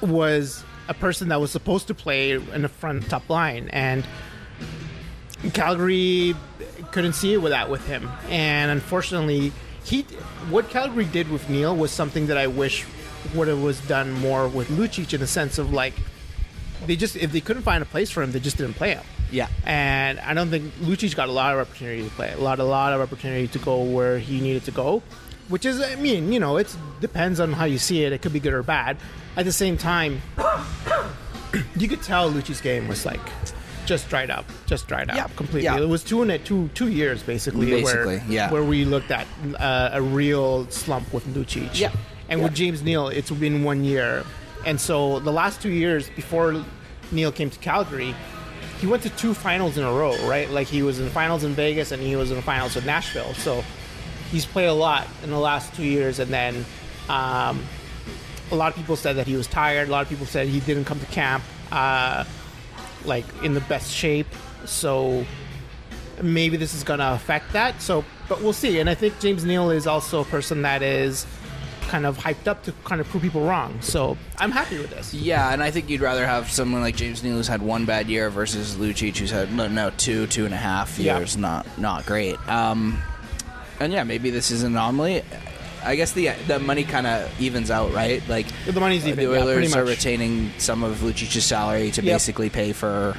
was 0.00 0.64
a 0.88 0.94
person 0.94 1.28
that 1.28 1.40
was 1.40 1.50
supposed 1.50 1.86
to 1.88 1.94
play 1.94 2.32
in 2.32 2.62
the 2.62 2.68
front 2.68 3.08
top 3.08 3.28
line, 3.30 3.68
and 3.72 4.04
Calgary 5.54 6.34
couldn't 6.92 7.14
see 7.14 7.32
it 7.34 7.38
with 7.38 7.52
that 7.52 7.70
with 7.70 7.86
him, 7.86 8.10
and 8.28 8.70
unfortunately, 8.70 9.52
he 9.84 10.02
what 10.50 10.68
Calgary 10.68 11.04
did 11.04 11.30
with 11.30 11.48
Neal 11.48 11.76
was 11.76 11.90
something 11.90 12.26
that 12.26 12.36
I 12.36 12.46
wish 12.46 12.86
would 13.34 13.48
have 13.48 13.62
was 13.62 13.80
done 13.86 14.12
more 14.12 14.48
with 14.48 14.68
Lucic 14.68 15.12
in 15.12 15.20
the 15.20 15.26
sense 15.26 15.58
of 15.58 15.72
like 15.72 15.94
they 16.86 16.96
just 16.96 17.16
if 17.16 17.32
they 17.32 17.40
couldn't 17.40 17.62
find 17.62 17.82
a 17.82 17.86
place 17.86 18.10
for 18.10 18.22
him, 18.22 18.32
they 18.32 18.40
just 18.40 18.56
didn't 18.56 18.74
play 18.74 18.94
him. 18.94 19.04
Yeah. 19.30 19.48
And 19.64 20.18
I 20.20 20.34
don't 20.34 20.50
think 20.50 20.72
Lucic 20.74 21.14
got 21.14 21.28
a 21.28 21.32
lot 21.32 21.54
of 21.54 21.60
opportunity 21.60 22.02
to 22.02 22.10
play, 22.10 22.32
a 22.32 22.38
lot, 22.38 22.58
a 22.58 22.64
lot 22.64 22.92
of 22.92 23.00
opportunity 23.00 23.48
to 23.48 23.58
go 23.58 23.82
where 23.82 24.18
he 24.18 24.40
needed 24.40 24.64
to 24.64 24.70
go, 24.70 25.02
which 25.48 25.64
is, 25.64 25.80
I 25.80 25.94
mean, 25.96 26.32
you 26.32 26.40
know, 26.40 26.56
it 26.56 26.74
depends 27.00 27.38
on 27.38 27.52
how 27.52 27.64
you 27.64 27.78
see 27.78 28.04
it. 28.04 28.12
It 28.12 28.22
could 28.22 28.32
be 28.32 28.40
good 28.40 28.52
or 28.52 28.62
bad. 28.62 28.96
At 29.36 29.44
the 29.44 29.52
same 29.52 29.76
time, 29.78 30.20
you 31.76 31.88
could 31.88 32.02
tell 32.02 32.30
Lucci's 32.30 32.60
game 32.60 32.88
was 32.88 33.06
like 33.06 33.20
just 33.90 34.08
dried 34.08 34.30
up, 34.30 34.44
just 34.66 34.86
dried 34.86 35.10
up 35.10 35.16
Yeah, 35.16 35.26
completely. 35.34 35.64
yeah. 35.64 35.80
It 35.80 35.88
was 35.88 36.04
two 36.04 36.22
and 36.22 36.30
a, 36.30 36.38
two 36.38 36.68
two 36.74 36.86
years 36.88 37.24
basically, 37.24 37.66
Basically, 37.70 38.18
where, 38.18 38.24
yeah. 38.28 38.48
where 38.52 38.62
we 38.62 38.84
looked 38.84 39.10
at 39.10 39.26
uh, 39.58 39.90
a 39.92 40.00
real 40.00 40.70
slump 40.70 41.12
with 41.12 41.26
Lucic. 41.34 41.76
Yeah, 41.76 41.90
And 42.28 42.38
yeah. 42.38 42.44
with 42.46 42.54
James 42.54 42.82
Neal, 42.84 43.08
it's 43.08 43.32
been 43.32 43.64
one 43.64 43.82
year, 43.82 44.24
and 44.64 44.80
so 44.80 45.18
the 45.18 45.32
last 45.32 45.60
two 45.60 45.70
years 45.70 46.08
before 46.10 46.64
Neal 47.10 47.32
came 47.32 47.50
to 47.50 47.58
Calgary, 47.58 48.14
he 48.80 48.86
went 48.86 49.02
to 49.02 49.10
two 49.10 49.34
finals 49.34 49.76
in 49.76 49.82
a 49.82 49.92
row, 49.92 50.14
right? 50.28 50.48
Like 50.48 50.68
he 50.68 50.82
was 50.84 51.00
in 51.00 51.04
the 51.06 51.10
finals 51.10 51.42
in 51.42 51.52
Vegas 51.54 51.90
and 51.90 52.00
he 52.00 52.14
was 52.14 52.30
in 52.30 52.36
the 52.36 52.42
finals 52.42 52.76
with 52.76 52.86
Nashville. 52.86 53.34
So 53.34 53.64
he's 54.30 54.46
played 54.46 54.68
a 54.68 54.72
lot 54.88 55.08
in 55.24 55.30
the 55.30 55.38
last 55.50 55.74
two 55.74 55.82
years, 55.84 56.20
and 56.20 56.30
then 56.30 56.64
um, 57.08 57.60
a 58.52 58.54
lot 58.54 58.70
of 58.70 58.76
people 58.76 58.94
said 58.94 59.16
that 59.16 59.26
he 59.26 59.34
was 59.34 59.48
tired. 59.48 59.88
A 59.88 59.90
lot 59.90 60.02
of 60.02 60.08
people 60.08 60.26
said 60.26 60.46
he 60.46 60.60
didn't 60.60 60.84
come 60.84 61.00
to 61.00 61.06
camp 61.06 61.42
uh, 61.72 62.22
like 63.04 63.24
in 63.42 63.54
the 63.54 63.60
best 63.62 63.92
shape. 63.92 64.26
So 64.64 65.24
maybe 66.22 66.56
this 66.56 66.74
is 66.74 66.82
going 66.84 67.00
to 67.00 67.12
affect 67.14 67.52
that. 67.54 67.80
So, 67.80 68.04
but 68.28 68.42
we'll 68.42 68.52
see. 68.52 68.78
And 68.80 68.88
I 68.90 68.94
think 68.94 69.18
James 69.20 69.44
Neal 69.44 69.70
is 69.70 69.86
also 69.86 70.20
a 70.20 70.24
person 70.24 70.62
that 70.62 70.82
is 70.82 71.26
kind 71.82 72.06
of 72.06 72.16
hyped 72.18 72.46
up 72.46 72.62
to 72.62 72.72
kind 72.84 73.00
of 73.00 73.08
prove 73.08 73.22
people 73.22 73.44
wrong. 73.44 73.76
So 73.80 74.16
I'm 74.38 74.52
happy 74.52 74.78
with 74.78 74.90
this. 74.90 75.12
Yeah, 75.12 75.52
and 75.52 75.60
I 75.62 75.72
think 75.72 75.90
you'd 75.90 76.00
rather 76.02 76.24
have 76.24 76.48
someone 76.50 76.82
like 76.82 76.94
James 76.94 77.24
Neal 77.24 77.34
who's 77.34 77.48
had 77.48 77.62
one 77.62 77.84
bad 77.84 78.08
year 78.08 78.30
versus 78.30 78.76
Lucic 78.76 79.16
who's 79.16 79.30
had 79.32 79.52
no, 79.52 79.66
no 79.66 79.90
two, 79.96 80.26
two 80.28 80.44
and 80.44 80.54
a 80.54 80.58
half 80.58 80.98
Yeah. 80.98 81.18
years, 81.18 81.36
not 81.36 81.66
not 81.78 82.06
great. 82.06 82.36
Um, 82.48 83.02
and 83.80 83.92
yeah, 83.92 84.04
maybe 84.04 84.30
this 84.30 84.50
is 84.52 84.62
an 84.62 84.72
anomaly. 84.72 85.22
I 85.84 85.96
guess 85.96 86.12
the 86.12 86.30
the 86.46 86.58
money 86.58 86.84
kind 86.84 87.06
of 87.06 87.40
evens 87.40 87.70
out, 87.70 87.92
right? 87.92 88.22
Like 88.28 88.46
The 88.66 88.78
money's 88.80 89.06
even, 89.06 89.16
The 89.24 89.32
yeah, 89.32 89.42
Oilers 89.42 89.72
pretty 89.72 89.80
are 89.80 89.84
retaining 89.84 90.52
some 90.58 90.82
of 90.82 90.98
Lucic's 90.98 91.44
salary 91.44 91.90
to 91.92 92.02
Yep. 92.02 92.14
basically 92.14 92.50
pay 92.50 92.72
for, 92.72 93.16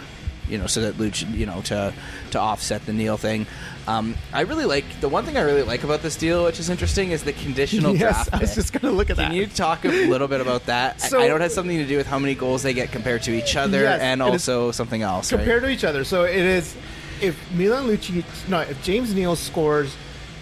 you 0.47 0.57
know, 0.57 0.67
so 0.67 0.81
that 0.81 0.95
Lucic, 0.95 1.33
you 1.35 1.45
know, 1.45 1.61
to 1.61 1.93
to 2.31 2.39
offset 2.39 2.85
the 2.85 2.93
Neal 2.93 3.17
thing. 3.17 3.45
Um, 3.87 4.15
I 4.31 4.41
really 4.41 4.65
like 4.65 4.85
the 5.01 5.09
one 5.09 5.25
thing 5.25 5.37
I 5.37 5.41
really 5.41 5.63
like 5.63 5.83
about 5.83 6.03
this 6.03 6.15
deal, 6.15 6.43
which 6.45 6.59
is 6.59 6.69
interesting, 6.69 7.11
is 7.11 7.23
the 7.23 7.33
conditional 7.33 7.93
yes, 7.95 7.99
draft. 8.27 8.29
I 8.33 8.37
was 8.37 8.53
just 8.53 8.71
going 8.73 8.83
to 8.83 8.91
look 8.91 9.09
at 9.09 9.15
Can 9.15 9.23
that. 9.25 9.29
Can 9.29 9.37
you 9.37 9.47
talk 9.47 9.85
a 9.85 9.87
little 9.87 10.27
bit 10.27 10.39
about 10.39 10.67
that? 10.67 11.01
I- 11.03 11.07
So- 11.09 11.19
I 11.19 11.27
know 11.27 11.35
it 11.35 11.41
has 11.41 11.53
something 11.55 11.77
to 11.77 11.87
do 11.87 11.97
with 11.97 12.05
how 12.05 12.19
many 12.19 12.35
goals 12.35 12.61
they 12.61 12.73
get 12.73 12.91
compared 12.91 13.23
to 13.23 13.31
each 13.31 13.55
other, 13.55 13.81
Yes, 13.81 13.99
and 14.01 14.21
also 14.21 14.71
something 14.71 15.01
else. 15.01 15.31
right? 15.31 15.39
compared 15.39 15.63
to 15.63 15.69
each 15.69 15.83
other. 15.83 16.03
So 16.03 16.23
it 16.25 16.35
is 16.35 16.75
if 17.21 17.35
Milan 17.53 17.87
Lucic, 17.87 18.23
no, 18.47 18.59
if 18.59 18.81
James 18.83 19.15
Neal 19.15 19.35
scores 19.35 19.95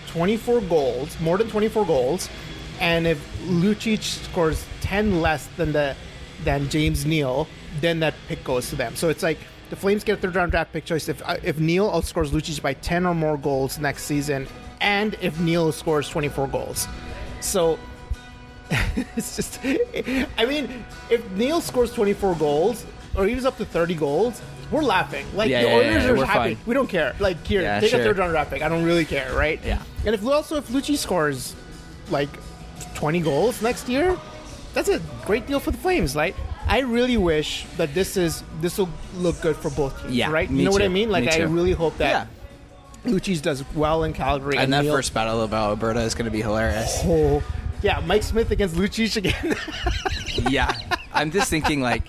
24 0.09 0.61
goals, 0.61 1.19
more 1.19 1.37
than 1.37 1.49
24 1.49 1.85
goals, 1.85 2.29
and 2.79 3.05
if 3.05 3.19
Lucic 3.43 4.01
scores 4.03 4.65
10 4.81 5.21
less 5.21 5.47
than 5.57 5.71
the 5.71 5.95
than 6.43 6.69
James 6.69 7.05
Neal, 7.05 7.47
then 7.81 7.99
that 7.99 8.13
pick 8.27 8.43
goes 8.43 8.69
to 8.69 8.75
them. 8.75 8.95
So 8.95 9.09
it's 9.09 9.23
like 9.23 9.37
the 9.69 9.75
Flames 9.75 10.03
get 10.03 10.17
a 10.17 10.21
third 10.21 10.35
round 10.35 10.51
draft 10.51 10.71
pick 10.73 10.85
choice 10.85 11.09
if 11.09 11.21
uh, 11.27 11.37
if 11.43 11.59
Neal 11.59 11.89
outscores 11.91 12.29
Lucic 12.29 12.61
by 12.61 12.73
10 12.73 13.05
or 13.05 13.13
more 13.13 13.37
goals 13.37 13.77
next 13.77 14.03
season, 14.03 14.47
and 14.81 15.15
if 15.21 15.39
Neal 15.39 15.71
scores 15.71 16.09
24 16.09 16.47
goals. 16.47 16.87
So 17.41 17.77
it's 19.15 19.35
just 19.35 19.59
I 19.63 20.45
mean, 20.45 20.85
if 21.09 21.29
Neal 21.31 21.61
scores 21.61 21.93
24 21.93 22.35
goals 22.35 22.85
or 23.15 23.27
even 23.27 23.45
up 23.45 23.57
to 23.57 23.65
30 23.65 23.95
goals, 23.95 24.41
we're 24.71 24.81
laughing. 24.83 25.25
Like 25.35 25.49
Yeah, 25.49 25.61
the 25.63 25.67
yeah, 25.69 25.75
Oilers 25.75 26.03
yeah, 26.03 26.09
are 26.09 26.15
we're 26.15 26.25
happy. 26.25 26.55
fine. 26.55 26.63
We 26.65 26.73
don't 26.73 26.87
care. 26.89 27.15
Like 27.19 27.45
here, 27.45 27.61
Yeah, 27.61 27.79
take 27.79 27.89
sure. 27.91 28.01
a 28.01 28.03
third 28.03 28.17
round 28.17 28.31
draft 28.31 28.51
pick. 28.51 28.61
I 28.61 28.69
don't 28.69 28.83
really 28.83 29.05
care, 29.05 29.33
right? 29.33 29.59
Yeah. 29.65 29.81
And 30.05 30.13
if 30.15 30.25
also 30.25 30.57
if 30.57 30.67
Lucci 30.69 30.97
scores 30.97 31.55
like 32.09 32.29
20 32.95 33.19
goals 33.21 33.61
next 33.61 33.87
year, 33.89 34.17
that's 34.73 34.89
a 34.89 34.99
great 35.25 35.47
deal 35.47 35.59
for 35.59 35.71
the 35.71 35.77
Flames. 35.77 36.15
right? 36.15 36.35
I 36.67 36.79
really 36.81 37.17
wish 37.17 37.65
that 37.77 37.93
this 37.95 38.15
is 38.15 38.43
this 38.61 38.77
will 38.77 38.89
look 39.15 39.41
good 39.41 39.55
for 39.55 39.71
both 39.71 39.99
teams. 40.03 40.13
Yeah, 40.15 40.31
right. 40.31 40.49
You 40.49 40.65
know 40.65 40.71
what 40.71 40.83
I 40.83 40.87
mean? 40.87 41.09
Like, 41.09 41.23
Me 41.25 41.31
I 41.31 41.37
really 41.39 41.71
hope 41.71 41.97
that 41.97 42.27
Lucic 43.05 43.41
does 43.41 43.63
well 43.73 44.03
in 44.03 44.13
Calgary. 44.13 44.57
And 44.57 44.71
that 44.73 44.83
Neal- 44.83 44.93
first 44.93 45.13
battle 45.13 45.41
about 45.43 45.69
Alberta 45.69 46.01
is 46.01 46.13
going 46.13 46.25
to 46.25 46.31
be 46.31 46.41
hilarious. 46.41 46.99
Oh, 47.05 47.41
yeah, 47.81 48.01
Mike 48.05 48.21
Smith 48.23 48.51
against 48.51 48.75
Lucic 48.75 49.15
again. 49.15 49.55
yeah, 50.51 50.71
I'm 51.13 51.31
just 51.31 51.49
thinking 51.49 51.81
like, 51.81 52.03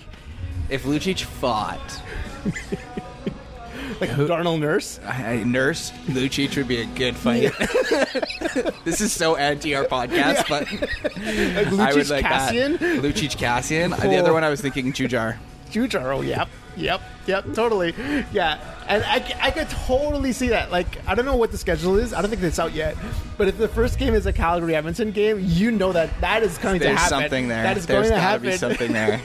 if 0.69 0.83
Lucic 0.83 1.21
fought 1.23 2.00
like 4.01 4.09
Who, 4.11 4.27
Darnell 4.27 4.57
Nurse. 4.57 4.99
I, 5.05 5.33
I- 5.33 5.43
Nurse 5.43 5.91
Lucic 6.07 6.55
would 6.57 6.67
be 6.67 6.81
a 6.81 6.85
good 6.85 7.15
fight. 7.15 7.51
this 8.85 9.01
is 9.01 9.11
so 9.11 9.35
anti 9.35 9.75
our 9.75 9.85
podcast, 9.85 10.47
but 10.49 10.69
Like 10.71 11.67
Lucic 11.67 11.79
I 11.79 11.93
would 11.93 12.09
like 12.09 12.25
Kassian. 12.25 12.79
that. 12.79 13.01
Lucic 13.03 13.37
Kassian. 13.37 13.95
The 13.99 14.15
Oh. 14.15 14.19
other 14.19 14.33
one 14.33 14.43
I 14.43 14.49
was 14.49 14.61
thinking 14.61 14.91
Jujhar. 14.93 15.37
Jujhar. 15.71 16.17
Oh, 16.17 16.21
yep, 16.21 16.49
yep, 16.75 17.01
yep, 17.27 17.45
totally, 17.53 17.93
yeah. 18.33 18.59
And 18.89 19.03
I, 19.05 19.23
I 19.41 19.51
could 19.51 19.69
totally 19.69 20.33
see 20.33 20.49
that. 20.49 20.69
Like, 20.69 20.97
I 21.07 21.15
don't 21.15 21.23
know 21.23 21.37
what 21.37 21.51
the 21.51 21.57
schedule 21.57 21.97
is. 21.97 22.13
I 22.13 22.21
don't 22.21 22.29
think 22.29 22.43
it's 22.43 22.59
out 22.59 22.73
yet. 22.73 22.97
But 23.37 23.47
if 23.47 23.57
the 23.57 23.69
first 23.69 23.97
game 23.97 24.13
is 24.13 24.25
a 24.25 24.33
Calgary 24.33 24.75
Edmonton 24.75 25.11
game, 25.11 25.39
you 25.41 25.71
know 25.71 25.93
that 25.93 26.09
that 26.19 26.43
is 26.43 26.57
going 26.57 26.79
to 26.81 26.85
There's 26.87 26.99
happen. 26.99 27.19
something 27.21 27.47
there. 27.47 27.63
That 27.63 27.77
is 27.77 27.85
There's 27.85 28.09
going 28.09 28.15
to 28.15 28.19
happen. 28.19 28.49
be 28.49 28.57
something 28.57 28.91
there. 28.91 29.21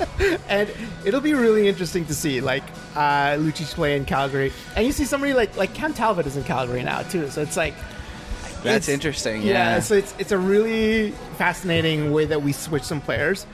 and 0.48 0.70
it'll 1.04 1.20
be 1.20 1.34
really 1.34 1.68
interesting 1.68 2.04
to 2.06 2.14
see 2.14 2.40
like 2.40 2.62
uh, 2.94 3.36
Lucic 3.38 3.74
play 3.74 3.96
in 3.96 4.04
Calgary, 4.04 4.52
and 4.76 4.86
you 4.86 4.92
see 4.92 5.04
somebody 5.04 5.32
like 5.34 5.56
like 5.56 5.74
Cam 5.74 5.94
Talbot 5.94 6.26
is 6.26 6.36
in 6.36 6.44
Calgary 6.44 6.82
now 6.82 7.02
too. 7.02 7.28
So 7.30 7.42
it's 7.42 7.56
like 7.56 7.74
That's 8.62 8.88
it's- 8.88 8.88
interesting. 8.88 9.42
Yeah, 9.42 9.74
Yeah. 9.76 9.80
so 9.80 9.94
it's 9.94 10.14
it's 10.18 10.32
a 10.32 10.38
really 10.38 11.12
fascinating 11.36 12.12
way 12.12 12.24
that 12.26 12.42
we 12.42 12.52
switch 12.52 12.82
some 12.82 13.00
players. 13.00 13.46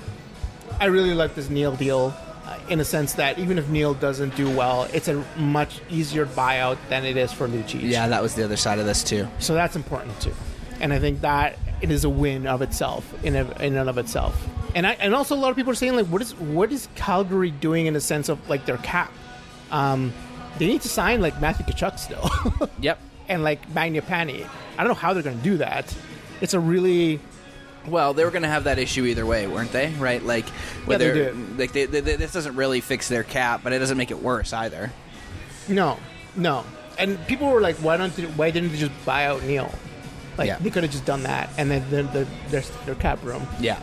I 0.80 0.86
really 0.86 1.14
like 1.14 1.34
this 1.34 1.49
Neal 1.51 1.76
deal 1.76 2.12
uh, 2.47 2.59
in 2.68 2.80
a 2.80 2.84
sense 2.84 3.12
that 3.14 3.38
even 3.38 3.59
if 3.59 3.68
Neal 3.68 3.95
doesn't 3.95 4.34
do 4.36 4.51
well, 4.51 4.88
it's 4.92 5.07
a 5.09 5.22
much 5.36 5.80
easier 5.88 6.26
buyout 6.26 6.78
than 6.88 7.05
it 7.05 7.16
is 7.16 7.32
for 7.32 7.47
Lucic. 7.47 7.80
yeah, 7.82 8.09
that 8.09 8.22
was 8.22 8.34
the 8.34 8.45
other 8.45 8.57
side 8.57 8.78
of 8.78 8.86
this 8.86 9.05
too. 9.05 9.28
So 9.38 9.55
that's 9.55 9.76
important 9.76 10.20
too, 10.20 10.34
and 10.80 10.92
I 10.92 10.99
think 10.99 11.20
that 11.20 11.59
it 11.80 11.90
is 11.90 12.05
a 12.05 12.11
win 12.11 12.47
of 12.47 12.62
itself 12.62 13.05
in 13.24 13.36
a, 13.36 13.42
in 13.62 13.76
and 13.76 13.88
of 13.88 13.99
itself. 13.99 14.34
And 14.75 14.87
I 14.87 14.93
and 14.95 15.14
also 15.14 15.35
a 15.35 15.39
lot 15.39 15.51
of 15.51 15.57
people 15.57 15.72
are 15.72 15.77
saying 15.77 15.95
like, 15.97 16.07
what 16.07 16.20
is 16.22 16.35
what 16.35 16.72
is 16.72 16.89
Calgary 16.97 17.51
doing 17.51 17.87
in 17.87 17.95
the 17.95 18.01
sense 18.01 18.29
of 18.29 18.49
like 18.49 18.66
their 18.66 18.79
cap? 18.79 19.12
Um, 19.70 20.12
they 20.59 20.66
need 20.66 20.83
to 20.83 20.89
sign 20.89 21.20
like 21.20 21.41
Matthew 21.41 21.66
Tkachuk 21.66 21.99
still, 21.99 22.31
Yep. 22.81 22.99
and 23.29 23.43
like 23.43 23.68
Mangiapane. 23.72 24.49
I 24.77 24.83
don't 24.83 24.89
know 24.89 24.95
how 24.95 25.12
they're 25.14 25.22
going 25.22 25.39
to 25.39 25.43
do 25.45 25.57
that. 25.59 25.95
It's 26.41 26.55
a 26.55 26.61
really 26.61 27.20
Well, 27.87 28.14
they 28.14 28.25
were 28.25 28.31
going 28.31 28.43
to 28.43 28.49
have 28.49 28.64
that 28.64 28.79
issue 28.79 29.05
either 29.05 29.25
way, 29.27 29.47
weren't 29.47 29.72
they? 29.72 29.91
Right? 29.99 30.22
Like, 30.22 30.49
whether 30.87 31.12
they 31.12 31.18
did. 31.25 31.59
like 31.59 31.72
they, 31.72 31.87
they, 31.87 32.01
they- 32.01 32.16
this 32.16 32.33
doesn't 32.33 32.57
really 32.57 32.81
fix 32.81 33.09
their 33.09 33.22
cap, 33.25 33.61
but 33.64 33.72
it 33.72 33.79
doesn't 33.79 33.97
make 33.99 34.11
it 34.11 34.20
worse 34.22 34.53
either. 34.53 34.93
no, 35.68 35.99
no. 36.37 36.64
And 36.99 37.25
people 37.27 37.49
were 37.49 37.61
like, 37.61 37.77
why 37.77 37.97
don't 37.97 38.14
they, 38.14 38.25
why 38.25 38.51
didn't 38.53 38.70
they 38.70 38.79
just 38.79 38.93
buy 39.05 39.27
out 39.27 39.43
Neal? 39.45 39.72
Like 40.39 40.47
Yeah. 40.49 40.59
they 40.61 40.70
could 40.70 40.83
have 40.85 40.93
just 40.93 41.05
done 41.05 41.25
that, 41.25 41.51
and 41.59 41.70
then 41.70 41.89
the, 41.91 42.03
the, 42.03 42.27
their 42.51 42.61
their 42.87 42.95
cap 42.97 43.22
room. 43.25 43.47
Yeah. 43.61 43.81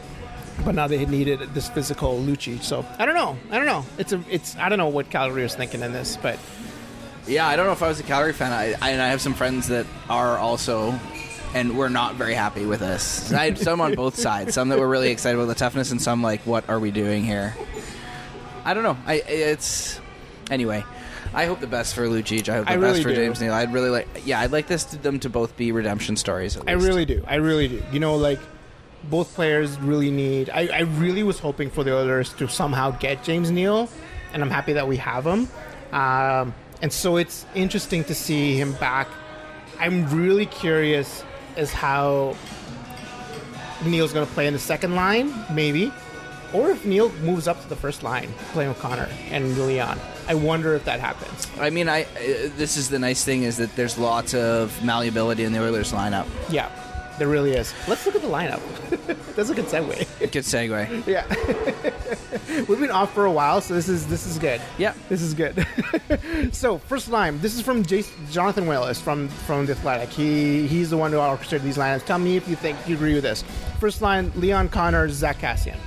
But 0.66 0.76
now 0.76 0.88
they 0.88 1.06
needed 1.06 1.40
this 1.54 1.70
physical 1.70 2.20
Lucci. 2.20 2.62
So 2.62 2.86
I 3.00 3.06
don't 3.06 3.16
know. 3.16 3.38
I 3.50 3.58
don't 3.58 3.66
know. 3.66 3.86
It's 3.98 4.14
a. 4.14 4.24
It's. 4.30 4.56
I 4.58 4.70
don't 4.70 4.78
know 4.78 4.90
what 4.90 5.10
Calgary 5.10 5.44
is 5.44 5.56
thinking 5.56 5.82
in 5.82 5.92
this, 5.94 6.18
but 6.18 6.40
Yeah, 7.28 7.48
I 7.48 7.56
don't 7.56 7.66
know 7.66 7.72
if 7.72 7.84
I 7.84 7.88
was 7.88 8.00
a 8.00 8.04
Calgary 8.04 8.34
fan. 8.34 8.52
I, 8.52 8.74
I 8.82 8.92
and 8.92 9.02
I 9.02 9.10
have 9.10 9.22
some 9.22 9.34
friends 9.34 9.68
that 9.68 9.86
are 10.10 10.38
also, 10.38 11.00
and 11.54 11.78
we're 11.78 11.90
not 11.90 12.16
very 12.16 12.34
happy 12.34 12.66
with 12.66 12.80
this. 12.80 13.32
I 13.32 13.46
had 13.46 13.58
some 13.58 13.80
on 13.80 13.94
both 13.96 14.16
sides. 14.18 14.54
Some 14.54 14.70
that 14.70 14.80
were 14.80 14.90
really 14.90 15.10
excited 15.10 15.38
about 15.38 15.48
the 15.48 15.56
toughness, 15.56 15.92
and 15.92 16.02
some 16.02 16.24
like, 16.24 16.42
what 16.42 16.68
are 16.70 16.80
we 16.80 16.92
doing 16.92 17.24
here? 17.24 17.56
I 18.66 18.74
don't 18.74 18.84
know. 18.84 18.98
I 19.06 19.16
it's 19.16 20.00
anyway. 20.50 20.84
I 21.34 21.46
hope 21.46 21.62
the 21.62 21.68
best 21.68 21.96
for 21.96 22.08
Lucic. 22.08 22.50
I 22.50 22.58
hope 22.58 22.66
the 22.66 22.72
I 22.74 22.76
best 22.76 22.84
really 22.84 23.04
for 23.04 23.10
do. 23.10 23.16
James 23.16 23.40
Neal. 23.40 23.54
I'd 23.54 23.72
really 23.72 23.90
like. 23.90 24.08
Yeah, 24.26 24.40
I'd 24.40 24.52
like 24.52 24.68
this 24.68 24.84
them 24.86 25.20
to 25.20 25.30
both 25.30 25.56
be 25.56 25.72
redemption 25.72 26.18
stories. 26.18 26.58
At 26.58 26.68
I 26.68 26.74
really 26.74 27.06
do. 27.06 27.24
I 27.28 27.36
really 27.36 27.68
do. 27.68 27.84
You 27.92 28.00
know, 28.00 28.16
like 28.16 28.40
both 29.10 29.34
players 29.34 29.80
really 29.80 30.12
need. 30.12 30.50
I, 30.50 30.68
I 30.68 30.80
really 30.82 31.24
was 31.24 31.40
hoping 31.40 31.70
for 31.70 31.84
the 31.84 31.96
Oilers 31.96 32.34
to 32.34 32.48
somehow 32.48 32.92
get 32.92 33.24
James 33.24 33.52
Neal, 33.52 33.90
and 34.34 34.42
I'm 34.42 34.50
happy 34.50 34.74
that 34.74 34.88
we 34.88 34.98
have 34.98 35.26
him. 35.26 35.48
Um, 35.92 36.54
and 36.82 36.92
so 36.92 37.18
it's 37.18 37.46
interesting 37.56 38.04
to 38.06 38.16
see 38.16 38.56
him 38.56 38.74
back. 38.74 39.08
I'm 39.80 40.10
really 40.10 40.46
curious 40.46 41.24
as 41.58 41.74
how 41.74 42.36
Neal's 43.86 44.14
going 44.14 44.28
to 44.28 44.34
play 44.34 44.48
in 44.48 44.54
the 44.54 44.60
second 44.60 44.96
line, 44.96 45.34
maybe, 45.52 45.92
or 46.54 46.70
if 46.70 46.86
Neal 46.86 47.10
moves 47.20 47.48
up 47.48 47.62
to 47.62 47.68
the 47.68 47.76
first 47.76 48.04
line, 48.04 48.32
playing 48.52 48.70
with 48.70 48.80
Connor 48.80 49.10
and 49.30 49.58
Leon. 49.58 50.00
I 50.28 50.36
wonder 50.36 50.76
if 50.76 50.86
that 50.86 51.00
happens. 51.00 51.48
I 51.60 51.70
mean, 51.70 51.90
I 51.90 52.04
uh, 52.04 52.06
this 52.56 52.78
is 52.78 52.90
the 52.90 53.00
nice 53.00 53.24
thing 53.24 53.44
is 53.44 53.58
that 53.58 53.76
there's 53.76 53.98
lots 53.98 54.34
of 54.34 54.84
malleability 54.84 55.44
in 55.44 55.52
the 55.52 55.60
Oilers 55.62 55.92
lineup. 55.92 56.28
Yeah, 56.50 56.70
there 57.18 57.28
really 57.28 57.52
is. 57.52 57.74
Let's 57.88 58.06
look 58.06 58.16
at 58.16 58.22
the 58.22 58.28
lineup. 58.28 58.62
That's 59.36 59.50
a 59.50 59.56
good 59.56 59.66
segue. 59.66 60.32
Good 60.32 60.44
segue. 60.44 61.08
Yeah, 61.12 61.26
we've 62.68 62.80
been 62.80 62.92
off 62.92 63.14
for 63.14 63.26
a 63.26 63.32
while, 63.32 63.60
so 63.62 63.74
this 63.74 63.90
is 63.90 64.08
this 64.08 64.26
is 64.26 64.38
good. 64.38 64.62
Yeah. 64.78 64.94
this 65.10 65.22
is 65.22 65.34
good. 65.34 65.66
so 66.52 66.78
first 66.78 67.10
line, 67.10 67.40
this 67.42 67.56
is 67.56 67.62
from 67.62 67.84
Jason, 67.84 68.14
Jonathan 68.30 68.68
Willis 68.68 69.02
from 69.02 69.28
from 69.30 69.66
the 69.66 69.74
Athletic. 69.74 70.10
He 70.10 70.68
he's 70.68 70.90
the 70.90 70.98
one 70.98 71.12
who 71.12 71.18
orchestrated 71.18 71.66
these 71.66 71.78
lineups. 71.78 72.06
Tell 72.06 72.20
me 72.20 72.38
if 72.38 72.48
you 72.48 72.56
think 72.56 72.78
you 72.88 72.96
agree 72.96 73.14
with 73.14 73.24
this. 73.24 73.44
First 73.80 74.02
line: 74.02 74.32
Leon 74.36 74.70
Connor, 74.70 75.10
Zack 75.10 75.40
Kassian. 75.40 75.78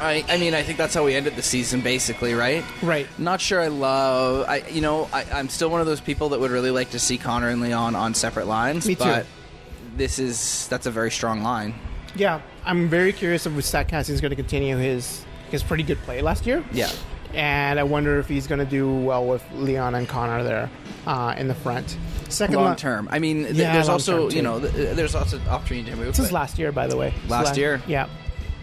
I, 0.00 0.24
I 0.28 0.38
mean, 0.38 0.54
I 0.54 0.62
think 0.62 0.78
that's 0.78 0.94
how 0.94 1.04
we 1.04 1.14
ended 1.14 1.36
the 1.36 1.42
season, 1.42 1.82
basically, 1.82 2.32
right? 2.32 2.64
Right. 2.82 3.06
Not 3.18 3.40
sure 3.40 3.60
I 3.60 3.68
love. 3.68 4.48
I 4.48 4.62
you 4.68 4.80
know 4.80 5.08
I, 5.12 5.24
I'm 5.32 5.48
still 5.48 5.70
one 5.70 5.80
of 5.80 5.86
those 5.86 6.00
people 6.00 6.30
that 6.30 6.40
would 6.40 6.50
really 6.50 6.70
like 6.70 6.90
to 6.90 6.98
see 6.98 7.18
Connor 7.18 7.48
and 7.48 7.60
Leon 7.60 7.94
on 7.94 8.14
separate 8.14 8.46
lines. 8.46 8.86
Me 8.86 8.94
too. 8.94 9.04
But 9.04 9.26
this 9.96 10.18
is 10.18 10.66
that's 10.68 10.86
a 10.86 10.90
very 10.90 11.10
strong 11.10 11.42
line. 11.42 11.74
Yeah, 12.14 12.40
I'm 12.64 12.88
very 12.88 13.12
curious 13.12 13.46
if 13.46 13.52
Kassian 13.52 14.10
is 14.10 14.20
going 14.20 14.30
to 14.30 14.36
continue 14.36 14.76
his 14.76 15.24
his 15.50 15.62
pretty 15.62 15.82
good 15.82 15.98
play 16.02 16.22
last 16.22 16.46
year. 16.46 16.64
Yeah. 16.72 16.90
and 17.32 17.78
I 17.78 17.84
wonder 17.84 18.18
if 18.18 18.28
he's 18.28 18.48
going 18.48 18.58
to 18.58 18.64
do 18.64 18.92
well 18.92 19.24
with 19.24 19.44
Leon 19.54 19.94
and 19.94 20.08
Connor 20.08 20.42
there 20.42 20.68
uh, 21.06 21.34
in 21.38 21.46
the 21.46 21.54
front. 21.54 21.96
Second 22.28 22.56
Long 22.56 22.70
li- 22.70 22.76
term. 22.76 23.08
I 23.12 23.20
mean, 23.20 23.44
th- 23.44 23.54
Yeah, 23.54 23.72
there's 23.74 23.88
also 23.88 24.28
you 24.30 24.42
know 24.42 24.58
th- 24.60 24.96
there's 24.96 25.14
also 25.14 25.38
opportunity 25.48 25.90
to 25.90 25.96
move. 25.96 26.08
This 26.16 26.18
is 26.26 26.32
last 26.32 26.58
year, 26.58 26.72
by 26.72 26.86
the 26.88 26.96
way. 26.96 27.14
It's 27.22 27.30
Last 27.30 27.56
year? 27.56 27.80
Yeah. 27.86 28.08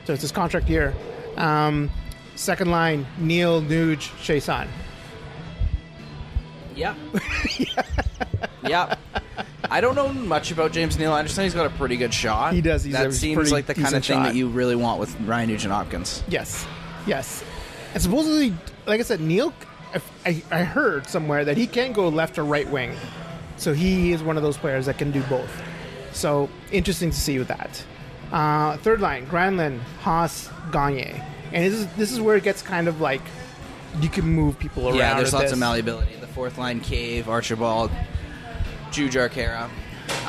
So 0.05 0.13
it's 0.13 0.21
his 0.21 0.31
contract 0.31 0.69
year. 0.69 0.93
Um, 1.37 1.89
second 2.35 2.69
line: 2.71 3.05
Neal, 3.19 3.61
Nuge, 3.61 4.09
Chiasson. 4.23 4.67
Yeah. 6.77 6.95
yeah. 8.67 8.95
I 9.69 9.81
don't 9.81 9.95
know 9.95 10.09
much 10.13 10.51
about 10.51 10.71
James 10.71 10.97
Neal. 10.97 11.11
I 11.11 11.19
understand 11.19 11.45
he's 11.45 11.53
got 11.53 11.65
a 11.65 11.71
pretty 11.71 11.97
good 11.97 12.13
shot. 12.13 12.53
He 12.53 12.61
does. 12.61 12.83
He's 12.83 12.93
a 12.93 12.97
that 12.99 13.13
seems 13.13 13.35
pretty 13.35 13.51
like 13.51 13.65
the 13.65 13.73
kind 13.73 13.87
of 13.87 14.05
thing 14.05 14.17
shot. 14.17 14.23
that 14.23 14.35
you 14.35 14.47
really 14.47 14.75
want 14.75 14.99
with 14.99 15.19
Ryan 15.21 15.49
Nugent 15.49 15.73
Hopkins. 15.73 16.23
Yes, 16.27 16.65
yes. 17.05 17.43
And 17.93 18.01
supposedly, 18.01 18.53
like 18.85 18.99
I 18.99 19.03
said, 19.03 19.19
Neal. 19.19 19.53
I, 20.25 20.43
I 20.51 20.63
heard 20.63 21.07
somewhere 21.07 21.45
that 21.45 21.55
he 21.57 21.65
can 21.65 21.93
go 21.93 22.09
left 22.09 22.37
or 22.37 22.43
right 22.43 22.69
wing, 22.69 22.93
so 23.55 23.73
he 23.73 24.11
is 24.11 24.21
one 24.21 24.35
of 24.37 24.43
those 24.43 24.57
players 24.57 24.85
that 24.85 24.97
can 24.97 25.11
do 25.11 25.23
both. 25.23 25.49
So 26.11 26.49
interesting 26.71 27.09
to 27.09 27.17
see 27.17 27.39
with 27.39 27.47
that. 27.47 27.83
Uh, 28.31 28.77
third 28.77 28.99
line: 29.01 29.25
Granlund, 29.27 29.79
Haas, 30.01 30.49
Gagne, 30.71 31.21
and 31.53 31.63
this 31.65 31.73
is 31.73 31.87
this 31.95 32.11
is 32.11 32.21
where 32.21 32.35
it 32.35 32.43
gets 32.43 32.61
kind 32.61 32.87
of 32.87 33.01
like 33.01 33.21
you 34.01 34.09
can 34.09 34.25
move 34.25 34.59
people 34.59 34.89
around. 34.89 34.97
Yeah, 34.97 35.15
there's 35.15 35.33
lots 35.33 35.45
of 35.45 35.51
this. 35.51 35.59
malleability. 35.59 36.17
Fourth 36.37 36.59
line, 36.59 36.81
Cave, 36.81 37.27
Archibald, 37.27 37.89
Jujhar 38.91 39.27
Khaira. 39.27 39.71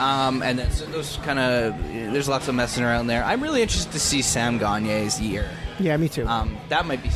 Um, 0.01 0.43
and 0.43 0.59
then 0.59 0.71
so 0.71 0.87
those 0.87 1.19
kind 1.19 1.39
of 1.39 1.79
there's 1.93 2.31
lots 2.31 2.49
of 2.49 2.55
messing 2.55 2.83
around 2.83 3.09
there. 3.09 3.23
I'm 3.23 3.43
really 3.43 3.61
interested 3.61 3.93
to 3.93 4.01
see 4.01 4.23
Sam 4.23 4.59
Gagne's 4.59 5.21
year. 5.21 5.51
Yeah, 5.79 5.99
me 5.99 6.09
too. 6.09 6.27
Um, 6.27 6.57
that 6.71 6.87
might 6.87 7.03
be 7.03 7.11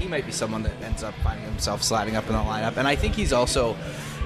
he 0.00 0.08
might 0.08 0.26
be 0.26 0.32
someone 0.32 0.64
that 0.64 0.72
ends 0.82 1.04
up 1.04 1.14
finding 1.22 1.44
himself 1.44 1.84
sliding 1.84 2.16
up 2.16 2.26
in 2.26 2.32
the 2.32 2.40
lineup, 2.40 2.78
and 2.78 2.88
I 2.88 2.96
think 2.96 3.14
he's 3.14 3.32
also, 3.32 3.76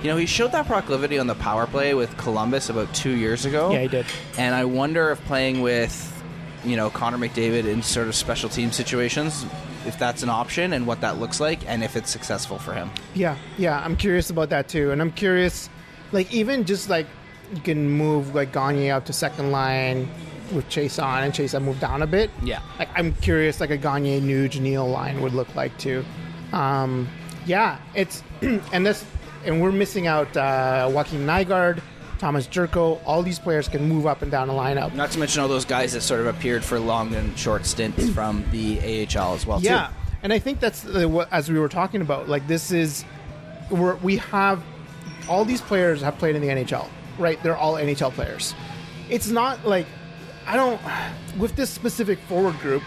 you 0.01 0.09
know, 0.09 0.17
he 0.17 0.25
showed 0.25 0.53
that 0.53 0.67
proclivity 0.67 1.19
on 1.19 1.27
the 1.27 1.35
power 1.35 1.67
play 1.67 1.93
with 1.93 2.17
Columbus 2.17 2.71
about 2.71 2.95
two 2.95 3.15
years 3.15 3.45
ago. 3.45 3.71
Yeah, 3.71 3.83
he 3.83 3.89
did. 3.89 4.07
And 4.39 4.55
I 4.55 4.65
wonder 4.65 5.11
if 5.11 5.23
playing 5.27 5.61
with, 5.61 6.25
you 6.65 6.77
know, 6.77 6.89
Connor 6.89 7.19
McDavid 7.19 7.67
in 7.67 7.83
sort 7.83 8.09
of 8.09 8.15
special 8.15 8.49
team 8.49 8.73
situations, 8.73 9.45
if 9.87 9.99
that's 9.99 10.23
an 10.23 10.29
option 10.29 10.73
and 10.73 10.87
what 10.87 11.01
that 11.01 11.19
looks 11.19 11.41
like, 11.41 11.61
and 11.69 11.83
if 11.85 11.97
it's 11.97 12.11
successful 12.11 12.59
for 12.59 12.73
him. 12.75 12.91
Yeah, 13.15 13.37
yeah, 13.59 13.81
I'm 13.85 13.97
curious 13.97 14.31
about 14.31 14.51
that 14.51 14.69
too, 14.69 14.91
and 14.91 15.01
I'm 15.01 15.13
curious, 15.13 15.69
like 16.13 16.33
even 16.33 16.65
just 16.65 16.89
like 16.89 17.07
you 17.55 17.61
can 17.61 17.89
move 17.89 18.35
like 18.35 18.53
Gagne 18.53 18.91
up 18.91 19.05
to 19.07 19.13
second 19.13 19.53
line 19.53 20.09
with 20.53 20.69
Chiasson, 20.69 21.23
and 21.23 21.33
Chiasson 21.33 21.63
move 21.63 21.81
down 21.81 22.03
a 22.03 22.07
bit. 22.07 22.31
Yeah. 22.43 22.61
like 22.79 22.89
I'm 22.95 23.13
curious, 23.15 23.61
like 23.61 23.71
a 23.71 23.77
Gagne 23.77 24.21
Nuge 24.21 24.61
Neal 24.61 24.89
line 24.89 25.21
would 25.23 25.33
look 25.35 25.53
like 25.55 25.77
too. 25.79 26.05
Um, 26.53 27.09
yeah, 27.47 27.79
it's 27.95 28.23
and 28.73 28.85
this 28.87 29.05
and 29.45 29.63
we're 29.63 29.73
missing 29.73 30.07
out 30.07 30.37
uh, 30.37 30.89
Joakim 30.91 31.25
Nygard, 31.25 31.81
Tomas 32.19 32.47
Jurco. 32.47 33.01
All 33.05 33.23
these 33.23 33.39
players 33.39 33.69
can 33.69 33.89
move 33.89 34.07
up 34.07 34.23
and 34.23 34.31
down 34.31 34.49
the 34.49 34.55
lineup. 34.55 34.95
Not 34.95 35.11
to 35.13 35.19
mention 35.19 35.43
all 35.43 35.49
those 35.49 35.65
guys 35.65 35.93
that 35.93 36.01
sort 36.01 36.21
of 36.21 36.27
appeared 36.27 36.65
for 36.65 36.79
long 36.79 37.15
and 37.15 37.37
short 37.39 37.67
stints 37.67 38.09
from 38.15 38.45
the 38.51 38.79
AHL 38.81 39.35
as 39.35 39.47
well. 39.47 39.61
Yeah, 39.61 39.89
too. 39.89 39.93
and 40.23 40.33
I 40.33 40.39
think 40.39 40.61
that's 40.61 40.85
what 40.85 41.33
as 41.33 41.51
we 41.51 41.59
were 41.59 41.69
talking 41.69 42.01
about. 42.01 42.29
Like 42.29 42.47
this 42.47 42.71
is 42.73 43.05
we're, 43.71 43.97
we 43.97 44.17
have 44.19 44.63
all 45.29 45.45
these 45.45 45.61
players 45.61 46.01
have 46.03 46.19
played 46.19 46.37
in 46.37 46.43
the 46.43 46.49
NHL, 46.49 46.89
right? 47.19 47.43
They're 47.43 47.57
all 47.57 47.75
NHL 47.75 48.13
players. 48.13 48.55
It's 49.09 49.29
not 49.29 49.67
like 49.67 49.87
I 50.47 50.57
don't 50.57 50.81
with 51.39 51.57
this 51.57 51.71
specific 51.71 52.19
forward 52.21 52.59
group. 52.61 52.83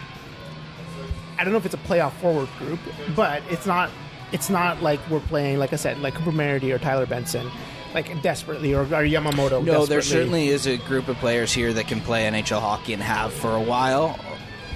I 1.38 1.44
don't 1.44 1.52
know 1.52 1.58
if 1.58 1.64
it's 1.64 1.74
a 1.74 1.78
playoff 1.78 2.12
forward 2.14 2.48
group, 2.58 2.80
but 3.14 3.42
it's 3.50 3.66
not. 3.66 3.90
It's 4.32 4.48
not 4.48 4.80
like 4.80 5.00
we're 5.10 5.18
playing, 5.18 5.58
like 5.58 5.72
I 5.72 5.76
said, 5.76 5.98
like 5.98 6.14
Cooper 6.14 6.30
Marody 6.30 6.72
or 6.72 6.78
Tyler 6.78 7.04
Benson, 7.04 7.50
like 7.94 8.22
desperately, 8.22 8.74
or, 8.74 8.82
or 8.82 8.86
Yamamoto. 9.04 9.64
No, 9.64 9.86
there 9.86 10.02
certainly 10.02 10.48
is 10.48 10.66
a 10.66 10.76
group 10.78 11.08
of 11.08 11.16
players 11.18 11.52
here 11.52 11.72
that 11.72 11.88
can 11.88 12.00
play 12.00 12.24
NHL 12.24 12.60
hockey 12.60 12.92
and 12.92 13.02
have 13.02 13.32
for 13.32 13.54
a 13.54 13.60
while. 13.62 14.18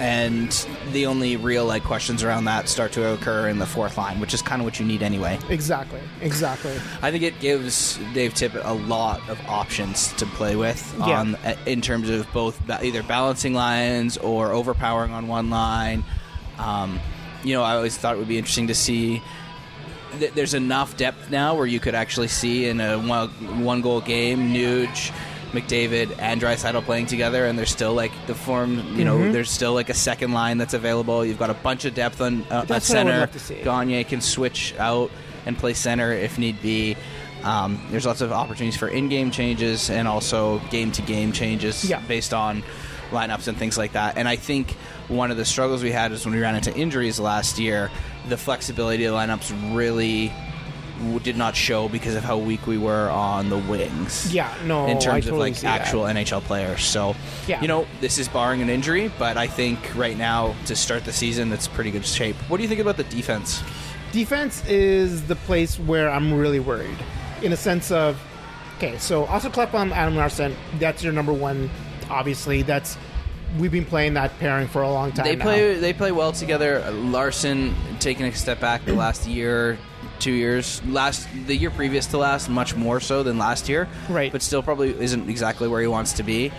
And 0.00 0.50
the 0.90 1.06
only 1.06 1.36
real 1.36 1.64
like 1.66 1.84
questions 1.84 2.24
around 2.24 2.46
that 2.46 2.68
start 2.68 2.90
to 2.92 3.12
occur 3.12 3.48
in 3.48 3.60
the 3.60 3.66
fourth 3.66 3.96
line, 3.96 4.18
which 4.18 4.34
is 4.34 4.42
kind 4.42 4.60
of 4.60 4.64
what 4.66 4.80
you 4.80 4.84
need 4.86 5.04
anyway. 5.04 5.38
exactly, 5.48 6.00
exactly. 6.20 6.72
I 7.00 7.12
think 7.12 7.22
it 7.22 7.38
gives 7.38 7.96
Dave 8.12 8.34
Tippett 8.34 8.62
a 8.64 8.72
lot 8.72 9.20
of 9.28 9.40
options 9.46 10.12
to 10.14 10.26
play 10.26 10.56
with 10.56 10.92
Yeah. 10.98 11.20
on 11.20 11.38
in 11.66 11.80
terms 11.80 12.10
of 12.10 12.26
both 12.32 12.60
either 12.68 13.04
balancing 13.04 13.54
lines 13.54 14.16
or 14.16 14.50
overpowering 14.50 15.12
on 15.12 15.28
one 15.28 15.48
line. 15.50 16.02
Um, 16.58 16.98
you 17.44 17.54
know, 17.54 17.62
I 17.62 17.76
always 17.76 17.96
thought 17.96 18.16
it 18.16 18.18
would 18.18 18.26
be 18.26 18.38
interesting 18.38 18.66
to 18.66 18.74
see. 18.74 19.22
Th- 20.18 20.32
There's 20.32 20.54
enough 20.54 20.96
depth 20.96 21.30
now 21.30 21.54
where 21.56 21.66
you 21.66 21.80
could 21.80 21.94
actually 21.94 22.28
see 22.28 22.66
in 22.68 22.80
a 22.80 22.98
one, 22.98 23.28
one 23.64 23.80
goal 23.80 24.00
game, 24.00 24.52
Nuge, 24.54 25.12
McDavid, 25.52 26.16
and 26.18 26.40
Draisaitl 26.40 26.82
playing 26.84 27.06
together, 27.06 27.46
and 27.46 27.58
there's 27.58 27.70
still 27.70 27.94
like 27.94 28.12
the 28.26 28.34
form. 28.34 28.78
You 28.98 29.04
know, 29.04 29.30
there's 29.32 29.50
still 29.50 29.72
like 29.72 29.88
a 29.88 29.94
second 29.94 30.32
line 30.32 30.58
that's 30.58 30.74
available. 30.74 31.24
You've 31.24 31.38
got 31.38 31.50
a 31.50 31.54
bunch 31.54 31.84
of 31.84 31.94
depth 31.94 32.20
on 32.20 32.42
uh, 32.50 32.62
at 32.62 32.68
That's 32.68 32.88
what 32.88 32.98
I 32.98 33.04
would 33.04 33.08
center. 33.10 33.20
love 33.20 33.32
to 33.32 33.38
see. 33.38 33.62
Gagne 33.62 34.04
can 34.04 34.20
switch 34.20 34.74
out 34.78 35.10
and 35.46 35.56
play 35.56 35.74
center 35.74 36.12
if 36.12 36.38
need 36.38 36.60
be. 36.62 36.96
Um, 37.44 37.78
there's 37.90 38.06
lots 38.06 38.22
of 38.22 38.32
opportunities 38.32 38.76
for 38.78 38.88
in-game 38.88 39.30
changes 39.30 39.90
and 39.90 40.08
also 40.08 40.60
game-to-game 40.70 41.32
changes 41.32 41.84
Yeah. 41.84 42.00
based 42.08 42.32
on 42.32 42.62
lineups 43.10 43.48
and 43.48 43.56
things 43.58 43.76
like 43.76 43.92
that. 43.92 44.16
And 44.16 44.26
I 44.26 44.36
think 44.36 44.70
one 45.08 45.30
of 45.30 45.36
the 45.36 45.44
struggles 45.44 45.82
we 45.82 45.92
had 45.92 46.10
is 46.12 46.24
when 46.24 46.34
we 46.34 46.40
ran 46.40 46.54
into 46.56 46.74
injuries 46.74 47.20
last 47.20 47.58
year, 47.58 47.90
the 48.28 48.36
flexibility 48.36 49.04
of 49.04 49.12
the 49.12 49.18
lineups 49.18 49.74
really 49.76 50.32
w- 51.00 51.20
did 51.20 51.36
not 51.36 51.54
show 51.56 51.88
because 51.88 52.14
of 52.14 52.24
how 52.24 52.38
weak 52.38 52.66
we 52.66 52.78
were 52.78 53.10
on 53.10 53.50
the 53.50 53.58
wings. 53.58 54.32
Yeah, 54.32 54.52
no, 54.64 54.86
in 54.86 54.96
I 54.96 55.00
terms 55.00 55.26
of 55.26 55.30
totally 55.32 55.50
like 55.50 55.56
see 55.56 55.66
that. 55.66 55.80
actual 55.82 56.04
NHL 56.04 56.40
players. 56.42 56.82
So, 56.84 57.14
Yeah. 57.46 57.60
you 57.60 57.68
know, 57.68 57.86
this 58.00 58.18
is 58.18 58.28
barring 58.28 58.62
an 58.62 58.70
injury, 58.70 59.10
but 59.18 59.36
I 59.36 59.46
think 59.46 59.78
right 59.94 60.16
now 60.16 60.54
to 60.66 60.74
start 60.76 61.04
the 61.04 61.12
season, 61.12 61.52
it's 61.52 61.68
pretty 61.68 61.90
good 61.90 62.06
shape. 62.06 62.36
What 62.48 62.56
do 62.58 62.62
you 62.62 62.68
think 62.68 62.80
about 62.80 62.96
the 62.96 63.04
defense? 63.04 63.62
defense 64.12 64.64
is 64.66 65.24
the 65.26 65.34
place 65.34 65.76
where 65.76 66.08
I'm 66.08 66.32
really 66.32 66.60
worried, 66.60 66.96
in 67.42 67.52
a 67.52 67.56
sense 67.56 67.90
of, 67.90 68.16
okay, 68.76 68.96
so 68.98 69.24
Oscar 69.26 69.50
Klefbom, 69.50 69.90
Adam 69.90 70.14
Larsson, 70.14 70.54
that's 70.78 71.02
your 71.02 71.12
number 71.12 71.32
one. 71.32 71.68
Obviously, 72.08 72.62
that's 72.62 72.96
we've 73.58 73.72
been 73.72 73.84
playing 73.84 74.14
that 74.14 74.38
pairing 74.38 74.68
for 74.68 74.82
a 74.82 74.90
long 74.90 75.12
time. 75.12 75.24
They 75.24 75.36
now. 75.36 75.44
play. 75.44 75.74
They 75.78 75.92
play 75.92 76.12
well 76.12 76.32
together. 76.32 76.90
Larsson 76.90 77.74
taking 78.00 78.26
a 78.26 78.32
step 78.32 78.60
back 78.60 78.84
the 78.84 78.94
last 78.94 79.26
year, 79.26 79.78
two 80.18 80.32
years. 80.32 80.84
Last 80.86 81.28
the 81.46 81.56
year 81.56 81.70
previous 81.70 82.06
to 82.08 82.18
last, 82.18 82.48
much 82.48 82.74
more 82.74 83.00
so 83.00 83.22
than 83.22 83.38
last 83.38 83.68
year. 83.68 83.88
Right. 84.08 84.32
But 84.32 84.42
still, 84.42 84.62
probably 84.62 84.90
isn't 85.00 85.28
exactly 85.28 85.68
where 85.68 85.80
he 85.80 85.86
wants 85.86 86.14
to 86.14 86.22
be. 86.22 86.52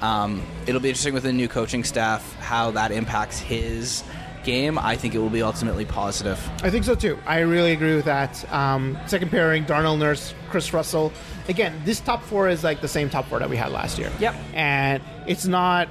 Um, 0.00 0.42
it'll 0.66 0.80
be 0.80 0.88
interesting 0.88 1.14
with 1.14 1.22
the 1.22 1.32
new 1.32 1.48
coaching 1.48 1.84
staff 1.84 2.34
how 2.40 2.72
that 2.72 2.90
impacts 2.90 3.38
his 3.38 4.02
game. 4.42 4.76
I 4.78 4.96
think 4.96 5.14
it 5.14 5.18
will 5.18 5.30
be 5.30 5.42
ultimately 5.42 5.84
positive. 5.84 6.38
I 6.62 6.70
think 6.70 6.84
so 6.84 6.96
too. 6.96 7.18
I 7.24 7.40
really 7.40 7.72
agree 7.72 7.94
with 7.94 8.06
that. 8.06 8.52
Um, 8.52 8.98
second 9.06 9.30
pairing: 9.30 9.64
Darnell 9.64 9.96
Nurse, 9.96 10.34
Kris 10.50 10.72
Russell. 10.72 11.12
Again, 11.48 11.80
this 11.84 12.00
top 12.00 12.22
four 12.22 12.48
is 12.48 12.64
like 12.64 12.80
the 12.80 12.88
same 12.88 13.10
top 13.10 13.26
four 13.26 13.38
that 13.38 13.48
we 13.48 13.56
had 13.56 13.72
last 13.72 13.98
year. 13.98 14.10
Yep. 14.18 14.34
And 14.54 15.02
it's 15.26 15.46
not. 15.46 15.88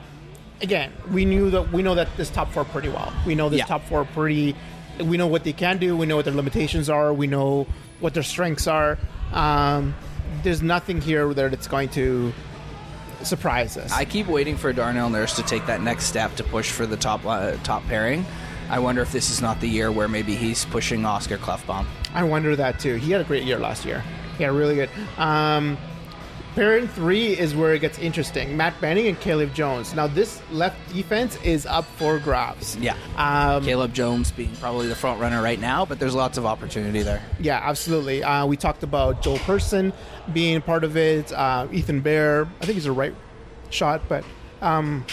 Again, 0.61 0.91
we 1.11 1.25
knew 1.25 1.49
that 1.49 1.71
we 1.71 1.81
know 1.81 1.95
that 1.95 2.15
this 2.17 2.29
top 2.29 2.51
four 2.51 2.63
pretty 2.65 2.89
well. 2.89 3.11
We 3.25 3.33
know 3.35 3.49
this 3.49 3.59
Yeah. 3.59 3.65
top 3.65 3.83
four 3.85 4.05
pretty. 4.05 4.55
We 4.99 5.17
know 5.17 5.27
what 5.27 5.43
they 5.43 5.53
can 5.53 5.77
do. 5.77 5.97
We 5.97 6.05
know 6.05 6.15
what 6.17 6.25
their 6.25 6.33
limitations 6.33 6.89
are. 6.89 7.13
We 7.13 7.25
know 7.27 7.65
what 7.99 8.13
their 8.13 8.23
strengths 8.23 8.67
are. 8.67 8.97
Um, 9.33 9.95
there's 10.43 10.61
nothing 10.61 11.01
here 11.01 11.33
that 11.33 11.53
it's 11.53 11.67
going 11.67 11.89
to 11.89 12.31
surprise 13.23 13.77
us. 13.77 13.91
I 13.91 14.05
keep 14.05 14.27
waiting 14.27 14.57
for 14.57 14.71
Darnell 14.73 15.09
Nurse 15.09 15.35
to 15.35 15.43
take 15.43 15.65
that 15.67 15.81
next 15.81 16.05
step 16.05 16.35
to 16.35 16.43
push 16.43 16.69
for 16.71 16.85
the 16.85 16.97
top 16.97 17.25
uh, 17.25 17.53
top 17.63 17.85
pairing. 17.87 18.25
I 18.69 18.79
wonder 18.79 19.01
if 19.01 19.11
this 19.11 19.29
is 19.29 19.41
not 19.41 19.59
the 19.59 19.67
year 19.67 19.91
where 19.91 20.07
maybe 20.07 20.35
he's 20.35 20.65
pushing 20.65 21.05
Oscar 21.05 21.37
Klefbom. 21.37 21.85
I 22.13 22.23
wonder 22.23 22.55
that 22.55 22.79
too. 22.79 22.95
He 22.95 23.11
had 23.11 23.21
a 23.21 23.23
great 23.25 23.43
year 23.43 23.57
last 23.59 23.83
year. 23.85 24.03
Yeah, 24.39 24.47
really 24.47 24.75
good. 24.75 24.89
Um, 25.17 25.77
pairing 26.55 26.87
three 26.87 27.37
is 27.37 27.55
where 27.55 27.73
it 27.73 27.79
gets 27.79 27.97
interesting. 27.99 28.55
Matt 28.57 28.79
Benning 28.81 29.07
and 29.07 29.19
Caleb 29.19 29.53
Jones. 29.53 29.93
Now 29.95 30.07
this 30.07 30.41
left 30.51 30.77
defense 30.93 31.37
is 31.43 31.65
up 31.65 31.85
for 31.85 32.19
grabs. 32.19 32.75
Yeah. 32.77 32.95
Um, 33.17 33.63
Caleb 33.63 33.93
Jones 33.93 34.31
being 34.31 34.55
probably 34.57 34.87
the 34.87 34.95
front 34.95 35.19
runner 35.21 35.41
right 35.41 35.59
now, 35.59 35.85
but 35.85 35.99
there's 35.99 36.15
lots 36.15 36.37
of 36.37 36.45
opportunity 36.45 37.01
there. 37.03 37.21
yeah, 37.39 37.59
absolutely. 37.63 38.23
Uh, 38.23 38.45
we 38.45 38.57
talked 38.57 38.83
about 38.83 39.21
Joel 39.21 39.39
Persson 39.39 39.93
being 40.33 40.61
part 40.61 40.83
of 40.83 40.97
it. 40.97 41.31
Uh, 41.31 41.67
Ethan 41.71 42.01
Bear. 42.01 42.47
I 42.61 42.65
think 42.65 42.75
he's 42.75 42.85
a 42.85 42.91
right 42.91 43.13
shot, 43.69 44.01
but 44.09 44.23
um, 44.61 45.05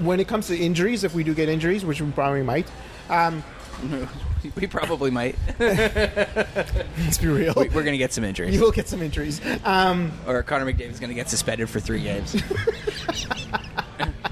when 0.00 0.20
it 0.20 0.28
comes 0.28 0.46
to 0.48 0.56
injuries, 0.56 1.04
if 1.04 1.14
we 1.14 1.24
do 1.24 1.34
get 1.34 1.48
injuries, 1.48 1.84
which 1.84 2.00
we 2.00 2.10
probably 2.12 2.42
might, 2.42 2.66
um, 3.10 3.42
we 4.56 4.66
probably 4.66 5.10
might. 5.10 5.36
let's 5.58 7.18
be 7.18 7.26
real. 7.26 7.54
We- 7.56 7.64
We're 7.68 7.82
going 7.82 7.92
to 7.92 7.98
get 7.98 8.12
some 8.12 8.24
injuries. 8.24 8.54
You 8.54 8.60
will 8.60 8.72
get 8.72 8.88
some 8.88 9.02
injuries. 9.02 9.40
Um, 9.64 10.12
or 10.26 10.42
Connor 10.42 10.64
McDavid's 10.70 11.00
going 11.00 11.08
to 11.10 11.14
get 11.14 11.28
suspended 11.28 11.68
for 11.70 11.80
three 11.80 12.02
games. 12.02 12.36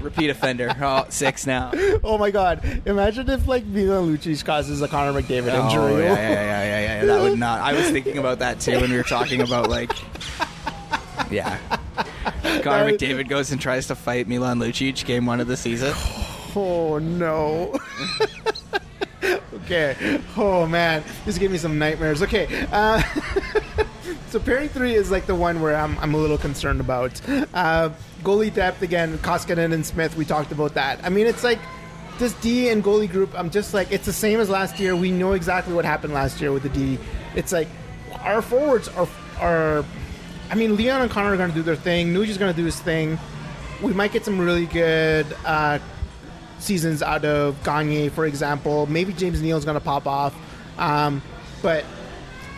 Repeat 0.01 0.29
offender. 0.29 0.71
Oh, 0.79 1.05
six 1.09 1.47
now. 1.47 1.71
Oh 2.03 2.17
my 2.19 2.29
god! 2.29 2.81
Imagine 2.85 3.27
if 3.29 3.47
like 3.47 3.65
Milan 3.65 4.15
Lucic 4.15 4.45
causes 4.45 4.79
a 4.83 4.87
Connor 4.87 5.19
McDavid 5.19 5.51
Oh, 5.53 5.65
injury. 5.65 6.03
yeah, 6.03 6.13
yeah, 6.13 6.31
yeah, 6.31 6.63
yeah, 6.63 6.99
yeah. 6.99 7.05
That 7.05 7.21
would 7.23 7.39
not. 7.39 7.61
I 7.61 7.73
was 7.73 7.89
thinking 7.89 8.19
about 8.19 8.37
that 8.39 8.59
too 8.59 8.79
when 8.79 8.91
we 8.91 8.97
were 8.97 9.03
talking 9.03 9.41
about 9.41 9.67
like, 9.69 9.91
yeah. 11.31 11.57
Connor 12.61 12.85
would- 12.85 12.99
McDavid 12.99 13.27
goes 13.29 13.51
and 13.51 13.59
tries 13.59 13.87
to 13.87 13.95
fight 13.95 14.27
Milan 14.27 14.59
Lucic 14.59 15.03
game 15.05 15.25
one 15.25 15.39
of 15.39 15.47
the 15.47 15.57
season. 15.57 15.93
Oh 16.55 16.99
no. 16.99 17.75
Okay. 19.65 20.21
Oh 20.37 20.65
man, 20.65 21.03
this 21.25 21.37
gave 21.37 21.51
me 21.51 21.57
some 21.57 21.77
nightmares. 21.77 22.21
Okay. 22.21 22.67
Uh, 22.71 23.01
so 24.29 24.39
pairing 24.39 24.69
three 24.69 24.93
is 24.93 25.11
like 25.11 25.25
the 25.25 25.35
one 25.35 25.61
where 25.61 25.75
I'm, 25.75 25.97
I'm 25.99 26.13
a 26.13 26.17
little 26.17 26.37
concerned 26.37 26.79
about. 26.79 27.19
Uh, 27.53 27.89
goalie 28.23 28.53
depth 28.53 28.81
again, 28.81 29.17
Koskinen 29.19 29.73
and 29.73 29.85
Smith. 29.85 30.15
We 30.15 30.25
talked 30.25 30.51
about 30.51 30.73
that. 30.75 31.03
I 31.03 31.09
mean, 31.09 31.27
it's 31.27 31.43
like 31.43 31.59
this 32.19 32.33
D 32.35 32.69
and 32.69 32.83
goalie 32.83 33.09
group. 33.09 33.37
I'm 33.37 33.49
just 33.49 33.73
like 33.73 33.91
it's 33.91 34.05
the 34.05 34.13
same 34.13 34.39
as 34.39 34.49
last 34.49 34.79
year. 34.79 34.95
We 34.95 35.11
know 35.11 35.33
exactly 35.33 35.73
what 35.73 35.85
happened 35.85 36.13
last 36.13 36.39
year 36.39 36.51
with 36.51 36.63
the 36.63 36.69
D. 36.69 36.97
It's 37.35 37.51
like 37.51 37.67
our 38.21 38.41
forwards 38.41 38.87
are 38.89 39.07
are. 39.39 39.85
I 40.51 40.53
mean, 40.53 40.75
Leon 40.75 41.01
and 41.01 41.09
Connor 41.09 41.33
are 41.33 41.37
going 41.37 41.49
to 41.49 41.55
do 41.55 41.63
their 41.63 41.75
thing. 41.75 42.13
Nuji's 42.13 42.37
going 42.37 42.53
to 42.53 42.57
do 42.57 42.65
his 42.65 42.79
thing. 42.79 43.17
We 43.81 43.93
might 43.93 44.11
get 44.11 44.23
some 44.23 44.39
really 44.39 44.67
good 44.67 45.25
uh, 45.43 45.79
seasons 46.59 47.01
out 47.01 47.25
of 47.25 47.61
Gagne, 47.63 48.09
for 48.09 48.25
example. 48.25 48.87
Maybe 48.87 49.13
James 49.13 49.41
Neal's 49.41 49.65
going 49.65 49.75
to 49.75 49.83
pop 49.83 50.07
off. 50.07 50.35
Um, 50.77 51.21
but 51.61 51.85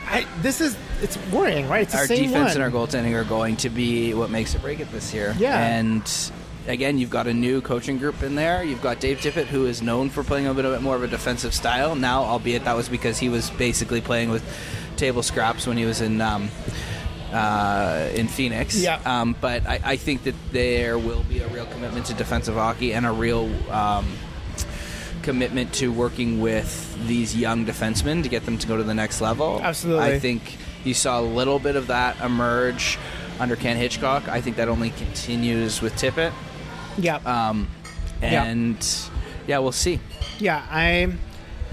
I, 0.08 0.26
this 0.42 0.62
is 0.62 0.78
it's 1.02 1.18
worrying, 1.32 1.68
right? 1.68 1.84
It's 1.84 1.96
our 1.96 2.08
defense 2.08 2.32
one. 2.32 2.48
and 2.48 2.62
our 2.62 2.72
goaltending 2.72 3.14
are 3.14 3.24
going 3.24 3.58
to 3.58 3.70
be 3.70 4.14
what 4.14 4.30
makes 4.30 4.56
it 4.56 4.62
break 4.62 4.80
it 4.80 4.92
this 4.92 5.14
year. 5.14 5.36
Yeah. 5.38 5.60
And 5.60 6.32
again, 6.68 6.98
you've 6.98 7.10
got 7.10 7.28
a 7.28 7.34
new 7.34 7.62
coaching 7.62 7.98
group 7.98 8.24
in 8.24 8.36
there. 8.36 8.64
You've 8.64 8.82
got 8.82 9.00
Dave 9.00 9.20
Tippett, 9.20 9.46
who 9.46 9.66
is 9.66 9.82
known 9.82 10.10
for 10.10 10.24
playing 10.24 10.48
a 10.48 10.54
bit, 10.54 10.66
a 10.66 10.70
bit 10.70 10.82
more 10.82 10.96
of 10.96 11.04
a 11.04 11.08
defensive 11.08 11.54
style. 11.54 11.96
Now, 11.96 12.24
albeit 12.24 12.64
that 12.66 12.76
was 12.76 12.90
because 12.90 13.20
he 13.20 13.30
was 13.30 13.50
basically 13.52 14.02
playing 14.02 14.30
with 14.30 14.44
table 14.96 15.24
scraps 15.24 15.68
when 15.68 15.78
he 15.78 15.86
was 15.86 16.02
in. 16.02 16.22
Um, 16.22 16.50
uh, 17.32 18.10
in 18.14 18.28
Phoenix, 18.28 18.80
Yeah. 18.82 19.00
Um, 19.06 19.36
but 19.40 19.66
I, 19.68 19.80
I 19.84 19.96
think 19.98 20.24
that 20.24 20.36
there 20.52 20.98
will 20.98 21.24
be 21.24 21.40
a 21.40 21.48
real 21.50 21.66
commitment 21.68 22.06
to 22.08 22.14
defensive 22.14 22.56
hockey 22.56 22.94
and 22.94 23.06
a 23.06 23.12
real 23.12 23.50
um, 23.72 24.06
commitment 25.24 25.74
to 25.74 25.92
working 25.92 26.40
with 26.40 26.96
these 27.08 27.36
young 27.36 27.66
defensemen 27.66 28.24
to 28.24 28.30
get 28.30 28.46
them 28.46 28.58
to 28.58 28.68
go 28.68 28.78
to 28.78 28.84
the 28.84 28.94
next 28.94 29.20
level. 29.22 29.60
Absolutely. 29.62 30.06
I 30.06 30.20
think 30.20 30.58
you 30.84 30.94
saw 30.94 31.20
a 31.20 31.22
little 31.22 31.60
bit 31.60 31.76
of 31.76 31.88
that 31.88 32.20
emerge 32.22 32.98
under 33.40 33.56
Ken 33.56 33.78
Hitchcock. 33.78 34.28
I 34.28 34.42
think 34.42 34.56
that 34.56 34.70
only 34.70 34.92
continues 34.92 35.82
with 35.82 35.94
Tippett. 35.96 36.32
yeah, 36.98 37.18
Um, 37.26 37.68
and 38.22 38.78
yeah. 39.46 39.60
we'll 39.60 39.72
see. 39.72 40.00
yeah. 40.40 40.66
I'm 40.72 41.20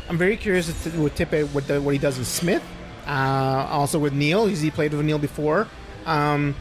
I'm 0.09 0.19
very 0.19 0.37
curious 0.37 0.67
with 0.67 1.15
Tippett 1.17 1.53
what 1.55 1.67
the, 1.67 1.81
what 1.81 1.93
he 1.93 1.99
does 1.99 2.19
with 2.19 2.27
Smith. 2.27 2.63
Uh, 3.07 3.67
also 3.71 3.99
with 3.99 4.13
Neal, 4.13 4.47
he's 4.47 4.61
he 4.61 4.71
played 4.71 4.93
with 4.93 5.05
Neal 5.05 5.19
before. 5.19 5.69
Um, 6.07 6.55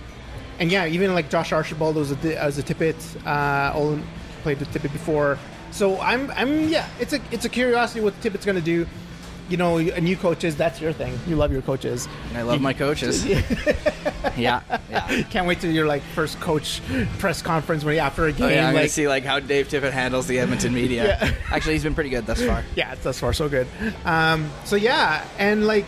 and 0.60 0.72
yeah, 0.72 0.86
even 0.86 1.14
like 1.14 1.30
Josh 1.30 1.52
Archibald 1.52 1.96
was 1.96 2.12
a 2.12 2.41
as 2.41 2.58
a 2.58 2.64
Tippett. 2.64 3.26
Uh, 3.26 3.74
Olin 3.76 4.06
played 4.44 4.60
with 4.60 4.70
Tippett 4.70 4.94
before, 4.94 5.38
so 5.72 6.00
I'm 6.00 6.30
I'm 6.32 6.70
yeah, 6.70 6.88
it's 7.00 7.14
a 7.14 7.20
it's 7.32 7.46
a 7.46 7.50
curiosity 7.50 8.02
what 8.02 8.20
Tippett's 8.22 8.46
going 8.46 8.58
to 8.58 8.62
do. 8.62 8.88
You 9.50 9.58
know, 9.58 9.78
a 9.78 10.00
new 10.00 10.16
coaches, 10.16 10.56
that's 10.56 10.80
your 10.80 10.94
thing. 10.94 11.20
You 11.28 11.36
love 11.36 11.52
your 11.52 11.62
coaches. 11.62 12.08
And 12.30 12.38
I 12.38 12.44
love 12.44 12.62
my 12.62 12.72
coaches. 12.72 13.26
yeah, 14.38 14.62
yeah. 14.89 15.24
Can't 15.24 15.46
wait 15.46 15.60
till 15.60 15.70
your 15.70 15.86
like 15.86 16.02
first 16.02 16.39
coach 16.39 16.82
press 17.20 17.41
conference 17.41 17.84
when 17.84 17.98
after 18.00 18.26
a 18.26 18.32
game. 18.32 18.48
Oh, 18.48 18.50
yeah, 18.50 18.68
I'm 18.68 18.74
like, 18.74 18.84
gonna 18.84 18.89
see 18.89 19.08
like 19.08 19.26
how 19.26 19.39
Dave 19.41 19.68
Tippett 19.68 19.91
handles 19.91 20.28
the 20.28 20.39
Edmonton 20.39 20.74
media. 20.74 20.94
Yeah. 21.24 21.34
Actually, 21.52 21.74
he's 21.74 21.84
been 21.84 21.94
pretty 21.94 22.10
good 22.10 22.26
thus 22.26 22.41
far. 22.41 22.64
yeah, 22.76 22.96
thus 23.04 23.20
far 23.20 23.34
so 23.34 23.50
good. 23.50 23.68
Um, 24.06 24.50
so 24.64 24.76
yeah, 24.78 25.26
and 25.38 25.68
like 25.68 25.86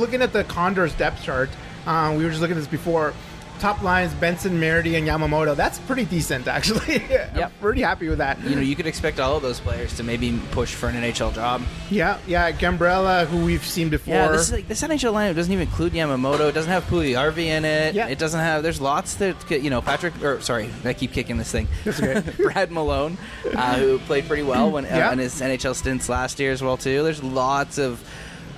looking 0.00 0.22
at 0.22 0.32
the 0.32 0.44
Condors 0.44 0.94
depth 0.94 1.22
chart, 1.22 1.50
uh, 1.86 2.14
we 2.16 2.24
were 2.24 2.30
just 2.30 2.40
looking 2.40 2.56
at 2.56 2.60
this 2.60 2.68
before. 2.68 3.12
Top 3.60 3.80
lines: 3.82 4.12
Benson, 4.14 4.58
Marody, 4.58 4.96
and 4.98 5.06
Yamamoto. 5.06 5.54
That's 5.54 5.78
pretty 5.80 6.04
decent, 6.04 6.48
actually. 6.48 6.96
Yep. 7.08 7.52
pretty 7.60 7.80
happy 7.82 8.08
with 8.08 8.18
that. 8.18 8.40
You 8.42 8.56
know, 8.56 8.60
you 8.60 8.74
could 8.74 8.86
expect 8.88 9.20
all 9.20 9.36
of 9.36 9.42
those 9.42 9.60
players 9.60 9.94
to 9.98 10.02
maybe 10.02 10.36
push 10.50 10.74
for 10.74 10.88
an 10.88 10.96
NHL 10.96 11.32
job. 11.32 11.62
Yeah, 11.88 12.18
yeah. 12.26 12.50
Gambrella, 12.50 13.26
who 13.26 13.44
we've 13.44 13.64
seen 13.64 13.88
before. 13.88 14.14
Yeah, 14.14 14.28
this 14.32 14.42
is 14.42 14.52
like 14.52 14.66
this 14.66 14.82
NHL 14.82 15.12
lineup 15.12 15.36
doesn't 15.36 15.52
even 15.52 15.68
include 15.68 15.92
Yamamoto. 15.92 16.48
It 16.48 16.52
doesn't 16.52 16.72
have 16.72 16.84
Puljujärvi 16.86 17.44
in 17.46 17.64
it. 17.64 17.94
Yeah. 17.94 18.08
It 18.08 18.18
doesn't 18.18 18.40
have. 18.40 18.64
There's 18.64 18.80
lots 18.80 19.14
that 19.16 19.38
could- 19.46 19.62
you 19.62 19.70
know. 19.70 19.80
Patrick, 19.80 20.20
or 20.24 20.40
sorry, 20.40 20.68
I 20.84 20.92
keep 20.92 21.12
kicking 21.12 21.36
this 21.36 21.52
thing. 21.52 21.68
That's 21.84 22.02
okay. 22.02 22.22
Brad 22.42 22.72
Malone, 22.72 23.16
uh, 23.54 23.76
who 23.76 23.98
played 24.00 24.26
pretty 24.26 24.42
well 24.42 24.72
when 24.72 24.84
Yeah. 24.84 25.10
uh, 25.10 25.12
in 25.12 25.20
his 25.20 25.40
NHL 25.40 25.76
stints 25.76 26.08
last 26.08 26.40
year 26.40 26.50
as 26.50 26.62
well 26.62 26.76
too. 26.78 27.04
There's 27.04 27.22
lots 27.22 27.78
of. 27.78 28.02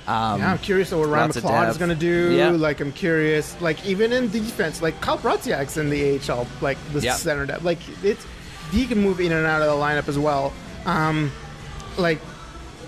Um, 0.07 0.39
yeah, 0.39 0.51
I'm 0.51 0.57
curious 0.59 0.91
what 0.91 1.07
Ryan 1.09 1.31
McLeod 1.31 1.69
is 1.69 1.77
going 1.77 1.89
to 1.89 1.95
do. 1.95 2.33
Yeah. 2.35 2.49
Like, 2.51 2.79
I'm 2.79 2.91
curious. 2.91 3.59
Like, 3.59 3.83
even 3.85 4.13
in 4.13 4.29
defense, 4.29 4.81
like 4.81 4.99
Kyle 5.01 5.17
Brodziak's 5.17 5.77
in 5.77 5.89
the 5.89 6.19
AHL, 6.19 6.45
like 6.61 6.77
the 6.93 6.99
Yeah. 6.99 7.13
center 7.15 7.45
depth. 7.45 7.63
Like, 7.63 7.79
it's 8.03 8.25
he 8.71 8.85
can 8.85 8.99
move 9.01 9.19
in 9.19 9.31
and 9.31 9.45
out 9.45 9.61
of 9.61 9.67
the 9.67 9.83
lineup 9.83 10.07
as 10.07 10.17
well. 10.19 10.53
Um, 10.85 11.31
like 11.97 12.19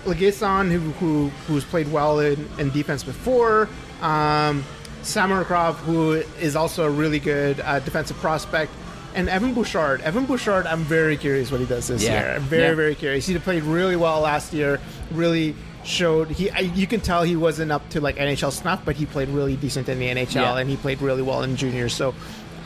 Lagesson, 0.04 0.70
who 0.70 0.78
who 0.92 1.28
who's 1.46 1.64
played 1.64 1.90
well 1.90 2.20
in, 2.20 2.48
in 2.58 2.70
defense 2.70 3.02
before. 3.02 3.68
Um, 4.00 4.64
Samorukov, 5.02 5.74
who 5.76 6.12
is 6.40 6.54
also 6.56 6.84
a 6.84 6.90
really 6.90 7.18
good 7.18 7.60
uh, 7.60 7.80
defensive 7.80 8.16
prospect. 8.18 8.70
And 9.14 9.28
Evan 9.28 9.54
Bouchard. 9.54 10.00
Evan 10.02 10.26
Bouchard, 10.26 10.66
I'm 10.66 10.80
very 10.84 11.16
curious 11.16 11.50
what 11.50 11.60
he 11.60 11.66
does 11.66 11.88
this 11.88 12.02
Yeah. 12.04 12.20
year. 12.20 12.34
I'm 12.36 12.42
very, 12.42 12.62
Yeah. 12.62 12.74
very 12.74 12.94
curious. 12.94 13.26
He 13.26 13.36
played 13.38 13.62
really 13.64 13.96
well 13.96 14.20
last 14.20 14.52
year. 14.52 14.78
Really 15.10 15.56
showed 15.88 16.30
he. 16.30 16.50
I, 16.50 16.60
you 16.60 16.86
can 16.86 17.00
tell 17.00 17.22
he 17.22 17.36
wasn't 17.36 17.72
up 17.72 17.88
to 17.90 18.00
like 18.00 18.16
NHL 18.16 18.52
snuff, 18.52 18.84
but 18.84 18.96
he 18.96 19.06
played 19.06 19.28
really 19.30 19.56
decent 19.56 19.88
in 19.88 19.98
the 19.98 20.06
NHL, 20.08 20.34
Yeah. 20.34 20.58
and 20.58 20.68
he 20.68 20.76
played 20.76 21.00
really 21.00 21.22
well 21.22 21.42
in 21.42 21.56
juniors. 21.56 21.94
So, 21.94 22.14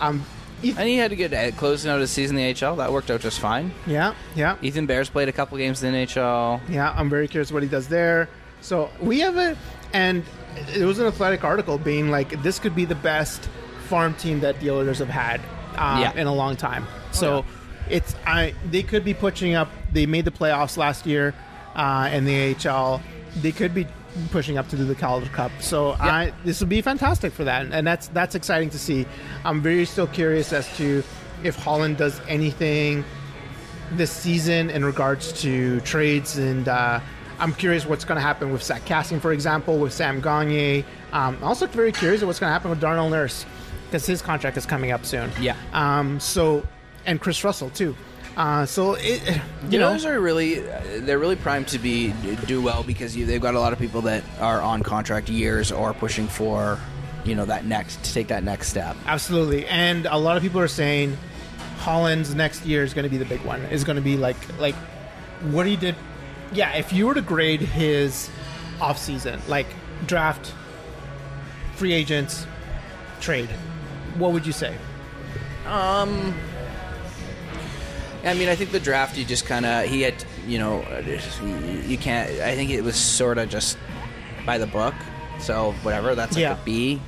um, 0.00 0.24
Eth- 0.64 0.78
and 0.78 0.88
he 0.88 0.96
had 0.96 1.12
a 1.12 1.16
good 1.16 1.32
uh, 1.32 1.50
closing 1.52 1.90
out 1.90 2.00
his 2.00 2.10
season 2.10 2.36
in 2.36 2.44
the 2.46 2.54
NHL. 2.54 2.76
That 2.78 2.92
worked 2.92 3.10
out 3.10 3.20
just 3.20 3.40
fine. 3.40 3.72
yeah, 3.86 4.14
yeah, 4.34 4.56
Ethan 4.62 4.86
Bears 4.86 5.08
played 5.08 5.28
a 5.28 5.32
couple 5.32 5.56
games 5.58 5.82
in 5.82 5.92
the 5.92 5.98
NHL. 5.98 6.60
yeah. 6.68 6.92
I'm 6.96 7.08
very 7.08 7.28
curious 7.28 7.52
what 7.52 7.62
he 7.62 7.68
does 7.68 7.88
there. 7.88 8.28
So 8.60 8.90
we 9.00 9.20
have 9.20 9.36
a, 9.36 9.56
and 9.92 10.24
it 10.74 10.84
was 10.84 10.98
an 10.98 11.06
athletic 11.06 11.42
article 11.44 11.78
being 11.78 12.10
like 12.10 12.42
this 12.42 12.58
could 12.58 12.74
be 12.76 12.84
the 12.84 12.94
best 12.94 13.48
farm 13.88 14.14
team 14.14 14.40
that 14.40 14.58
the 14.60 14.70
Oilers 14.70 14.98
have 14.98 15.08
had 15.08 15.40
uh, 15.76 15.98
Yeah. 16.00 16.12
in 16.20 16.26
a 16.26 16.34
long 16.34 16.56
time. 16.56 16.86
So 17.12 17.44
it's 17.90 18.14
I 18.26 18.54
they 18.70 18.82
could 18.84 19.04
be 19.04 19.14
pushing 19.14 19.54
up. 19.54 19.68
They 19.92 20.06
made 20.06 20.24
the 20.24 20.30
playoffs 20.30 20.76
last 20.76 21.06
year 21.06 21.34
uh, 21.74 22.10
in 22.12 22.24
the 22.24 22.54
AHL. 22.68 23.00
They 23.40 23.52
could 23.52 23.74
be 23.74 23.86
pushing 24.30 24.58
up 24.58 24.68
to 24.68 24.76
do 24.76 24.84
the 24.84 24.94
Calder 24.94 25.26
Cup. 25.26 25.50
So 25.60 25.92
I 25.92 26.32
this 26.44 26.60
would 26.60 26.68
be 26.68 26.82
fantastic 26.82 27.32
for 27.32 27.44
that, 27.44 27.66
and 27.72 27.86
that's 27.86 28.08
that's 28.08 28.34
exciting 28.34 28.70
to 28.70 28.78
see. 28.78 29.06
I'm 29.44 29.62
very 29.62 29.84
still 29.84 30.06
curious 30.06 30.52
as 30.52 30.74
to 30.76 31.02
if 31.42 31.56
Holland 31.56 31.96
does 31.96 32.20
anything 32.28 33.04
this 33.92 34.10
season 34.10 34.70
in 34.70 34.84
regards 34.84 35.32
to 35.42 35.80
trades 35.80 36.38
and. 36.38 36.68
Uh, 36.68 37.00
I'm 37.38 37.52
curious 37.52 37.84
what's 37.86 38.04
going 38.04 38.16
to 38.16 38.22
happen 38.22 38.52
with 38.52 38.62
Zack 38.62 38.84
Kassian, 38.84 39.20
for 39.20 39.32
example, 39.32 39.78
with 39.78 39.92
Sam 39.92 40.20
Gagne. 40.20 40.84
Um, 41.12 41.36
I'm 41.38 41.42
also 41.42 41.66
very 41.66 41.90
curious 41.90 42.22
what's 42.22 42.38
going 42.38 42.50
to 42.50 42.52
happen 42.52 42.70
with 42.70 42.78
Darnell 42.78 43.10
Nurse 43.10 43.44
because 43.86 44.06
his 44.06 44.22
contract 44.22 44.56
is 44.56 44.64
coming 44.64 44.92
up 44.92 45.04
soon. 45.04 45.28
Yeah. 45.40 45.56
Um, 45.72 46.20
so, 46.20 46.64
and 47.04 47.20
Kris 47.20 47.42
Russell 47.42 47.70
too. 47.70 47.96
Uh, 48.36 48.64
so 48.64 48.94
it, 48.94 49.20
you 49.26 49.40
You 49.70 49.78
know, 49.78 49.86
know, 49.86 49.92
those 49.92 50.06
are 50.06 50.18
really 50.20 50.60
they're 51.00 51.18
really 51.18 51.36
primed 51.36 51.68
to 51.68 51.78
be 51.78 52.12
do 52.46 52.62
well 52.62 52.82
because 52.82 53.14
you, 53.16 53.26
they've 53.26 53.40
got 53.40 53.54
a 53.54 53.60
lot 53.60 53.72
of 53.72 53.78
people 53.78 54.00
that 54.02 54.24
are 54.40 54.60
on 54.60 54.82
contract 54.82 55.28
years 55.28 55.70
or 55.70 55.92
pushing 55.92 56.26
for 56.28 56.78
you 57.24 57.34
know 57.34 57.44
that 57.44 57.64
next 57.66 58.02
to 58.04 58.14
take 58.14 58.28
that 58.28 58.42
next 58.42 58.68
step. 58.68 58.96
absolutely. 59.06 59.66
And 59.66 60.06
a 60.06 60.16
lot 60.16 60.36
of 60.36 60.42
people 60.42 60.60
are 60.60 60.68
saying 60.68 61.16
Holland's 61.78 62.34
next 62.34 62.64
year 62.64 62.82
is 62.84 62.94
going 62.94 63.04
to 63.04 63.10
be 63.10 63.18
the 63.18 63.24
big 63.26 63.40
one. 63.42 63.60
Is 63.64 63.84
going 63.84 63.96
to 63.96 64.02
be 64.02 64.16
like 64.16 64.36
like 64.58 64.74
what 65.50 65.66
he 65.66 65.76
did. 65.76 65.94
Yeah, 66.52 66.72
if 66.74 66.92
you 66.92 67.06
were 67.06 67.14
to 67.14 67.22
grade 67.22 67.60
his 67.60 68.30
off 68.80 68.98
season, 68.98 69.40
like 69.46 69.66
draft, 70.06 70.52
free 71.76 71.92
agents, 71.92 72.46
trade, 73.20 73.48
what 74.16 74.32
would 74.32 74.46
you 74.46 74.52
say? 74.52 74.74
Um, 75.66 76.34
I 78.24 78.34
mean, 78.34 78.48
I 78.48 78.54
think 78.54 78.70
the 78.70 78.80
draft 78.80 79.16
you 79.18 79.24
just 79.24 79.46
kind 79.46 79.66
of 79.66 79.84
he 79.88 80.02
had 80.02 80.14
you 80.46 80.58
know 80.58 80.84
you 81.86 81.98
can't. 81.98 82.30
I 82.40 82.54
think 82.54 82.70
it 82.70 82.82
was 82.82 82.96
sort 82.96 83.38
of 83.38 83.48
just 83.48 83.76
by 84.46 84.58
the 84.58 84.66
book. 84.66 84.94
So 85.40 85.72
whatever, 85.82 86.14
that's 86.14 86.36
like 86.36 86.42
Yeah. 86.42 86.52
a 86.60 86.64
B. 86.64 87.00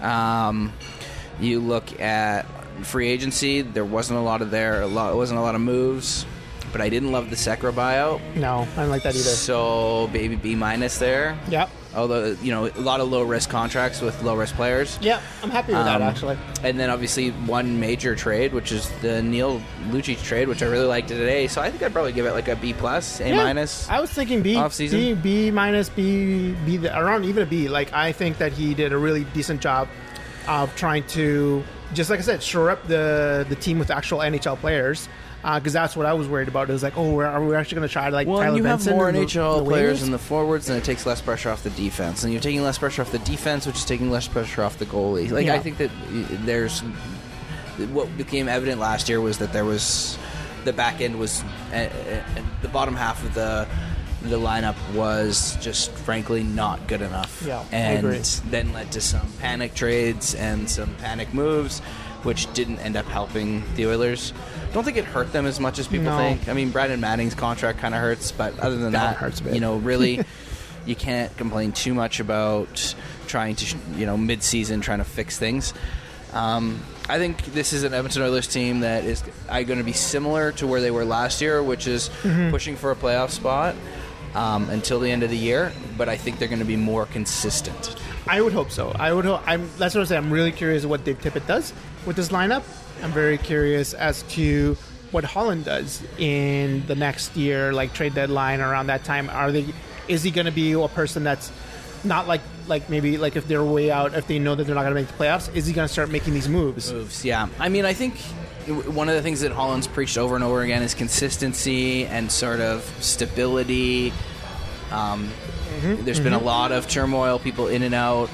Um, 0.00 0.72
you 1.40 1.60
look 1.60 2.00
at 2.00 2.46
free 2.82 3.08
agency. 3.08 3.62
There 3.62 3.84
wasn't 3.84 4.18
a 4.18 4.22
lot 4.22 4.40
of 4.42 4.50
there. 4.50 4.80
A 4.82 4.86
lot. 4.86 5.12
It 5.12 5.16
wasn't 5.16 5.38
a 5.38 5.42
lot 5.42 5.54
of 5.54 5.60
moves. 5.60 6.24
But 6.72 6.80
I 6.80 6.88
didn't 6.88 7.10
love 7.12 7.30
the 7.30 7.36
Sekera 7.36 7.72
buyout. 7.72 8.20
No, 8.36 8.66
I 8.76 8.80
don't 8.82 8.90
like 8.90 9.02
that 9.02 9.14
either. 9.14 9.22
So 9.24 10.08
maybe 10.12 10.36
B 10.36 10.54
minus 10.54 10.98
there. 10.98 11.36
Yep. 11.48 11.68
Although 11.94 12.36
you 12.42 12.52
know 12.52 12.66
a 12.66 12.80
lot 12.80 13.00
of 13.00 13.08
low 13.10 13.22
risk 13.22 13.50
contracts 13.50 14.00
with 14.00 14.22
low 14.22 14.36
risk 14.36 14.54
players. 14.54 14.98
Yeah, 15.02 15.20
I'm 15.42 15.50
happy 15.50 15.72
with 15.72 15.84
that 15.84 15.96
Um, 15.96 16.02
actually. 16.08 16.38
And 16.62 16.78
then 16.78 16.88
obviously 16.90 17.30
one 17.30 17.80
major 17.80 18.14
trade, 18.14 18.52
which 18.52 18.70
is 18.70 18.88
the 19.02 19.20
Neal 19.22 19.60
Lucic 19.88 20.22
trade, 20.22 20.46
which 20.46 20.62
I 20.62 20.66
really 20.66 20.86
liked 20.86 21.08
today. 21.08 21.48
So 21.48 21.60
I 21.60 21.70
think 21.70 21.82
I'd 21.82 21.92
probably 21.92 22.12
give 22.12 22.26
it 22.26 22.32
like 22.32 22.46
a 22.48 22.54
B 22.56 22.72
plus, 22.72 23.20
A 23.20 23.30
Yeah, 23.30 23.36
minus. 23.36 23.88
I 23.90 24.00
was 24.00 24.10
thinking 24.10 24.40
B? 24.42 24.54
B, 24.78 25.14
B 25.14 25.50
minus, 25.50 25.88
B, 25.88 26.52
B, 26.64 26.76
the- 26.76 26.96
around 26.96 27.24
even 27.24 27.42
a 27.42 27.46
B. 27.46 27.68
Like 27.68 27.92
I 27.92 28.12
think 28.12 28.38
that 28.38 28.52
he 28.52 28.72
did 28.74 28.92
a 28.92 28.98
really 28.98 29.24
decent 29.24 29.60
job 29.60 29.88
of 30.46 30.74
trying 30.76 31.04
to, 31.08 31.64
just 31.92 32.08
like 32.08 32.20
I 32.20 32.22
said, 32.22 32.42
shore 32.42 32.70
up 32.70 32.86
the 32.86 33.44
the 33.48 33.56
team 33.56 33.78
with 33.80 33.90
actual 33.90 34.18
NHL 34.20 34.56
players. 34.58 35.08
Because 35.42 35.72
that's 35.72 35.96
what 35.96 36.06
I 36.06 36.12
was 36.12 36.28
worried 36.28 36.48
about. 36.48 36.68
It 36.68 36.72
was 36.72 36.82
like, 36.82 36.98
oh, 36.98 37.14
we're, 37.14 37.26
are 37.26 37.44
we 37.44 37.54
actually 37.54 37.76
going 37.76 37.88
to 37.88 37.92
try 37.92 38.10
to 38.10 38.14
like 38.14 38.28
Well, 38.28 38.38
Tyler 38.38 38.48
and 38.48 38.56
you 38.58 38.62
Benson 38.62 38.92
have 38.92 38.96
more 38.96 39.10
NHL 39.10 39.58
the 39.58 39.64
players 39.64 40.02
in 40.02 40.10
the 40.10 40.18
forwards, 40.18 40.68
and 40.68 40.76
it 40.76 40.84
takes 40.84 41.06
less 41.06 41.20
pressure 41.20 41.50
off 41.50 41.62
the 41.62 41.70
defense. 41.70 42.24
And 42.24 42.32
you're 42.32 42.42
taking 42.42 42.62
less 42.62 42.78
pressure 42.78 43.02
off 43.02 43.10
the 43.10 43.18
defense, 43.20 43.66
which 43.66 43.76
is 43.76 43.84
taking 43.84 44.10
less 44.10 44.28
pressure 44.28 44.62
off 44.62 44.78
the 44.78 44.86
goalie. 44.86 45.30
Like 45.30 45.46
Yeah. 45.46 45.54
I 45.54 45.58
think 45.58 45.78
that 45.78 45.90
there's 46.44 46.82
what 47.92 48.14
became 48.16 48.48
evident 48.48 48.80
last 48.80 49.08
year 49.08 49.20
was 49.20 49.38
that 49.38 49.52
there 49.52 49.64
was 49.64 50.18
the 50.64 50.72
back 50.72 51.00
end 51.00 51.18
was 51.18 51.42
uh, 51.72 51.76
uh, 51.76 52.42
the 52.60 52.68
bottom 52.68 52.94
half 52.94 53.24
of 53.24 53.34
the 53.34 53.66
the 54.22 54.38
lineup 54.38 54.76
was 54.94 55.56
just 55.62 55.90
frankly 55.92 56.42
not 56.42 56.86
good 56.86 57.00
enough. 57.00 57.42
Yeah, 57.46 57.60
I 57.72 57.76
and 57.76 58.24
then 58.50 58.72
led 58.72 58.92
to 58.92 59.00
some 59.00 59.26
panic 59.40 59.74
trades 59.74 60.34
and 60.34 60.68
some 60.68 60.94
panic 60.96 61.32
moves, 61.32 61.80
which 62.22 62.52
didn't 62.52 62.80
end 62.80 62.96
up 62.96 63.06
helping 63.06 63.62
the 63.76 63.86
Oilers. 63.86 64.34
Don't 64.72 64.84
think 64.84 64.96
it 64.96 65.04
hurt 65.04 65.32
them 65.32 65.46
as 65.46 65.58
much 65.58 65.78
as 65.78 65.86
people 65.88 66.06
No. 66.06 66.16
think. 66.18 66.48
I 66.48 66.52
mean, 66.52 66.70
Brandon 66.70 67.00
Manning's 67.00 67.34
contract 67.34 67.78
kind 67.78 67.94
of 67.94 68.00
hurts, 68.00 68.30
but 68.32 68.58
other 68.60 68.76
than 68.76 68.92
That 68.92 69.10
that, 69.10 69.16
hurts 69.16 69.40
a 69.40 69.44
bit. 69.44 69.54
you 69.54 69.60
know, 69.60 69.76
really, 69.76 70.20
you 70.86 70.94
can't 70.94 71.36
complain 71.36 71.72
too 71.72 71.92
much 71.94 72.20
about 72.20 72.94
trying 73.26 73.56
to, 73.56 73.76
you 73.96 74.06
know, 74.06 74.16
mid-season 74.16 74.80
trying 74.80 74.98
to 74.98 75.04
fix 75.04 75.38
things. 75.38 75.74
Um, 76.32 76.80
I 77.08 77.18
think 77.18 77.44
this 77.46 77.72
is 77.72 77.82
an 77.82 77.92
Edmonton 77.92 78.22
Oilers 78.22 78.46
team 78.46 78.80
that 78.80 79.04
is 79.04 79.22
going 79.48 79.78
to 79.78 79.82
be 79.84 79.92
similar 79.92 80.52
to 80.52 80.66
where 80.66 80.80
they 80.80 80.92
were 80.92 81.04
last 81.04 81.40
year, 81.40 81.60
which 81.62 81.88
is 81.88 82.08
Mm-hmm. 82.22 82.50
pushing 82.50 82.76
for 82.76 82.92
a 82.92 82.96
playoff 82.96 83.30
spot 83.30 83.74
um, 84.36 84.70
until 84.70 85.00
the 85.00 85.10
end 85.10 85.24
of 85.24 85.30
the 85.30 85.36
year. 85.36 85.72
But 85.98 86.08
I 86.08 86.16
think 86.16 86.38
they're 86.38 86.46
going 86.48 86.60
to 86.60 86.64
be 86.64 86.76
more 86.76 87.06
consistent. 87.06 87.96
I 88.28 88.40
would 88.40 88.52
hope 88.52 88.70
so. 88.70 88.92
I 88.96 89.12
would. 89.12 89.24
Hope, 89.24 89.42
I'm. 89.44 89.68
That's 89.76 89.94
what 89.96 90.02
I'm 90.02 90.06
saying. 90.06 90.24
I'm 90.24 90.30
really 90.32 90.52
curious 90.52 90.86
what 90.86 91.02
Dave 91.04 91.20
Tippett 91.20 91.48
does 91.48 91.72
with 92.06 92.14
this 92.14 92.28
lineup. 92.28 92.62
I'm 93.02 93.12
very 93.12 93.38
curious 93.38 93.94
as 93.94 94.22
to 94.34 94.76
what 95.10 95.24
Holland 95.24 95.64
does 95.64 96.02
in 96.18 96.86
the 96.86 96.94
next 96.94 97.36
year, 97.36 97.72
like 97.72 97.92
trade 97.92 98.14
deadline 98.14 98.60
around 98.60 98.88
that 98.88 99.04
time. 99.04 99.28
Are 99.30 99.50
they? 99.50 99.66
Is 100.08 100.22
he 100.22 100.30
going 100.30 100.46
to 100.46 100.52
be 100.52 100.72
a 100.72 100.88
person 100.88 101.24
that's 101.24 101.50
not 102.04 102.28
like 102.28 102.40
like 102.66 102.88
maybe 102.88 103.18
like 103.18 103.36
if 103.36 103.46
they're 103.48 103.64
way 103.64 103.90
out, 103.90 104.14
if 104.14 104.26
they 104.26 104.38
know 104.38 104.54
that 104.54 104.64
they're 104.64 104.74
not 104.74 104.82
going 104.82 104.94
to 104.94 105.00
make 105.00 105.08
the 105.08 105.14
playoffs? 105.14 105.54
Is 105.54 105.66
he 105.66 105.72
going 105.72 105.86
to 105.86 105.92
start 105.92 106.10
making 106.10 106.34
these 106.34 106.48
moves? 106.48 106.92
moves. 106.92 107.24
Yeah, 107.24 107.48
I 107.58 107.68
mean, 107.68 107.84
I 107.84 107.92
think 107.92 108.18
one 108.86 109.08
of 109.08 109.14
the 109.14 109.22
things 109.22 109.40
that 109.40 109.52
Holland's 109.52 109.86
preached 109.86 110.18
over 110.18 110.34
and 110.34 110.44
over 110.44 110.62
again 110.62 110.82
is 110.82 110.94
consistency 110.94 112.06
and 112.06 112.30
sort 112.30 112.60
of 112.60 112.82
stability. 113.00 114.12
Um, 114.90 115.30
There's 115.82 116.20
been 116.20 116.32
a 116.32 116.38
lot 116.38 116.72
of 116.72 116.88
turmoil, 116.88 117.38
people 117.38 117.68
in 117.68 117.82
and 117.82 117.94
out. 117.94 118.28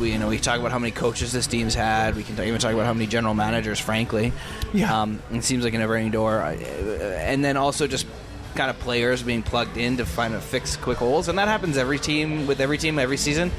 We 0.00 0.12
you 0.12 0.18
know 0.18 0.28
we 0.28 0.38
talk 0.38 0.58
about 0.58 0.72
how 0.72 0.78
many 0.78 0.90
coaches 0.90 1.30
this 1.32 1.46
team's 1.46 1.74
had. 1.74 2.16
We 2.16 2.24
can 2.24 2.34
t- 2.34 2.42
even 2.42 2.58
talk 2.58 2.72
about 2.72 2.86
how 2.86 2.94
many 2.94 3.06
general 3.06 3.34
managers, 3.34 3.78
frankly. 3.78 4.32
Yeah. 4.72 5.02
Um, 5.02 5.22
it 5.30 5.44
seems 5.44 5.62
like 5.62 5.74
a 5.74 5.78
never-ending 5.78 6.12
door, 6.12 6.40
and 6.40 7.44
then 7.44 7.56
also 7.56 7.86
just 7.86 8.06
kind 8.54 8.70
of 8.70 8.78
players 8.80 9.22
being 9.22 9.42
plugged 9.42 9.76
in 9.76 9.98
to 9.98 10.06
find 10.06 10.34
a 10.34 10.40
fix 10.40 10.76
quick 10.76 10.98
holes, 10.98 11.28
and 11.28 11.38
that 11.38 11.48
happens 11.48 11.76
every 11.76 11.98
team 11.98 12.46
with 12.46 12.60
every 12.60 12.78
team 12.78 12.98
every 12.98 13.18
season. 13.18 13.52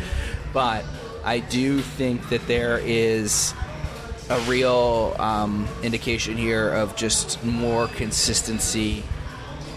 But 0.54 0.84
I 1.24 1.40
do 1.40 1.80
think 1.82 2.30
that 2.30 2.46
there 2.48 2.80
is 2.80 3.54
a 4.30 4.40
real 4.42 5.16
um, 5.20 5.68
indication 5.84 6.36
here 6.36 6.70
of 6.70 6.96
just 6.96 7.44
more 7.46 7.88
consistency. 7.88 9.04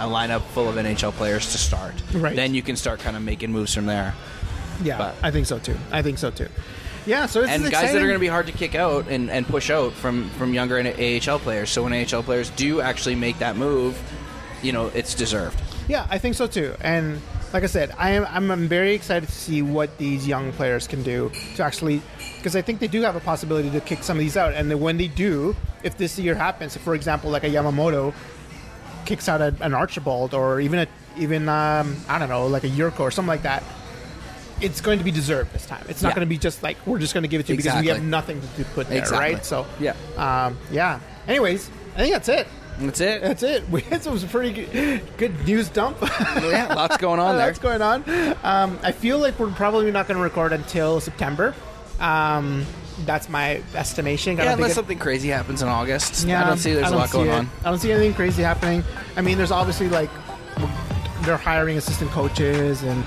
A 0.01 0.07
lineup 0.07 0.43
full 0.47 0.69
of 0.69 0.75
NHL 0.75 1.13
players 1.13 1.53
to 1.53 1.59
start. 1.59 1.95
Right. 2.13 2.35
Then 2.35 2.53
you 2.53 2.63
can 2.63 2.75
start 2.75 2.99
kind 2.99 3.17
of 3.17 3.23
making 3.23 3.53
moves 3.53 3.73
from 3.73 3.87
there. 3.87 4.13
Yeah, 4.83 4.99
But- 4.99 5.15
I 5.23 5.31
think 5.31 5.47
so 5.47 5.59
too. 5.59 5.77
I 5.93 6.03
think 6.03 6.19
so 6.19 6.31
too. 6.31 6.49
Yeah, 7.07 7.27
so 7.27 7.41
it's 7.43 7.51
and 7.51 7.63
guys 7.65 7.71
exciting. 7.71 7.97
that 7.97 8.03
are 8.03 8.07
going 8.07 8.15
to 8.15 8.21
be 8.21 8.29
hard 8.29 8.47
to 8.47 8.53
kick 8.53 8.75
out 8.75 9.09
and, 9.09 9.31
and 9.31 9.47
push 9.47 9.69
out 9.69 9.93
from, 9.93 10.31
from 10.31 10.55
younger 10.55 10.79
AHL 10.79 11.39
players. 11.39 11.69
So 11.69 11.83
when 11.83 11.93
AHL 11.93 12.23
players 12.23 12.49
do 12.51 12.81
actually 12.81 13.15
make 13.15 13.39
that 13.41 13.57
move, 13.57 14.01
you 14.63 14.73
know, 14.73 14.87
it's 14.95 15.15
deserved. 15.15 15.61
Yeah, 15.87 16.07
I 16.09 16.17
think 16.17 16.35
so 16.35 16.47
too. 16.47 16.75
And 16.81 17.21
like 17.53 17.63
I 17.63 17.67
said, 17.67 17.95
I 17.99 18.11
am 18.11 18.27
I'm, 18.31 18.51
I'm 18.51 18.69
very 18.69 18.95
excited 18.95 19.29
to 19.29 19.35
see 19.35 19.61
what 19.63 19.97
these 19.99 20.27
young 20.27 20.53
players 20.53 20.87
can 20.89 21.03
do 21.03 21.31
to 21.57 21.63
actually 21.63 22.01
because 22.39 22.57
I 22.57 22.63
think 22.63 22.81
they 22.81 22.89
do 22.89 23.03
have 23.03 23.17
a 23.17 23.21
possibility 23.21 23.71
to 23.71 23.81
kick 23.81 24.03
some 24.03 24.17
of 24.17 24.21
these 24.21 24.37
out. 24.37 24.55
And 24.55 24.71
then 24.71 24.81
when 24.81 24.97
they 24.97 25.09
do, 25.09 25.55
if 25.83 25.97
this 25.97 26.19
year 26.19 26.35
happens, 26.35 26.75
if 26.75 26.83
for 26.83 26.95
example 26.95 27.31
like 27.31 27.45
a 27.45 27.51
Yamamoto 27.51 28.15
kicks 29.05 29.29
out 29.29 29.41
a, 29.41 29.55
an 29.61 29.75
Archibald 29.75 30.35
or 30.35 30.61
even 30.61 30.79
a 30.81 30.87
even 31.17 31.49
um, 31.49 31.97
I 32.09 32.19
don't 32.19 32.29
know 32.29 32.47
like 32.47 32.65
a 32.65 32.69
Jurco 32.69 33.01
or 33.01 33.11
something 33.11 33.29
like 33.29 33.43
that. 33.43 33.63
It's 34.61 34.81
going 34.81 34.99
to 34.99 35.05
be 35.05 35.11
deserved 35.11 35.53
this 35.53 35.67
time. 35.67 35.85
It's 35.89 36.03
not 36.03 36.11
Yeah. 36.11 36.15
going 36.17 36.27
to 36.27 36.31
be 36.31 36.39
just 36.39 36.63
like 36.63 36.77
we're 36.87 36.99
just 36.99 37.13
going 37.15 37.23
to 37.23 37.29
give 37.29 37.41
it 37.41 37.47
to 37.47 37.53
you 37.53 37.57
because 37.57 37.81
we 37.83 37.89
have 37.89 38.03
nothing 38.03 38.41
to, 38.57 38.65
put 38.67 38.89
there, 38.89 38.99
Exactly. 38.99 39.35
right? 39.35 39.45
So 39.45 39.67
Yeah. 39.81 39.95
um, 40.17 40.57
yeah. 40.71 41.01
Anyways, 41.29 41.69
I 41.95 41.99
think 41.99 42.13
that's 42.13 42.29
it. 42.29 42.47
That's 42.79 43.01
it. 43.01 43.23
That's 43.23 43.43
it. 43.45 43.69
We 43.71 43.83
had 43.83 44.03
some 44.03 44.19
pretty 44.29 44.65
good, 44.65 45.03
good 45.17 45.47
news 45.47 45.69
dump. 45.69 45.99
yeah, 46.03 46.73
lots 46.75 46.97
going 46.97 47.21
on 47.21 47.37
there. 47.37 47.47
That's 47.47 47.59
going 47.61 47.81
on. 47.83 48.03
Um, 48.43 48.79
I 48.83 48.91
feel 48.93 49.19
like 49.19 49.39
we're 49.39 49.51
probably 49.53 49.91
not 49.93 50.09
going 50.09 50.17
to 50.19 50.23
record 50.23 50.53
until 50.53 50.99
September. 51.01 51.55
Um, 52.01 52.67
that's 53.07 53.29
my 53.29 53.63
estimation. 53.75 54.37
Yeah, 54.37 54.55
unless 54.55 54.75
something 54.75 54.99
crazy 54.99 55.29
happens 55.29 55.63
in 55.63 55.69
August. 55.69 56.27
yeah, 56.27 56.43
I 56.45 56.47
don't 56.49 56.59
see 56.59 56.73
there's 56.75 56.87
I 56.87 56.89
a 56.89 56.91
don't 56.91 57.01
lot 57.01 57.11
going 57.13 57.29
it. 57.29 57.33
on. 57.35 57.51
I 57.65 57.71
don't 57.71 57.79
see 57.79 57.93
anything 57.93 58.15
crazy 58.15 58.43
happening. 58.43 58.83
I 59.17 59.21
mean, 59.21 59.37
there's 59.39 59.53
obviously 59.53 59.89
like 59.89 60.11
they're 61.23 61.37
hiring 61.37 61.77
assistant 61.77 62.11
coaches 62.11 62.83
and 62.83 63.05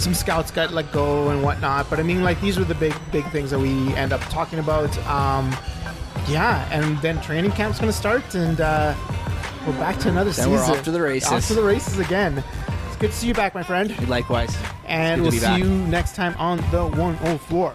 some 0.00 0.14
scouts 0.14 0.50
got 0.50 0.72
let 0.72 0.90
go 0.92 1.28
and 1.28 1.42
whatnot. 1.42 1.88
But 1.90 2.00
I 2.00 2.02
mean, 2.02 2.22
like 2.22 2.40
these 2.40 2.58
were 2.58 2.64
the 2.64 2.74
big 2.74 2.94
big 3.12 3.28
things 3.30 3.50
that 3.50 3.58
we 3.58 3.94
end 3.94 4.12
up 4.12 4.20
talking 4.22 4.58
about. 4.58 4.96
Um, 5.06 5.54
yeah, 6.28 6.68
and 6.70 6.98
then 6.98 7.20
training 7.20 7.52
camp's 7.52 7.78
going 7.78 7.90
to 7.90 7.96
start, 7.96 8.34
and 8.34 8.60
uh, 8.60 8.94
we're 9.66 9.72
back 9.74 9.98
to 10.00 10.08
another 10.08 10.30
Then 10.30 10.46
season. 10.46 10.52
we're 10.52 10.64
off 10.64 10.82
to 10.84 10.90
the 10.90 11.00
races. 11.00 11.30
Off 11.30 11.46
to 11.48 11.54
the 11.54 11.62
races 11.62 11.98
again. 11.98 12.42
It's 12.86 12.96
good 12.96 13.10
to 13.10 13.16
see 13.16 13.28
you 13.28 13.34
back, 13.34 13.54
my 13.54 13.62
friend. 13.62 14.08
Likewise. 14.08 14.56
And 14.86 15.22
we'll 15.22 15.32
see 15.32 15.40
back. 15.40 15.58
you 15.58 15.68
next 15.68 16.14
time 16.16 16.34
on 16.38 16.58
the 16.70 16.86
104. 16.86 17.74